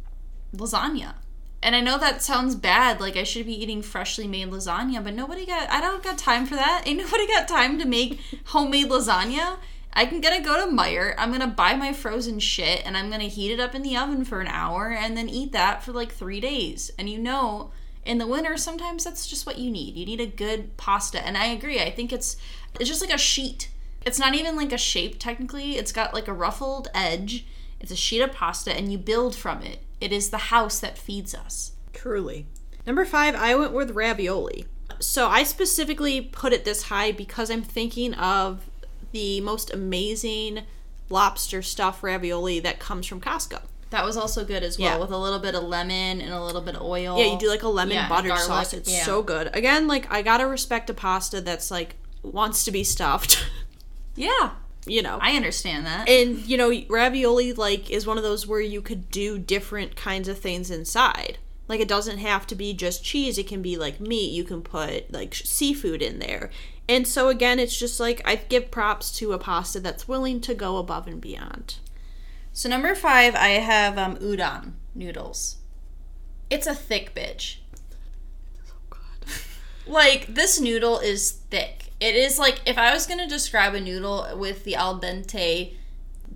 lasagna. 0.54 1.14
And 1.62 1.76
I 1.76 1.80
know 1.80 1.96
that 1.96 2.22
sounds 2.22 2.56
bad, 2.56 3.00
like 3.00 3.16
I 3.16 3.22
should 3.22 3.46
be 3.46 3.62
eating 3.62 3.82
freshly 3.82 4.26
made 4.26 4.50
lasagna, 4.50 5.02
but 5.02 5.14
nobody 5.14 5.46
got 5.46 5.70
I 5.70 5.80
don't 5.80 6.02
got 6.02 6.18
time 6.18 6.44
for 6.44 6.56
that. 6.56 6.82
Ain't 6.86 6.98
nobody 7.04 7.26
got 7.28 7.46
time 7.46 7.78
to 7.78 7.86
make 7.86 8.20
homemade 8.46 8.88
lasagna. 8.88 9.58
I 9.94 10.06
can 10.06 10.20
gonna 10.20 10.40
go 10.40 10.56
to 10.56 10.74
Meijer, 10.74 11.14
I'm 11.18 11.30
gonna 11.30 11.46
buy 11.46 11.74
my 11.74 11.92
frozen 11.92 12.40
shit 12.40 12.84
and 12.84 12.96
I'm 12.96 13.10
gonna 13.10 13.24
heat 13.24 13.52
it 13.52 13.60
up 13.60 13.74
in 13.74 13.82
the 13.82 13.96
oven 13.96 14.24
for 14.24 14.40
an 14.40 14.48
hour 14.48 14.90
and 14.90 15.16
then 15.16 15.28
eat 15.28 15.52
that 15.52 15.84
for 15.84 15.92
like 15.92 16.12
three 16.12 16.40
days. 16.40 16.90
And 16.98 17.08
you 17.08 17.18
know, 17.18 17.70
in 18.04 18.18
the 18.18 18.26
winter 18.26 18.56
sometimes 18.56 19.04
that's 19.04 19.28
just 19.28 19.46
what 19.46 19.58
you 19.58 19.70
need. 19.70 19.94
You 19.94 20.06
need 20.06 20.20
a 20.20 20.26
good 20.26 20.76
pasta. 20.76 21.24
And 21.24 21.36
I 21.36 21.46
agree, 21.46 21.80
I 21.80 21.90
think 21.90 22.12
it's 22.12 22.36
it's 22.80 22.88
just 22.88 23.02
like 23.02 23.14
a 23.14 23.18
sheet. 23.18 23.68
It's 24.04 24.18
not 24.18 24.34
even 24.34 24.56
like 24.56 24.72
a 24.72 24.78
shape 24.78 25.20
technically. 25.20 25.76
It's 25.76 25.92
got 25.92 26.14
like 26.14 26.26
a 26.26 26.32
ruffled 26.32 26.88
edge. 26.92 27.46
It's 27.78 27.92
a 27.92 27.96
sheet 27.96 28.22
of 28.22 28.32
pasta 28.32 28.74
and 28.74 28.90
you 28.90 28.98
build 28.98 29.36
from 29.36 29.62
it. 29.62 29.81
It 30.02 30.12
is 30.12 30.30
the 30.30 30.38
house 30.38 30.80
that 30.80 30.98
feeds 30.98 31.34
us. 31.34 31.72
Truly. 31.92 32.46
Number 32.86 33.04
five, 33.04 33.34
I 33.34 33.54
went 33.54 33.72
with 33.72 33.92
ravioli. 33.92 34.66
So 34.98 35.28
I 35.28 35.42
specifically 35.44 36.20
put 36.20 36.52
it 36.52 36.64
this 36.64 36.84
high 36.84 37.12
because 37.12 37.50
I'm 37.50 37.62
thinking 37.62 38.14
of 38.14 38.68
the 39.12 39.40
most 39.40 39.72
amazing 39.72 40.62
lobster 41.08 41.62
stuffed 41.62 42.02
ravioli 42.02 42.58
that 42.60 42.78
comes 42.80 43.06
from 43.06 43.20
Costco. 43.20 43.60
That 43.90 44.04
was 44.04 44.16
also 44.16 44.44
good 44.44 44.62
as 44.62 44.78
well 44.78 44.94
Yeah. 44.94 44.98
with 44.98 45.10
a 45.10 45.18
little 45.18 45.38
bit 45.38 45.54
of 45.54 45.64
lemon 45.64 46.20
and 46.20 46.32
a 46.32 46.42
little 46.42 46.62
bit 46.62 46.76
of 46.76 46.82
oil. 46.82 47.18
Yeah, 47.18 47.26
you 47.32 47.38
do 47.38 47.48
like 47.48 47.62
a 47.62 47.68
lemon 47.68 47.94
Yeah, 47.94 48.08
butter 48.08 48.34
sauce. 48.36 48.72
It's 48.72 48.90
yeah. 48.90 49.04
so 49.04 49.22
good. 49.22 49.50
Again, 49.54 49.86
like 49.86 50.10
I 50.10 50.22
gotta 50.22 50.46
respect 50.46 50.88
a 50.90 50.94
pasta 50.94 51.40
that's 51.40 51.70
like 51.70 51.96
wants 52.22 52.64
to 52.64 52.70
be 52.72 52.82
stuffed. 52.84 53.44
Yeah, 54.14 54.50
you 54.86 55.02
know. 55.02 55.18
I 55.20 55.36
understand 55.36 55.86
that. 55.86 56.08
and 56.08 56.38
you 56.38 56.56
know, 56.56 56.72
ravioli 56.88 57.52
like 57.52 57.90
is 57.90 58.06
one 58.06 58.16
of 58.16 58.24
those 58.24 58.46
where 58.46 58.60
you 58.60 58.82
could 58.82 59.10
do 59.10 59.38
different 59.38 59.96
kinds 59.96 60.28
of 60.28 60.38
things 60.38 60.70
inside. 60.70 61.38
Like 61.68 61.80
it 61.80 61.88
doesn't 61.88 62.18
have 62.18 62.46
to 62.48 62.54
be 62.54 62.74
just 62.74 63.04
cheese. 63.04 63.38
It 63.38 63.46
can 63.46 63.62
be 63.62 63.76
like 63.76 64.00
meat. 64.00 64.32
You 64.32 64.44
can 64.44 64.62
put 64.62 65.12
like 65.12 65.34
sh- 65.34 65.44
seafood 65.44 66.02
in 66.02 66.18
there. 66.18 66.50
And 66.88 67.06
so 67.06 67.28
again, 67.28 67.58
it's 67.58 67.78
just 67.78 68.00
like 68.00 68.20
I 68.24 68.36
give 68.36 68.70
props 68.70 69.10
to 69.18 69.32
a 69.32 69.38
pasta 69.38 69.80
that's 69.80 70.08
willing 70.08 70.40
to 70.42 70.54
go 70.54 70.76
above 70.76 71.06
and 71.06 71.20
beyond. 71.20 71.76
So 72.52 72.68
number 72.68 72.94
five, 72.94 73.34
I 73.34 73.50
have 73.50 73.96
um, 73.96 74.16
udon 74.16 74.72
noodles. 74.94 75.56
It's 76.50 76.66
a 76.66 76.74
thick 76.74 77.14
bitch. 77.14 77.56
Like 79.86 80.26
this 80.28 80.60
noodle 80.60 81.00
is 81.00 81.32
thick. 81.32 81.81
It 82.02 82.16
is 82.16 82.36
like 82.36 82.60
if 82.66 82.78
I 82.78 82.92
was 82.92 83.06
gonna 83.06 83.28
describe 83.28 83.74
a 83.74 83.80
noodle 83.80 84.26
with 84.36 84.64
the 84.64 84.74
al 84.74 84.98
dente 84.98 85.76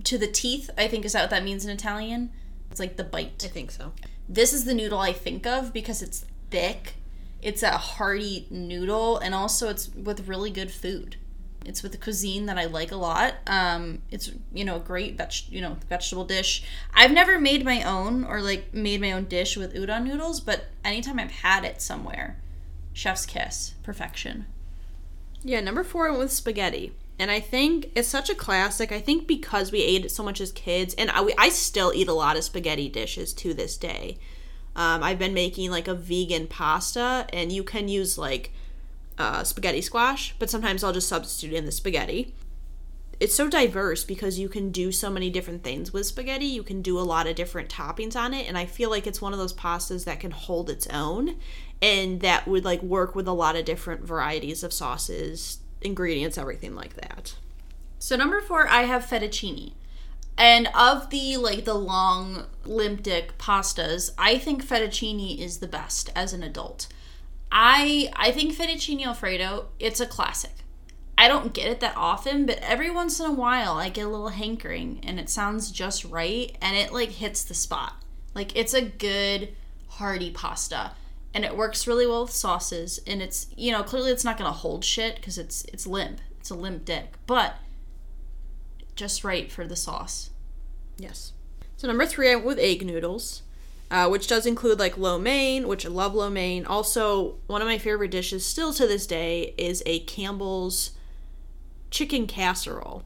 to 0.05 0.17
the 0.17 0.27
teeth, 0.27 0.69
I 0.77 0.87
think 0.87 1.03
is 1.03 1.11
that 1.11 1.23
what 1.23 1.29
that 1.31 1.43
means 1.43 1.65
in 1.65 1.71
Italian. 1.71 2.31
It's 2.71 2.79
like 2.79 2.95
the 2.95 3.03
bite. 3.03 3.43
I 3.43 3.49
think 3.49 3.71
so. 3.71 3.91
this 4.29 4.53
is 4.53 4.63
the 4.63 4.73
noodle 4.73 4.99
I 4.99 5.11
think 5.11 5.45
of 5.45 5.73
because 5.73 6.01
it's 6.01 6.23
thick. 6.49 6.93
It's 7.41 7.63
a 7.63 7.71
hearty 7.71 8.47
noodle, 8.49 9.17
and 9.17 9.35
also 9.35 9.67
it's 9.67 9.89
with 9.89 10.29
really 10.29 10.51
good 10.51 10.71
food. 10.71 11.17
It's 11.65 11.83
with 11.83 11.93
a 11.93 11.97
cuisine 11.97 12.45
that 12.45 12.57
I 12.57 12.63
like 12.63 12.93
a 12.93 12.95
lot. 12.95 13.33
Um, 13.45 14.01
it's 14.09 14.31
you 14.53 14.63
know 14.63 14.77
a 14.77 14.79
great 14.79 15.17
veg, 15.17 15.33
you 15.49 15.59
know 15.59 15.75
vegetable 15.89 16.23
dish. 16.23 16.63
I've 16.93 17.11
never 17.11 17.41
made 17.41 17.65
my 17.65 17.83
own 17.83 18.23
or 18.23 18.41
like 18.41 18.73
made 18.73 19.01
my 19.01 19.11
own 19.11 19.25
dish 19.25 19.57
with 19.57 19.75
udon 19.75 20.05
noodles, 20.05 20.39
but 20.39 20.67
anytime 20.85 21.19
I've 21.19 21.31
had 21.31 21.65
it 21.65 21.81
somewhere, 21.81 22.37
chef's 22.93 23.25
kiss, 23.25 23.73
perfection. 23.83 24.45
Yeah, 25.43 25.61
number 25.61 25.83
four 25.83 26.07
went 26.07 26.19
with 26.19 26.31
spaghetti. 26.31 26.93
And 27.19 27.31
I 27.31 27.39
think 27.39 27.91
it's 27.95 28.07
such 28.07 28.29
a 28.29 28.35
classic. 28.35 28.91
I 28.91 28.99
think 28.99 29.27
because 29.27 29.71
we 29.71 29.81
ate 29.81 30.05
it 30.05 30.11
so 30.11 30.23
much 30.23 30.39
as 30.39 30.51
kids, 30.51 30.93
and 30.95 31.09
I, 31.11 31.27
I 31.37 31.49
still 31.49 31.91
eat 31.95 32.07
a 32.07 32.13
lot 32.13 32.37
of 32.37 32.43
spaghetti 32.43 32.89
dishes 32.89 33.33
to 33.35 33.53
this 33.53 33.75
day. 33.77 34.17
Um, 34.75 35.01
I've 35.01 35.17
been 35.17 35.33
making 35.33 35.71
like 35.71 35.87
a 35.87 35.95
vegan 35.95 36.45
pasta, 36.47 37.25
and 37.33 37.51
you 37.51 37.63
can 37.63 37.87
use 37.87 38.17
like 38.17 38.51
uh, 39.17 39.43
spaghetti 39.43 39.81
squash, 39.81 40.35
but 40.37 40.49
sometimes 40.49 40.83
I'll 40.83 40.93
just 40.93 41.09
substitute 41.09 41.55
in 41.55 41.65
the 41.65 41.71
spaghetti. 41.71 42.35
It's 43.19 43.33
so 43.33 43.49
diverse 43.49 44.03
because 44.03 44.37
you 44.37 44.47
can 44.47 44.69
do 44.69 44.91
so 44.91 45.09
many 45.09 45.31
different 45.31 45.63
things 45.63 45.91
with 45.91 46.05
spaghetti. 46.05 46.45
You 46.45 46.61
can 46.61 46.83
do 46.83 46.99
a 46.99 47.01
lot 47.01 47.25
of 47.25 47.35
different 47.35 47.67
toppings 47.67 48.15
on 48.15 48.35
it, 48.35 48.47
and 48.47 48.55
I 48.55 48.67
feel 48.67 48.91
like 48.91 49.07
it's 49.07 49.19
one 49.19 49.33
of 49.33 49.39
those 49.39 49.53
pastas 49.53 50.05
that 50.05 50.19
can 50.19 50.29
hold 50.29 50.69
its 50.69 50.85
own 50.87 51.37
and 51.81 52.21
that 52.21 52.47
would 52.47 52.65
like 52.65 52.81
work 52.81 53.15
with 53.15 53.27
a 53.27 53.33
lot 53.33 53.55
of 53.55 53.65
different 53.65 54.01
varieties 54.01 54.63
of 54.63 54.73
sauces, 54.73 55.59
ingredients, 55.81 56.37
everything 56.37 56.75
like 56.75 56.95
that. 56.95 57.35
So 57.99 58.15
number 58.15 58.41
four, 58.41 58.67
I 58.67 58.83
have 58.83 59.05
fettuccine. 59.05 59.73
And 60.37 60.69
of 60.75 61.09
the 61.09 61.37
like 61.37 61.65
the 61.65 61.73
long 61.73 62.45
limp 62.63 63.03
pastas, 63.03 64.11
I 64.17 64.37
think 64.37 64.63
fettuccine 64.63 65.37
is 65.39 65.57
the 65.57 65.67
best 65.67 66.11
as 66.15 66.33
an 66.33 66.43
adult. 66.43 66.87
I 67.51 68.11
I 68.15 68.31
think 68.31 68.55
fettuccine 68.55 69.05
alfredo, 69.05 69.69
it's 69.79 69.99
a 69.99 70.05
classic. 70.05 70.51
I 71.17 71.27
don't 71.27 71.53
get 71.53 71.71
it 71.71 71.79
that 71.79 71.97
often, 71.97 72.45
but 72.45 72.59
every 72.61 72.91
once 72.91 73.19
in 73.19 73.25
a 73.25 73.33
while 73.33 73.73
I 73.73 73.89
get 73.89 74.05
a 74.05 74.09
little 74.09 74.29
hankering 74.29 74.99
and 75.01 75.19
it 75.19 75.29
sounds 75.29 75.71
just 75.71 76.05
right 76.05 76.55
and 76.61 76.77
it 76.77 76.93
like 76.93 77.09
hits 77.09 77.43
the 77.43 77.55
spot. 77.55 77.93
Like 78.35 78.55
it's 78.55 78.75
a 78.75 78.83
good 78.83 79.55
hearty 79.87 80.29
pasta 80.29 80.91
and 81.33 81.45
it 81.45 81.55
works 81.55 81.87
really 81.87 82.07
well 82.07 82.23
with 82.23 82.31
sauces 82.31 82.99
and 83.05 83.21
it's 83.21 83.47
you 83.55 83.71
know 83.71 83.83
clearly 83.83 84.11
it's 84.11 84.23
not 84.23 84.37
going 84.37 84.49
to 84.49 84.57
hold 84.57 84.83
shit 84.83 85.21
cuz 85.21 85.37
it's 85.37 85.63
it's 85.65 85.85
limp. 85.87 86.21
It's 86.39 86.49
a 86.49 86.55
limp 86.55 86.85
dick, 86.85 87.13
but 87.25 87.55
just 88.95 89.23
right 89.23 89.51
for 89.51 89.65
the 89.65 89.75
sauce. 89.75 90.31
Yes. 90.97 91.33
So 91.77 91.87
number 91.87 92.05
three, 92.05 92.31
I 92.31 92.35
went 92.35 92.47
with 92.47 92.59
egg 92.59 92.85
noodles, 92.85 93.43
uh, 93.91 94.09
which 94.09 94.27
does 94.27 94.45
include 94.45 94.79
like 94.79 94.97
lo 94.97 95.19
mein, 95.19 95.67
which 95.67 95.85
I 95.85 95.89
love 95.89 96.15
lo 96.15 96.29
mein. 96.29 96.65
Also, 96.65 97.35
one 97.45 97.61
of 97.61 97.67
my 97.67 97.77
favorite 97.77 98.11
dishes 98.11 98.45
still 98.45 98.73
to 98.73 98.87
this 98.87 99.05
day 99.05 99.53
is 99.57 99.83
a 99.85 99.99
Campbell's 99.99 100.91
chicken 101.91 102.27
casserole. 102.27 103.03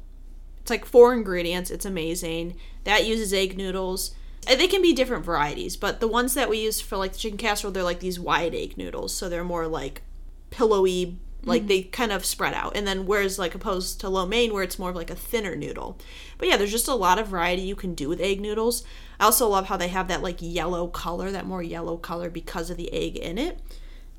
It's 0.61 0.69
like 0.69 0.85
four 0.85 1.13
ingredients. 1.13 1.69
It's 1.69 1.85
amazing. 1.85 2.55
That 2.85 3.05
uses 3.05 3.33
egg 3.33 3.57
noodles. 3.57 4.15
Uh, 4.49 4.55
They 4.55 4.67
can 4.67 4.81
be 4.81 4.93
different 4.93 5.25
varieties, 5.25 5.77
but 5.77 5.99
the 5.99 6.07
ones 6.07 6.33
that 6.33 6.49
we 6.49 6.59
use 6.59 6.81
for 6.81 6.97
like 6.97 7.13
the 7.13 7.19
chicken 7.19 7.37
casserole, 7.37 7.71
they're 7.71 7.83
like 7.83 7.99
these 7.99 8.19
wide 8.19 8.55
egg 8.55 8.77
noodles, 8.77 9.13
so 9.13 9.29
they're 9.29 9.43
more 9.43 9.67
like 9.67 10.01
pillowy, 10.49 11.17
like 11.43 11.67
they 11.67 11.83
kind 11.83 12.11
of 12.11 12.25
spread 12.25 12.53
out. 12.53 12.75
And 12.75 12.85
then 12.85 13.05
whereas 13.05 13.39
like 13.39 13.55
opposed 13.55 13.99
to 14.01 14.09
lo 14.09 14.25
mein, 14.25 14.53
where 14.53 14.63
it's 14.63 14.79
more 14.79 14.89
of 14.89 14.95
like 14.95 15.09
a 15.09 15.15
thinner 15.15 15.55
noodle. 15.55 15.97
But 16.37 16.47
yeah, 16.47 16.57
there's 16.57 16.71
just 16.71 16.87
a 16.87 16.95
lot 16.95 17.19
of 17.19 17.27
variety 17.27 17.61
you 17.63 17.75
can 17.75 17.95
do 17.95 18.09
with 18.09 18.19
egg 18.21 18.41
noodles. 18.41 18.83
I 19.19 19.25
also 19.25 19.47
love 19.47 19.67
how 19.67 19.77
they 19.77 19.87
have 19.89 20.07
that 20.07 20.23
like 20.23 20.37
yellow 20.39 20.87
color, 20.87 21.31
that 21.31 21.45
more 21.45 21.63
yellow 21.63 21.97
color 21.97 22.29
because 22.29 22.69
of 22.69 22.77
the 22.77 22.91
egg 22.93 23.15
in 23.17 23.37
it, 23.37 23.59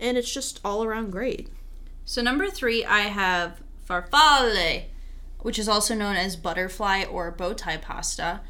and 0.01 0.17
it's 0.17 0.33
just 0.33 0.61
all 0.65 0.85
around 0.85 1.11
great. 1.11 1.49
So 2.05 2.23
number 2.23 2.49
three, 2.49 2.85
I 2.85 3.03
have 3.03 3.61
farfalle, 3.89 4.85
which 5.41 5.59
is 5.59 5.69
also 5.69 5.95
known 5.95 6.17
as 6.17 6.37
butterfly 6.37 7.05
or 7.05 7.31
bow 7.31 7.53
tie 7.53 7.77
pasta. 7.77 8.41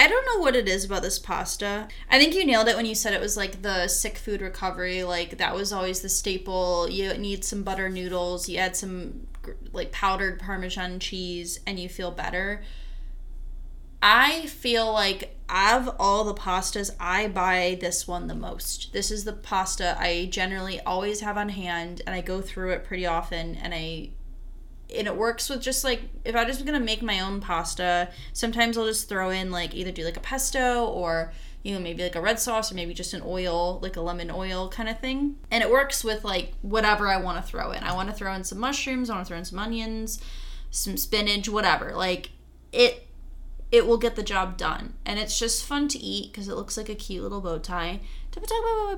I 0.00 0.08
don't 0.08 0.24
know 0.24 0.40
what 0.40 0.56
it 0.56 0.66
is 0.66 0.86
about 0.86 1.02
this 1.02 1.18
pasta. 1.18 1.86
I 2.08 2.18
think 2.18 2.34
you 2.34 2.46
nailed 2.46 2.68
it 2.68 2.76
when 2.76 2.86
you 2.86 2.94
said 2.94 3.12
it 3.12 3.20
was 3.20 3.36
like 3.36 3.60
the 3.60 3.86
sick 3.86 4.16
food 4.16 4.40
recovery. 4.40 5.04
Like 5.04 5.36
that 5.36 5.54
was 5.54 5.74
always 5.74 6.00
the 6.00 6.08
staple. 6.08 6.88
You 6.88 7.12
need 7.18 7.44
some 7.44 7.62
butter 7.62 7.90
noodles. 7.90 8.48
You 8.48 8.56
add 8.56 8.76
some 8.76 9.26
like 9.74 9.92
powdered 9.92 10.40
Parmesan 10.40 11.00
cheese, 11.00 11.60
and 11.66 11.78
you 11.78 11.90
feel 11.90 12.10
better. 12.10 12.62
I 14.02 14.46
feel 14.46 14.90
like 14.90 15.36
of 15.50 15.94
all 15.98 16.24
the 16.24 16.32
pastas, 16.32 16.90
I 16.98 17.28
buy 17.28 17.76
this 17.78 18.08
one 18.08 18.26
the 18.26 18.34
most. 18.34 18.94
This 18.94 19.10
is 19.10 19.24
the 19.24 19.34
pasta 19.34 19.98
I 20.00 20.28
generally 20.30 20.80
always 20.80 21.20
have 21.20 21.36
on 21.36 21.50
hand, 21.50 22.00
and 22.06 22.14
I 22.14 22.22
go 22.22 22.40
through 22.40 22.70
it 22.70 22.84
pretty 22.84 23.04
often, 23.04 23.54
and 23.56 23.74
I 23.74 24.12
and 24.96 25.06
it 25.06 25.16
works 25.16 25.48
with 25.48 25.60
just 25.60 25.84
like 25.84 26.02
if 26.24 26.34
I 26.34 26.44
just 26.44 26.64
gonna 26.64 26.80
make 26.80 27.02
my 27.02 27.20
own 27.20 27.40
pasta, 27.40 28.10
sometimes 28.32 28.76
I'll 28.76 28.86
just 28.86 29.08
throw 29.08 29.30
in 29.30 29.50
like 29.50 29.74
either 29.74 29.92
do 29.92 30.04
like 30.04 30.16
a 30.16 30.20
pesto 30.20 30.86
or 30.86 31.32
you 31.62 31.74
know 31.74 31.80
maybe 31.80 32.02
like 32.02 32.16
a 32.16 32.20
red 32.20 32.38
sauce 32.38 32.72
or 32.72 32.74
maybe 32.74 32.94
just 32.94 33.12
an 33.12 33.22
oil 33.24 33.78
like 33.80 33.96
a 33.96 34.00
lemon 34.00 34.30
oil 34.30 34.68
kind 34.68 34.88
of 34.88 34.98
thing. 34.98 35.36
And 35.50 35.62
it 35.62 35.70
works 35.70 36.02
with 36.02 36.24
like 36.24 36.54
whatever 36.62 37.08
i 37.08 37.16
want 37.16 37.44
to 37.44 37.48
throw 37.48 37.72
in. 37.72 37.82
I 37.82 37.94
want 37.94 38.08
to 38.08 38.14
throw 38.14 38.32
in 38.34 38.44
some 38.44 38.58
mushrooms 38.58 39.10
i 39.10 39.14
want 39.14 39.26
to 39.26 39.28
throw 39.28 39.38
in 39.38 39.44
some 39.44 39.58
onions 39.58 40.20
some 40.70 40.96
spinach 40.96 41.48
whatever. 41.48 41.92
Like 41.94 42.30
it 42.72 43.06
it 43.70 43.86
will 43.86 43.98
get 43.98 44.16
the 44.16 44.22
job 44.22 44.56
done. 44.56 44.94
And 45.04 45.18
it's 45.18 45.38
just 45.38 45.64
fun 45.64 45.88
to 45.88 45.98
eat 45.98 46.32
because 46.32 46.48
it 46.48 46.54
looks 46.54 46.76
like 46.76 46.88
a 46.88 46.94
cute 46.94 47.22
little 47.22 47.40
bow 47.40 47.58
tie. 47.58 48.00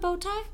Bow 0.01 0.16
tie? 0.16 0.45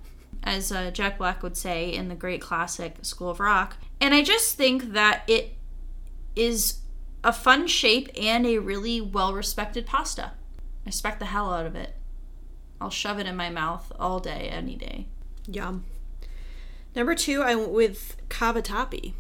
As 0.43 0.73
uh, 0.73 0.91
jack 0.91 1.19
black 1.19 1.43
would 1.43 1.57
say 1.57 1.93
in 1.93 2.09
the 2.09 2.15
great 2.15 2.41
classic 2.41 2.97
school 3.03 3.31
of 3.31 3.41
rock 3.41 3.77
and 4.01 4.15
i 4.15 4.23
just 4.23 4.57
think 4.57 4.93
that 4.93 5.23
it 5.27 5.55
is 6.37 6.79
a 7.25 7.33
fun 7.33 7.67
shape 7.67 8.09
and 8.21 8.47
a 8.47 8.59
really 8.59 9.01
well 9.01 9.33
respected 9.33 9.87
pasta 9.87 10.33
i 10.33 10.87
respect 10.87 11.19
the 11.19 11.27
hell 11.27 11.53
out 11.53 11.67
of 11.67 11.75
it 11.75 11.95
I'll 12.81 12.91
shove 12.91 13.19
it 13.19 13.27
in 13.27 13.37
my 13.37 13.51
mouth 13.51 13.93
all 13.99 14.21
day, 14.21 14.49
any 14.51 14.77
day. 14.77 15.07
Yum. 15.47 15.85
Number 16.95 17.15
two, 17.15 17.43
I 17.43 17.55
went 17.55 17.71
with 17.71 18.17
cavatappi. 18.29 19.15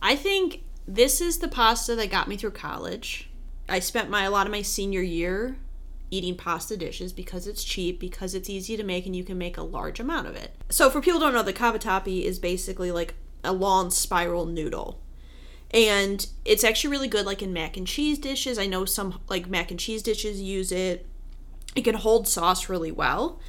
I 0.00 0.16
think 0.16 0.62
this 0.86 1.20
is 1.20 1.38
the 1.38 1.48
pasta 1.48 1.94
that 1.96 2.10
got 2.10 2.28
me 2.28 2.36
through 2.36 2.52
college. 2.52 3.30
I 3.68 3.78
spent 3.78 4.10
my 4.10 4.24
a 4.24 4.30
lot 4.30 4.46
of 4.46 4.52
my 4.52 4.62
senior 4.62 5.02
year 5.02 5.56
eating 6.10 6.36
pasta 6.36 6.76
dishes 6.76 7.12
because 7.12 7.46
it's 7.46 7.64
cheap, 7.64 7.98
because 7.98 8.34
it's 8.34 8.50
easy 8.50 8.76
to 8.76 8.82
make, 8.82 9.06
and 9.06 9.16
you 9.16 9.24
can 9.24 9.38
make 9.38 9.56
a 9.56 9.62
large 9.62 9.98
amount 9.98 10.26
of 10.26 10.36
it. 10.36 10.54
So, 10.68 10.90
for 10.90 11.00
people 11.00 11.20
don't 11.20 11.32
know, 11.32 11.42
the 11.42 11.52
cavatappi 11.52 12.22
is 12.24 12.38
basically 12.38 12.92
like 12.92 13.14
a 13.44 13.52
long 13.52 13.90
spiral 13.90 14.46
noodle. 14.46 15.00
And 15.70 16.26
it's 16.44 16.64
actually 16.64 16.90
really 16.90 17.08
good, 17.08 17.24
like 17.24 17.42
in 17.42 17.52
mac 17.52 17.76
and 17.76 17.86
cheese 17.86 18.18
dishes. 18.18 18.58
I 18.58 18.66
know 18.66 18.84
some 18.84 19.20
like 19.28 19.48
mac 19.48 19.70
and 19.70 19.80
cheese 19.80 20.02
dishes 20.02 20.40
use 20.40 20.70
it. 20.70 21.06
It 21.74 21.82
can 21.82 21.94
hold 21.94 22.28
sauce 22.28 22.68
really 22.68 22.92
well. 22.92 23.40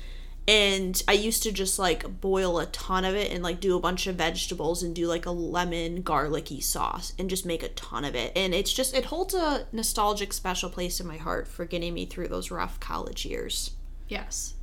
And 0.45 1.01
i 1.07 1.13
used 1.13 1.41
to 1.43 1.53
just 1.53 1.79
like 1.79 2.19
boil 2.19 2.59
a 2.59 2.65
ton 2.65 3.05
of 3.05 3.15
it 3.15 3.31
and 3.31 3.41
like 3.41 3.61
do 3.61 3.77
a 3.77 3.79
bunch 3.79 4.07
of 4.07 4.15
vegetables 4.15 4.83
and 4.83 4.93
do 4.93 5.07
like 5.07 5.25
a 5.25 5.31
lemon 5.31 6.01
garlicky 6.01 6.59
sauce 6.59 7.13
and 7.17 7.29
just 7.29 7.45
make 7.45 7.63
a 7.63 7.69
ton 7.69 8.03
of 8.03 8.13
it. 8.13 8.33
And 8.35 8.53
it's 8.53 8.73
just 8.73 8.95
it 8.95 9.05
holds 9.05 9.33
a 9.33 9.67
nostalgic 9.71 10.33
special 10.33 10.69
place 10.69 10.99
in 10.99 11.07
my 11.07 11.17
heart 11.17 11.47
for 11.47 11.65
getting 11.65 11.93
me 11.93 12.05
through 12.05 12.27
those 12.27 12.51
rough 12.51 12.79
college 12.79 13.25
years. 13.25 13.71
Yes 14.07 14.55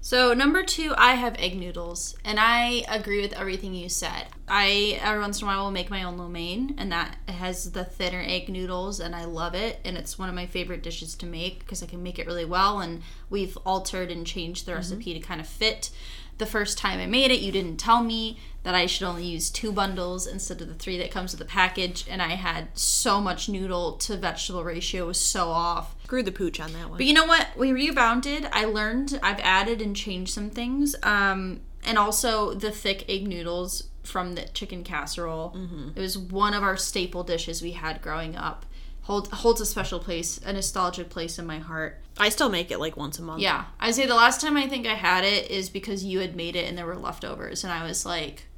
so 0.00 0.32
number 0.32 0.62
two, 0.62 0.94
I 0.96 1.14
have 1.14 1.36
egg 1.38 1.58
noodles, 1.58 2.16
and 2.24 2.38
I 2.40 2.84
agree 2.88 3.20
with 3.20 3.32
everything 3.34 3.74
you 3.74 3.88
said. 3.88 4.26
I 4.48 4.98
every 5.02 5.20
once 5.20 5.40
in 5.40 5.46
a 5.46 5.50
while 5.50 5.64
will 5.64 5.70
make 5.70 5.90
my 5.90 6.02
own 6.02 6.16
lo 6.16 6.28
mein, 6.28 6.74
and 6.78 6.90
that 6.90 7.16
has 7.28 7.72
the 7.72 7.84
thinner 7.84 8.22
egg 8.26 8.48
noodles, 8.48 8.98
and 8.98 9.14
I 9.14 9.24
love 9.24 9.54
it. 9.54 9.80
And 9.84 9.96
it's 9.96 10.18
one 10.18 10.28
of 10.28 10.34
my 10.34 10.46
favorite 10.46 10.82
dishes 10.82 11.14
to 11.16 11.26
make 11.26 11.60
because 11.60 11.82
I 11.82 11.86
can 11.86 12.02
make 12.02 12.18
it 12.18 12.26
really 12.26 12.44
well. 12.44 12.80
And 12.80 13.02
we've 13.28 13.56
altered 13.58 14.10
and 14.10 14.26
changed 14.26 14.66
the 14.66 14.72
mm-hmm. 14.72 14.78
recipe 14.78 15.14
to 15.14 15.20
kind 15.20 15.40
of 15.40 15.46
fit. 15.46 15.90
The 16.38 16.46
first 16.46 16.78
time 16.78 16.98
I 16.98 17.06
made 17.06 17.30
it, 17.30 17.40
you 17.40 17.52
didn't 17.52 17.76
tell 17.76 18.02
me 18.02 18.38
that 18.62 18.74
I 18.74 18.86
should 18.86 19.06
only 19.06 19.26
use 19.26 19.50
two 19.50 19.72
bundles 19.72 20.26
instead 20.26 20.62
of 20.62 20.68
the 20.68 20.74
three 20.74 20.96
that 20.98 21.10
comes 21.10 21.32
with 21.32 21.38
the 21.38 21.44
package, 21.44 22.06
and 22.08 22.22
I 22.22 22.30
had 22.30 22.68
so 22.78 23.20
much 23.20 23.48
noodle 23.48 23.92
to 23.98 24.16
vegetable 24.16 24.64
ratio 24.64 25.06
was 25.06 25.20
so 25.20 25.48
off. 25.48 25.94
Screw 26.10 26.24
the 26.24 26.32
pooch 26.32 26.58
on 26.58 26.72
that 26.72 26.88
one. 26.88 26.96
But 26.96 27.06
you 27.06 27.14
know 27.14 27.24
what? 27.26 27.46
We 27.56 27.70
rebounded. 27.70 28.48
I 28.50 28.64
learned. 28.64 29.20
I've 29.22 29.38
added 29.38 29.80
and 29.80 29.94
changed 29.94 30.32
some 30.32 30.50
things. 30.50 30.96
Um, 31.04 31.60
and 31.84 31.96
also 31.96 32.52
the 32.52 32.72
thick 32.72 33.08
egg 33.08 33.28
noodles 33.28 33.84
from 34.02 34.34
the 34.34 34.42
chicken 34.46 34.82
casserole. 34.82 35.54
Mm-hmm. 35.56 35.90
It 35.94 36.00
was 36.00 36.18
one 36.18 36.52
of 36.52 36.64
our 36.64 36.76
staple 36.76 37.22
dishes 37.22 37.62
we 37.62 37.70
had 37.70 38.02
growing 38.02 38.34
up. 38.34 38.66
Hold, 39.02 39.28
holds 39.28 39.60
a 39.60 39.66
special 39.66 40.00
place, 40.00 40.40
a 40.44 40.52
nostalgic 40.52 41.10
place 41.10 41.38
in 41.38 41.46
my 41.46 41.60
heart. 41.60 42.00
I 42.18 42.30
still 42.30 42.48
make 42.48 42.72
it 42.72 42.80
like 42.80 42.96
once 42.96 43.20
a 43.20 43.22
month. 43.22 43.40
Yeah. 43.40 43.66
I 43.78 43.92
say 43.92 44.06
the 44.06 44.16
last 44.16 44.40
time 44.40 44.56
I 44.56 44.66
think 44.66 44.88
I 44.88 44.94
had 44.94 45.22
it 45.22 45.48
is 45.48 45.70
because 45.70 46.02
you 46.02 46.18
had 46.18 46.34
made 46.34 46.56
it 46.56 46.68
and 46.68 46.76
there 46.76 46.86
were 46.86 46.96
leftovers 46.96 47.62
and 47.62 47.72
I 47.72 47.86
was 47.86 48.04
like, 48.04 48.48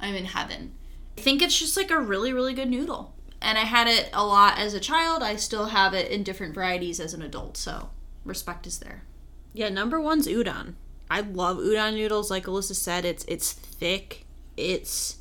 I'm 0.00 0.16
in 0.16 0.24
heaven. 0.24 0.72
I 1.16 1.20
think 1.20 1.40
it's 1.40 1.56
just 1.56 1.76
like 1.76 1.92
a 1.92 2.00
really, 2.00 2.32
really 2.32 2.52
good 2.52 2.68
noodle 2.68 3.14
and 3.46 3.56
I 3.56 3.62
had 3.62 3.86
it 3.86 4.10
a 4.12 4.26
lot 4.26 4.58
as 4.58 4.74
a 4.74 4.80
child. 4.80 5.22
I 5.22 5.36
still 5.36 5.66
have 5.66 5.94
it 5.94 6.10
in 6.10 6.24
different 6.24 6.52
varieties 6.52 6.98
as 6.98 7.14
an 7.14 7.22
adult, 7.22 7.56
so 7.56 7.90
respect 8.24 8.66
is 8.66 8.80
there. 8.80 9.04
Yeah, 9.52 9.68
number 9.68 10.00
one's 10.00 10.26
udon. 10.26 10.74
I 11.08 11.20
love 11.20 11.58
udon 11.58 11.94
noodles. 11.94 12.28
Like 12.28 12.46
Alyssa 12.46 12.74
said, 12.74 13.04
it's 13.04 13.24
it's 13.26 13.52
thick. 13.52 14.26
It's 14.56 15.18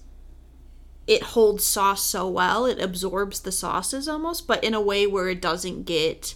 it 1.05 1.21
holds 1.21 1.63
sauce 1.63 2.03
so 2.03 2.28
well. 2.28 2.65
It 2.65 2.82
absorbs 2.82 3.41
the 3.41 3.51
sauces 3.51 4.09
almost, 4.09 4.47
but 4.47 4.63
in 4.63 4.73
a 4.73 4.82
way 4.82 5.05
where 5.05 5.30
it 5.30 5.39
doesn't 5.39 5.84
get 5.84 6.34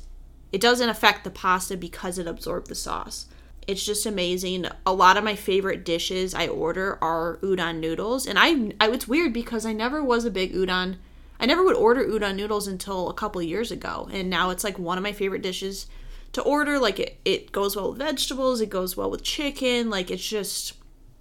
it 0.51 0.61
doesn't 0.61 0.89
affect 0.89 1.23
the 1.23 1.31
pasta 1.31 1.75
because 1.75 2.19
it 2.19 2.27
absorbed 2.27 2.67
the 2.67 2.75
sauce. 2.75 3.25
It's 3.65 3.83
just 3.83 4.05
amazing. 4.05 4.67
A 4.85 4.93
lot 4.93 5.17
of 5.17 5.23
my 5.23 5.35
favorite 5.35 5.83
dishes 5.85 6.35
I 6.35 6.47
order 6.47 6.99
are 7.03 7.39
udon 7.41 7.79
noodles, 7.79 8.27
and 8.27 8.37
I, 8.37 8.73
I 8.79 8.91
it's 8.91 9.07
weird 9.07 9.33
because 9.33 9.65
I 9.65 9.73
never 9.73 10.03
was 10.03 10.23
a 10.23 10.31
big 10.31 10.53
udon 10.53 10.97
I 11.39 11.45
never 11.45 11.63
would 11.63 11.75
order 11.75 12.05
udon 12.05 12.35
noodles 12.35 12.67
until 12.67 13.09
a 13.09 13.13
couple 13.13 13.41
years 13.41 13.71
ago, 13.71 14.09
and 14.11 14.29
now 14.29 14.49
it's 14.49 14.63
like 14.63 14.77
one 14.77 14.97
of 14.97 15.03
my 15.03 15.13
favorite 15.13 15.41
dishes 15.41 15.87
to 16.33 16.41
order. 16.41 16.77
Like 16.79 16.99
it, 16.99 17.19
it 17.23 17.51
goes 17.51 17.75
well 17.75 17.91
with 17.91 17.99
vegetables, 17.99 18.61
it 18.61 18.69
goes 18.69 18.97
well 18.97 19.09
with 19.09 19.23
chicken. 19.23 19.89
Like 19.89 20.11
it's 20.11 20.27
just 20.27 20.73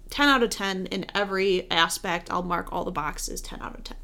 10 0.09 0.27
out 0.27 0.43
of 0.43 0.49
10 0.49 0.87
in 0.87 1.05
every 1.15 1.69
aspect. 1.71 2.31
I'll 2.31 2.43
mark 2.43 2.71
all 2.71 2.83
the 2.83 2.91
boxes 2.91 3.41
10 3.41 3.61
out 3.61 3.75
of 3.75 3.83
10. 3.85 3.97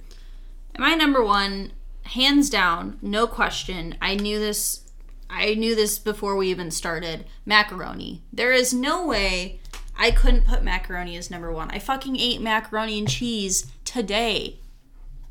And 0.76 0.82
my 0.82 0.96
number 0.96 1.24
one, 1.24 1.74
hands 2.04 2.50
down, 2.50 2.98
no 3.02 3.28
question. 3.28 3.96
I 4.02 4.16
knew 4.16 4.40
this. 4.40 4.82
I 5.30 5.56
knew 5.56 5.76
this 5.76 5.98
before 5.98 6.36
we 6.36 6.50
even 6.50 6.72
started. 6.72 7.26
Macaroni. 7.46 8.22
There 8.32 8.54
is 8.54 8.74
no 8.74 9.06
way 9.06 9.60
I 9.98 10.12
couldn't 10.12 10.46
put 10.46 10.64
macaroni 10.64 11.18
as 11.18 11.32
number 11.32 11.52
one. 11.52 11.72
I 11.72 11.80
fucking 11.80 12.18
ate 12.18 12.42
macaroni 12.42 13.00
and 13.00 13.10
cheese 13.10 13.72
today 13.84 14.60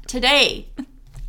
today. 0.07 0.69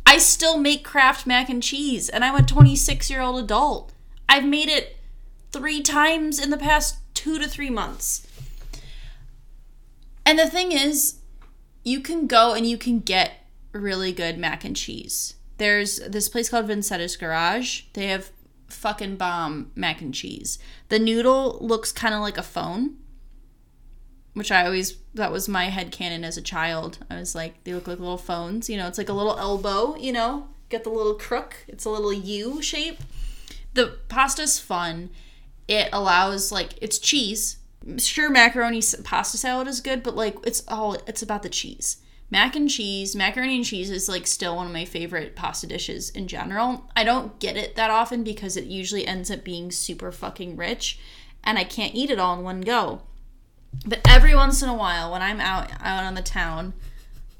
I 0.04 0.18
still 0.18 0.56
make 0.56 0.84
Kraft 0.84 1.26
mac 1.26 1.48
and 1.48 1.62
cheese, 1.62 2.08
and 2.08 2.24
I'm 2.24 2.36
a 2.36 2.42
26 2.42 3.10
year 3.10 3.20
old 3.20 3.42
adult. 3.42 3.92
I've 4.28 4.44
made 4.44 4.68
it 4.68 4.96
three 5.52 5.82
times 5.82 6.38
in 6.38 6.50
the 6.50 6.56
past 6.56 6.98
two 7.14 7.38
to 7.38 7.48
three 7.48 7.70
months. 7.70 8.26
And 10.24 10.38
the 10.38 10.48
thing 10.48 10.72
is, 10.72 11.20
you 11.84 12.00
can 12.00 12.26
go 12.26 12.52
and 12.52 12.66
you 12.66 12.76
can 12.76 13.00
get 13.00 13.46
really 13.72 14.12
good 14.12 14.38
mac 14.38 14.64
and 14.64 14.76
cheese. 14.76 15.34
There's 15.58 15.98
this 16.00 16.28
place 16.28 16.48
called 16.48 16.66
Vinsetta's 16.66 17.16
Garage. 17.16 17.82
They 17.94 18.08
have 18.08 18.30
fucking 18.68 19.16
bomb 19.16 19.70
mac 19.74 20.00
and 20.00 20.12
cheese. 20.12 20.58
The 20.88 20.98
noodle 20.98 21.58
looks 21.60 21.92
kind 21.92 22.14
of 22.14 22.20
like 22.20 22.38
a 22.38 22.42
phone 22.42 22.96
which 24.36 24.52
I 24.52 24.66
always 24.66 24.98
that 25.14 25.32
was 25.32 25.48
my 25.48 25.70
head 25.70 25.90
canon 25.90 26.22
as 26.22 26.36
a 26.36 26.42
child. 26.42 26.98
I 27.08 27.16
was 27.16 27.34
like, 27.34 27.64
they 27.64 27.72
look 27.72 27.86
like 27.88 27.98
little 27.98 28.18
phones, 28.18 28.68
you 28.68 28.76
know, 28.76 28.86
it's 28.86 28.98
like 28.98 29.08
a 29.08 29.14
little 29.14 29.38
elbow, 29.38 29.96
you 29.96 30.12
know, 30.12 30.48
get 30.68 30.84
the 30.84 30.90
little 30.90 31.14
crook. 31.14 31.56
It's 31.66 31.86
a 31.86 31.90
little 31.90 32.12
U 32.12 32.60
shape. 32.60 32.98
The 33.72 33.96
pasta's 34.10 34.58
fun. 34.58 35.08
It 35.66 35.88
allows 35.90 36.52
like 36.52 36.74
it's 36.82 36.98
cheese. 36.98 37.56
Sure, 37.96 38.28
macaroni 38.28 38.82
pasta 39.04 39.38
salad 39.38 39.68
is 39.68 39.80
good, 39.80 40.02
but 40.02 40.14
like 40.14 40.36
it's 40.44 40.62
all 40.68 40.98
it's 41.06 41.22
about 41.22 41.42
the 41.42 41.48
cheese. 41.48 41.96
Mac 42.30 42.54
and 42.56 42.68
cheese, 42.68 43.16
macaroni 43.16 43.56
and 43.56 43.64
cheese 43.64 43.88
is 43.88 44.06
like 44.06 44.26
still 44.26 44.56
one 44.56 44.66
of 44.66 44.72
my 44.72 44.84
favorite 44.84 45.34
pasta 45.34 45.66
dishes 45.66 46.10
in 46.10 46.28
general. 46.28 46.90
I 46.94 47.04
don't 47.04 47.38
get 47.38 47.56
it 47.56 47.74
that 47.76 47.90
often 47.90 48.22
because 48.22 48.58
it 48.58 48.64
usually 48.64 49.06
ends 49.06 49.30
up 49.30 49.44
being 49.44 49.70
super 49.70 50.12
fucking 50.12 50.58
rich 50.58 50.98
and 51.42 51.56
I 51.58 51.64
can't 51.64 51.94
eat 51.94 52.10
it 52.10 52.18
all 52.18 52.36
in 52.36 52.44
one 52.44 52.60
go. 52.60 53.00
But 53.84 54.00
every 54.06 54.34
once 54.34 54.62
in 54.62 54.68
a 54.68 54.74
while, 54.74 55.12
when 55.12 55.22
I'm 55.22 55.40
out 55.40 55.70
out 55.80 56.04
on 56.04 56.14
the 56.14 56.22
town, 56.22 56.72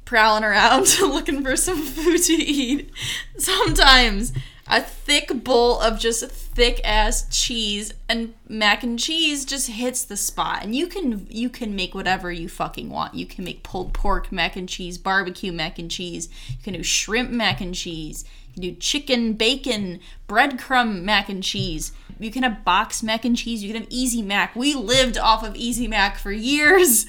prowling 0.05 0.45
around 0.45 0.99
looking 1.01 1.43
for 1.43 1.57
some 1.57 1.83
food 1.83 2.23
to 2.25 2.33
eat, 2.35 2.91
sometimes 3.39 4.33
a 4.69 4.81
thick 4.81 5.45
bowl 5.45 5.79
of 5.81 5.99
just 5.99 6.29
thick 6.29 6.81
ass 6.83 7.27
cheese 7.31 7.95
and 8.09 8.35
mac 8.49 8.83
and 8.83 8.99
cheese 8.99 9.45
just 9.45 9.69
hits 9.69 10.05
the 10.05 10.17
spot. 10.17 10.65
And 10.65 10.75
you 10.75 10.87
can 10.89 11.27
you 11.31 11.49
can 11.49 11.77
make 11.77 11.95
whatever 11.95 12.33
you 12.33 12.49
fucking 12.49 12.91
want. 12.91 13.15
You 13.15 13.27
can 13.27 13.45
make 13.45 13.63
pulled 13.63 13.95
pork 13.95 14.33
mac 14.33 14.57
and 14.57 14.69
cheese 14.69 14.99
barbecue 14.99 15.53
mac 15.53 15.79
and 15.79 15.91
cheese. 15.91 16.29
You 16.49 16.57
can 16.63 16.75
do 16.75 16.83
shrimp 16.83 17.31
mac 17.31 17.61
and 17.61 17.75
cheese. 17.75 18.25
You 18.49 18.55
can 18.55 18.63
do 18.63 18.81
chicken 18.81 19.35
bacon 19.35 20.01
breadcrumb 20.29 21.03
mac 21.03 21.29
and 21.29 21.43
cheese 21.43 21.93
you 22.19 22.31
can 22.31 22.43
have 22.43 22.65
box 22.65 23.03
mac 23.03 23.25
and 23.25 23.37
cheese 23.37 23.63
you 23.63 23.73
can 23.73 23.83
have 23.83 23.91
easy 23.91 24.23
mac. 24.23 24.55
We 24.57 24.75
lived 24.75 25.19
off 25.19 25.45
of 25.45 25.57
easy 25.57 25.87
mac 25.87 26.19
for 26.19 26.33
years. 26.33 27.07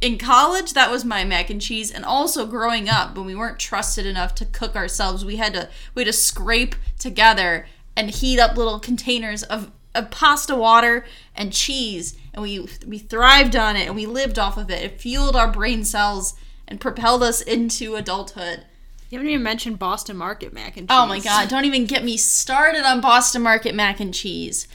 In 0.00 0.18
college 0.18 0.72
that 0.72 0.90
was 0.90 1.04
my 1.04 1.24
mac 1.24 1.50
and 1.50 1.60
cheese 1.60 1.90
and 1.90 2.04
also 2.04 2.46
growing 2.46 2.88
up 2.88 3.16
when 3.16 3.26
we 3.26 3.34
weren't 3.34 3.58
trusted 3.58 4.06
enough 4.06 4.34
to 4.36 4.46
cook 4.46 4.74
ourselves 4.74 5.24
we 5.24 5.36
had 5.36 5.52
to 5.54 5.68
we 5.94 6.02
had 6.02 6.06
to 6.06 6.12
scrape 6.12 6.74
together 6.98 7.66
and 7.96 8.10
heat 8.10 8.38
up 8.38 8.56
little 8.56 8.78
containers 8.78 9.42
of, 9.42 9.70
of 9.94 10.10
pasta 10.10 10.54
water 10.54 11.04
and 11.34 11.52
cheese 11.52 12.16
and 12.32 12.42
we 12.42 12.66
we 12.86 12.98
thrived 12.98 13.56
on 13.56 13.76
it 13.76 13.86
and 13.86 13.96
we 13.96 14.06
lived 14.06 14.38
off 14.38 14.56
of 14.56 14.70
it. 14.70 14.82
It 14.82 15.00
fueled 15.00 15.36
our 15.36 15.50
brain 15.50 15.84
cells 15.84 16.34
and 16.66 16.80
propelled 16.80 17.22
us 17.22 17.40
into 17.42 17.96
adulthood 17.96 18.64
You 19.10 19.18
haven't 19.18 19.32
even 19.32 19.42
mentioned 19.42 19.80
Boston 19.80 20.16
Market 20.16 20.52
mac 20.52 20.76
and 20.76 20.88
cheese. 20.88 20.96
Oh 20.96 21.06
my 21.06 21.18
god, 21.18 21.48
don't 21.48 21.64
even 21.64 21.84
get 21.84 22.04
me 22.04 22.16
started 22.16 22.84
on 22.84 23.00
Boston 23.00 23.42
Market 23.42 23.74
mac 23.74 23.98
and 23.98 24.14
cheese. 24.14 24.68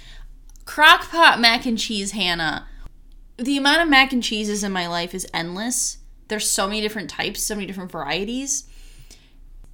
Crockpot 0.65 1.39
mac 1.39 1.65
and 1.65 1.79
cheese, 1.79 2.11
Hannah. 2.11 2.67
The 3.38 3.57
amount 3.57 3.81
of 3.81 3.89
mac 3.89 4.11
and 4.11 4.21
cheeses 4.21 4.61
in 4.61 4.73
my 4.73 4.88
life 4.88 5.15
is 5.15 5.25
endless. 5.33 5.99
There's 6.27 6.49
so 6.49 6.67
many 6.67 6.81
different 6.81 7.09
types, 7.09 7.41
so 7.43 7.55
many 7.55 7.65
different 7.65 7.91
varieties. 7.91 8.65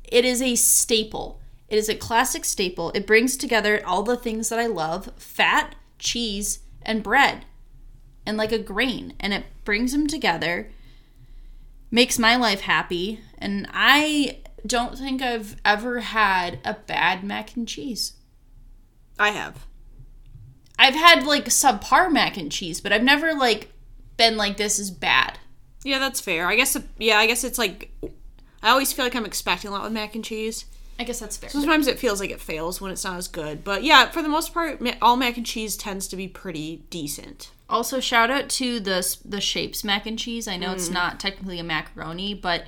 It 0.03 0.25
is 0.25 0.43
a 0.43 0.55
staple. 0.55 1.41
It 1.67 1.77
is 1.77 1.89
a 1.89 1.95
classic 1.95 2.45
staple. 2.45 2.91
It 2.91 3.07
brings 3.07 3.37
together 3.37 3.81
all 3.83 4.03
the 4.03 4.17
things 4.17 4.49
that 4.49 4.59
I 4.59 4.67
love 4.67 5.11
fat, 5.15 5.73
cheese, 5.97 6.59
and 6.83 7.01
bread, 7.01 7.45
and 8.27 8.37
like 8.37 8.51
a 8.51 8.59
grain. 8.59 9.13
And 9.19 9.33
it 9.33 9.45
brings 9.63 9.91
them 9.91 10.05
together, 10.05 10.69
makes 11.89 12.19
my 12.19 12.35
life 12.35 12.61
happy. 12.61 13.21
And 13.37 13.67
I 13.71 14.40
don't 14.65 14.97
think 14.97 15.21
I've 15.21 15.55
ever 15.65 15.99
had 15.99 16.59
a 16.63 16.73
bad 16.73 17.23
mac 17.23 17.55
and 17.55 17.67
cheese. 17.67 18.13
I 19.17 19.29
have. 19.29 19.65
I've 20.77 20.95
had 20.95 21.25
like 21.25 21.45
subpar 21.45 22.11
mac 22.11 22.37
and 22.37 22.51
cheese, 22.51 22.81
but 22.81 22.91
I've 22.91 23.03
never 23.03 23.33
like 23.33 23.71
been 24.17 24.37
like 24.37 24.57
this 24.57 24.79
is 24.79 24.91
bad. 24.91 25.39
Yeah, 25.83 25.99
that's 25.99 26.21
fair. 26.21 26.47
I 26.47 26.55
guess. 26.55 26.77
Yeah, 26.97 27.17
I 27.17 27.27
guess 27.27 27.43
it's 27.43 27.57
like. 27.57 27.91
I 28.63 28.69
always 28.69 28.93
feel 28.93 29.05
like 29.05 29.15
I'm 29.15 29.25
expecting 29.25 29.69
a 29.69 29.73
lot 29.73 29.83
with 29.83 29.91
mac 29.91 30.13
and 30.13 30.23
cheese. 30.23 30.65
I 30.99 31.03
guess 31.03 31.19
that's 31.19 31.35
fair. 31.35 31.49
Sometimes 31.49 31.87
it 31.87 31.97
feels 31.97 32.19
like 32.19 32.29
it 32.29 32.39
fails 32.39 32.79
when 32.79 32.91
it's 32.91 33.03
not 33.03 33.17
as 33.17 33.27
good. 33.27 33.63
But 33.63 33.83
yeah, 33.83 34.11
for 34.11 34.21
the 34.21 34.29
most 34.29 34.53
part, 34.53 34.79
all 35.01 35.17
mac 35.17 35.37
and 35.37 35.45
cheese 35.45 35.75
tends 35.75 36.07
to 36.09 36.15
be 36.15 36.27
pretty 36.27 36.83
decent. 36.91 37.49
Also, 37.67 37.99
shout 37.99 38.29
out 38.29 38.49
to 38.49 38.79
the 38.79 39.17
the 39.25 39.41
shapes 39.41 39.83
mac 39.83 40.05
and 40.05 40.19
cheese. 40.19 40.47
I 40.47 40.57
know 40.57 40.73
it's 40.73 40.89
mm. 40.89 40.93
not 40.93 41.19
technically 41.19 41.57
a 41.57 41.63
macaroni, 41.63 42.35
but 42.35 42.65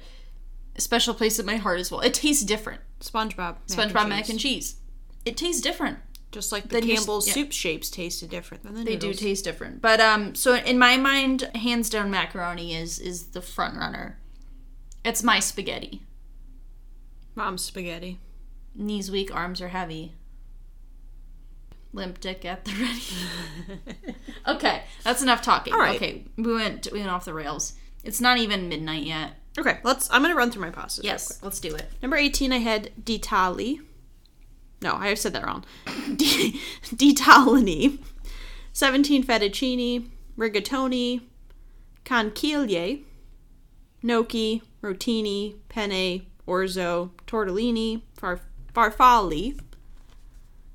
a 0.76 0.82
special 0.82 1.14
place 1.14 1.40
in 1.40 1.46
my 1.46 1.58
heart 1.58 1.80
as 1.80 1.92
well. 1.92 2.02
It 2.02 2.14
tastes 2.14 2.44
different. 2.44 2.82
SpongeBob. 3.00 3.58
SpongeBob 3.68 4.08
mac 4.10 4.30
and 4.30 4.40
cheese. 4.40 4.78
It 5.26 5.38
tastes 5.38 5.62
different. 5.62 6.00
Just 6.32 6.52
like 6.52 6.64
the 6.64 6.80
Then 6.80 6.88
you 6.88 6.94
s- 6.94 7.00
Campbell's 7.00 7.28
yeah. 7.28 7.34
soup 7.36 7.52
shapes 7.52 7.90
tasted 7.92 8.30
different 8.32 8.64
than 8.64 8.74
the 8.74 8.84
They 8.84 8.96
do 8.96 9.08
noodles. 9.08 9.20
taste 9.22 9.44
different. 9.44 9.82
But 9.82 10.00
um 10.02 10.34
so 10.36 10.56
in 10.56 10.80
my 10.80 10.98
mind, 10.98 11.44
hands 11.56 11.90
down 11.90 12.10
macaroni 12.10 12.74
is 12.76 12.98
is 13.00 13.28
the 13.28 13.42
front 13.42 13.78
runner. 13.78 14.18
It's 15.06 15.22
my 15.22 15.40
spaghetti. 15.40 16.02
Mom's 17.36 17.64
spaghetti. 17.64 18.20
Knees 18.76 19.12
weak, 19.12 19.34
arms 19.36 19.62
are 19.62 19.68
heavy. 19.68 20.14
Limp 21.96 22.20
dick 22.20 22.44
at 22.46 22.66
the 22.66 22.72
ready. 22.72 24.16
okay, 24.48 24.84
that's 25.04 25.22
enough 25.22 25.44
talking. 25.44 25.74
All 25.74 25.80
right. 25.80 25.96
Okay, 25.96 26.26
we 26.38 26.52
went 26.54 26.88
we 26.92 27.00
went 27.00 27.12
off 27.12 27.26
the 27.26 27.34
rails. 27.36 27.74
It's 28.04 28.20
not 28.20 28.40
even 28.40 28.68
midnight 28.68 29.04
yet. 29.04 29.36
Okay, 29.58 29.80
let's. 29.84 30.10
I'm 30.12 30.22
gonna 30.22 30.36
run 30.36 30.50
through 30.52 30.64
my 30.64 30.72
pastas. 30.72 31.04
Yes, 31.04 31.40
let's 31.44 31.60
do 31.60 31.76
it. 31.76 31.86
Number 32.02 32.18
18, 32.18 32.52
I 32.52 32.58
had 32.58 32.92
Ditali. 33.04 33.80
No, 34.82 34.96
I 34.96 35.14
said 35.14 35.34
that 35.34 35.46
wrong. 35.46 35.64
Di- 36.16 36.60
Ditalini. 36.96 38.00
17, 38.74 39.24
Fettuccine. 39.24 40.10
Rigatoni. 40.38 41.22
Conchiglie. 42.04 43.04
Gnocchi. 44.02 44.62
Rotini. 44.82 45.56
Penne. 45.70 46.26
Orzo. 46.48 47.12
Tortellini. 47.28 48.02
Far- 48.18 48.42
farfalle. 48.74 49.58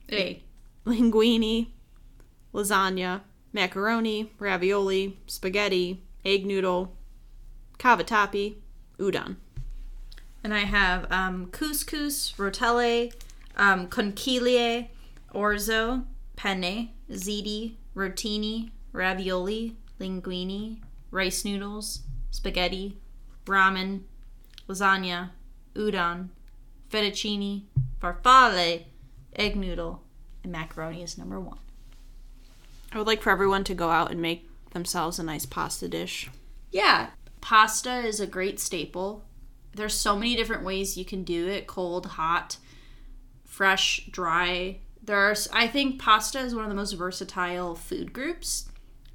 Hey, 0.09 0.45
Linguine. 0.87 1.68
Lasagna. 2.55 3.22
Macaroni. 3.53 4.31
Ravioli. 4.39 5.18
Spaghetti. 5.26 6.01
Egg 6.24 6.47
noodle. 6.47 6.97
Cavatappi. 7.79 8.55
Udon. 8.99 9.37
and 10.45 10.55
I 10.55 10.61
have 10.61 11.11
um, 11.11 11.47
couscous, 11.47 12.33
rotelle, 12.37 13.13
um, 13.57 13.89
conchiglie, 13.89 14.89
orzo, 15.35 16.05
penne, 16.37 16.91
ziti, 17.11 17.75
rotini, 17.95 18.71
ravioli, 18.93 19.77
linguine, 20.01 20.79
rice 21.11 21.45
noodles, 21.45 22.03
spaghetti, 22.31 22.97
ramen, 23.47 24.03
lasagna, 24.69 25.31
udon, 25.75 26.29
fettuccine, 26.91 27.63
farfalle, 28.01 28.85
egg 29.37 29.57
noodle, 29.57 30.03
and 30.43 30.53
macaroni 30.53 31.03
is 31.03 31.19
number 31.19 31.41
one. 31.41 31.59
I 32.93 32.99
would 32.99 33.07
like 33.07 33.23
for 33.23 33.31
everyone 33.31 33.65
to 33.65 33.75
go 33.75 33.91
out 33.91 34.11
and 34.11 34.23
make 34.23 34.49
themselves 34.71 35.19
a 35.19 35.23
nice 35.23 35.45
pasta 35.45 35.89
dish. 35.89 36.31
Yeah, 36.71 37.11
pasta 37.41 37.99
is 37.99 38.20
a 38.20 38.26
great 38.26 38.61
staple. 38.61 39.24
There's 39.74 39.95
so 39.95 40.16
many 40.16 40.36
different 40.36 40.64
ways 40.64 40.97
you 40.97 41.05
can 41.05 41.24
do 41.24 41.49
it: 41.49 41.66
cold, 41.66 42.07
hot, 42.07 42.57
fresh, 43.45 44.07
dry. 44.11 44.78
There 45.03 45.16
are, 45.16 45.34
I 45.53 45.68
think, 45.68 46.01
pasta 46.01 46.41
is 46.41 46.55
one 46.55 46.64
of 46.64 46.70
the 46.70 46.76
most 46.76 46.93
versatile 46.93 47.74
food 47.74 48.12
groups. 48.12 48.68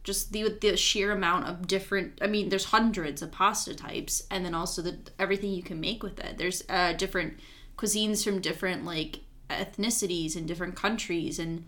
Just 0.03 0.33
the 0.33 0.57
the 0.59 0.75
sheer 0.75 1.11
amount 1.11 1.47
of 1.47 1.67
different. 1.67 2.19
I 2.21 2.27
mean, 2.27 2.49
there's 2.49 2.65
hundreds 2.65 3.21
of 3.21 3.31
pasta 3.31 3.73
types, 3.75 4.23
and 4.29 4.43
then 4.43 4.53
also 4.53 4.81
the 4.81 4.97
everything 5.17 5.51
you 5.51 5.63
can 5.63 5.79
make 5.79 6.03
with 6.03 6.19
it. 6.19 6.37
There's 6.37 6.63
uh, 6.69 6.93
different 6.93 7.39
cuisines 7.77 8.23
from 8.23 8.41
different 8.41 8.85
like 8.85 9.19
ethnicities 9.49 10.35
and 10.35 10.47
different 10.47 10.75
countries, 10.75 11.39
and 11.39 11.65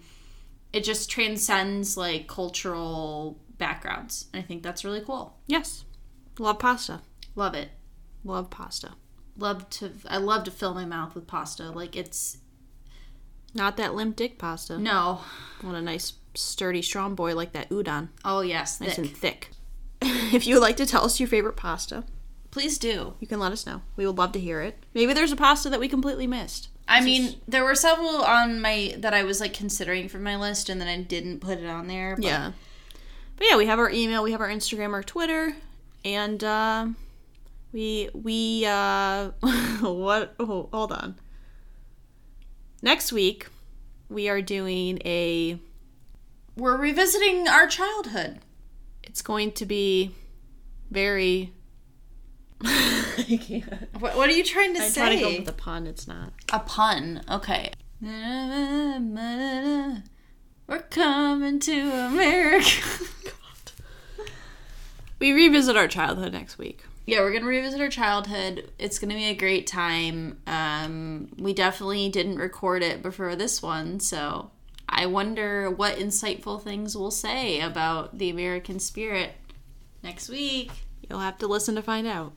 it 0.74 0.84
just 0.84 1.10
transcends 1.10 1.96
like 1.96 2.28
cultural 2.28 3.40
backgrounds. 3.58 4.26
And 4.34 4.44
I 4.44 4.46
think 4.46 4.64
that's 4.64 4.84
really 4.84 5.02
cool. 5.02 5.38
Yes. 5.48 5.86
Love 6.40 6.60
pasta. 6.60 7.02
Love 7.36 7.54
it. 7.56 7.70
Love 8.24 8.50
pasta. 8.50 8.92
Love 9.38 9.70
to. 9.72 9.92
I 10.08 10.18
love 10.18 10.44
to 10.46 10.52
fill 10.52 10.74
my 10.74 10.86
mouth 10.86 11.16
with 11.16 11.28
pasta. 11.28 11.70
Like 11.72 11.96
it's 11.96 12.38
Not 13.54 13.78
that 13.78 13.94
limp 13.96 14.16
dick 14.16 14.38
pasta. 14.38 14.78
no. 14.78 15.22
I 15.62 15.66
want 15.66 15.78
a 15.78 15.82
nice, 15.82 16.14
sturdy, 16.34 16.82
strong 16.82 17.16
boy 17.16 17.36
like 17.36 17.52
that 17.54 17.70
udon. 17.70 18.10
Oh 18.24 18.42
yes, 18.42 18.80
Nice 18.82 18.96
thick. 18.96 18.98
and 19.06 19.18
thick. 19.18 19.50
if 20.02 20.46
you 20.48 20.56
would 20.56 20.62
like 20.62 20.78
to 20.78 20.86
tell 20.86 21.06
us 21.06 21.20
your 21.20 21.28
favorite 21.30 21.56
pasta, 21.56 22.04
Please 22.52 22.78
do. 22.78 23.16
you 23.20 23.28
can 23.28 23.40
let 23.40 23.52
us 23.52 23.66
know. 23.66 23.82
We 23.98 24.06
would 24.08 24.18
love 24.18 24.32
to 24.34 24.40
hear 24.40 24.62
it. 24.62 24.84
Maybe 24.94 25.14
there's 25.14 25.32
a 25.32 25.36
pasta 25.38 25.70
that 25.70 25.80
we 25.80 25.88
completely 25.90 26.28
missed. 26.28 26.70
I 26.88 27.02
mean, 27.02 27.36
there 27.48 27.64
were 27.64 27.76
several 27.76 28.22
on 28.24 28.62
my 28.62 28.94
that 29.00 29.14
I 29.14 29.24
was 29.24 29.42
like 29.42 29.54
considering 29.54 30.08
for 30.08 30.20
my 30.20 30.36
list, 30.38 30.70
and 30.70 30.80
then 30.80 30.88
I 30.88 31.02
didn't 31.02 31.40
put 31.42 31.58
it 31.58 31.66
on 31.66 31.88
there. 31.88 32.16
But 32.16 32.24
Yeah. 32.26 32.52
But 33.38 33.48
yeah, 33.50 33.58
we 33.58 33.66
have 33.66 33.80
our 33.80 33.90
email, 33.90 34.24
we 34.24 34.32
have 34.32 34.40
our 34.42 34.48
Instagram, 34.50 34.94
our 34.94 35.04
Twitter, 35.04 35.56
and 36.06 36.42
uh, 36.44 36.88
we 37.74 38.10
we 38.14 38.66
uh, 38.66 39.32
what? 39.82 40.36
Oh, 40.40 40.70
hold 40.72 40.92
on. 40.94 41.16
Next 42.82 43.12
week, 43.12 43.48
we 44.08 44.30
are 44.30 44.42
doing 44.42 45.00
a. 45.04 45.60
we're 46.56 46.78
revisiting 46.78 47.48
our 47.48 47.68
childhood. 47.68 48.40
It's 49.04 49.22
going 49.22 49.52
to 49.54 49.66
be 49.66 50.12
very. 50.92 51.52
I 52.64 53.40
can't. 53.42 53.90
What, 54.00 54.16
what 54.16 54.30
are 54.30 54.34
you 54.34 54.44
trying 54.44 54.76
to 54.76 54.84
I'm 54.84 54.90
say? 54.90 55.02
trying 55.02 55.18
to 55.18 55.24
go 55.24 55.38
with 55.40 55.50
a 55.50 55.54
pun. 55.54 55.88
It's 55.88 56.08
not. 56.08 56.32
A 56.54 56.60
pun. 56.60 57.22
Okay. 57.30 57.72
We're 60.68 60.80
coming 60.90 61.60
to 61.60 61.92
America. 61.92 63.06
We 65.20 65.32
revisit 65.34 65.76
our 65.78 65.88
childhood 65.88 66.34
next 66.34 66.58
week. 66.58 66.84
yeah, 67.06 67.20
we're 67.20 67.32
gonna 67.34 67.46
revisit 67.46 67.80
our 67.82 67.90
childhood. 67.90 68.72
It's 68.80 69.00
gonna 69.00 69.14
be 69.14 69.26
a 69.26 69.36
great 69.36 69.68
time. 69.68 70.40
Um, 70.48 71.30
we 71.38 71.54
definitely 71.54 72.10
didn't 72.10 72.38
record 72.38 72.84
it 72.84 73.02
before 73.02 73.36
this 73.36 73.62
one, 73.62 74.00
so 74.00 74.52
I 74.90 75.06
wonder 75.06 75.70
what 75.70 75.98
insightful 75.98 76.62
things 76.62 76.96
we'll 76.98 77.12
say 77.12 77.60
about 77.62 78.18
the 78.18 78.30
American 78.30 78.80
spirit 78.80 79.34
next 80.04 80.30
week. 80.30 80.72
You'll 81.10 81.20
have 81.20 81.38
to 81.40 81.48
listen 81.48 81.76
to 81.76 81.82
find 81.82 82.08
out. 82.08 82.34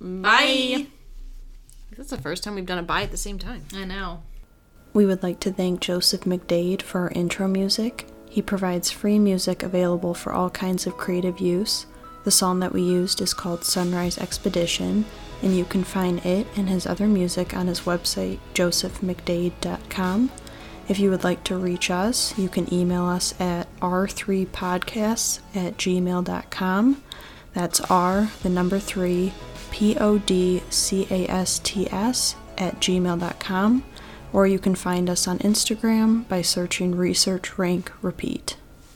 Bye. 0.00 0.86
That's 1.96 2.10
the 2.10 2.18
first 2.18 2.42
time 2.42 2.54
we've 2.54 2.66
done 2.66 2.78
a 2.78 2.82
bye 2.82 3.02
at 3.02 3.10
the 3.10 3.16
same 3.16 3.38
time. 3.38 3.64
I 3.74 3.84
know. 3.84 4.22
We 4.94 5.06
would 5.06 5.22
like 5.22 5.40
to 5.40 5.52
thank 5.52 5.80
Joseph 5.80 6.22
McDade 6.22 6.82
for 6.82 7.02
our 7.02 7.10
intro 7.10 7.46
music. 7.48 8.06
He 8.28 8.42
provides 8.42 8.90
free 8.90 9.18
music 9.18 9.62
available 9.62 10.14
for 10.14 10.32
all 10.32 10.50
kinds 10.50 10.86
of 10.86 10.96
creative 10.96 11.38
use. 11.38 11.86
The 12.24 12.30
song 12.30 12.60
that 12.60 12.72
we 12.72 12.82
used 12.82 13.20
is 13.20 13.34
called 13.34 13.64
Sunrise 13.64 14.16
Expedition, 14.18 15.04
and 15.42 15.56
you 15.56 15.64
can 15.64 15.82
find 15.82 16.24
it 16.24 16.46
and 16.56 16.68
his 16.68 16.86
other 16.86 17.08
music 17.08 17.54
on 17.54 17.66
his 17.66 17.80
website, 17.80 18.38
josephmcdade.com. 18.54 20.30
If 20.88 20.98
you 20.98 21.10
would 21.10 21.24
like 21.24 21.42
to 21.44 21.56
reach 21.56 21.90
us, 21.90 22.36
you 22.38 22.48
can 22.48 22.72
email 22.72 23.04
us 23.06 23.38
at 23.40 23.68
r3podcasts 23.80 25.40
at 25.54 25.76
gmail.com. 25.76 27.02
That's 27.54 27.80
R, 27.82 28.30
the 28.42 28.48
number 28.48 28.78
3, 28.78 29.32
P 29.70 29.96
O 29.98 30.18
D 30.18 30.62
C 30.70 31.06
A 31.10 31.26
S 31.28 31.58
T 31.58 31.88
S 31.90 32.36
at 32.58 32.80
gmail.com. 32.80 33.84
Or 34.32 34.46
you 34.46 34.58
can 34.58 34.74
find 34.74 35.10
us 35.10 35.28
on 35.28 35.38
Instagram 35.40 36.26
by 36.28 36.42
searching 36.42 36.94
Research 36.94 37.58
Rank 37.58 37.92
Repeat. 38.00 38.56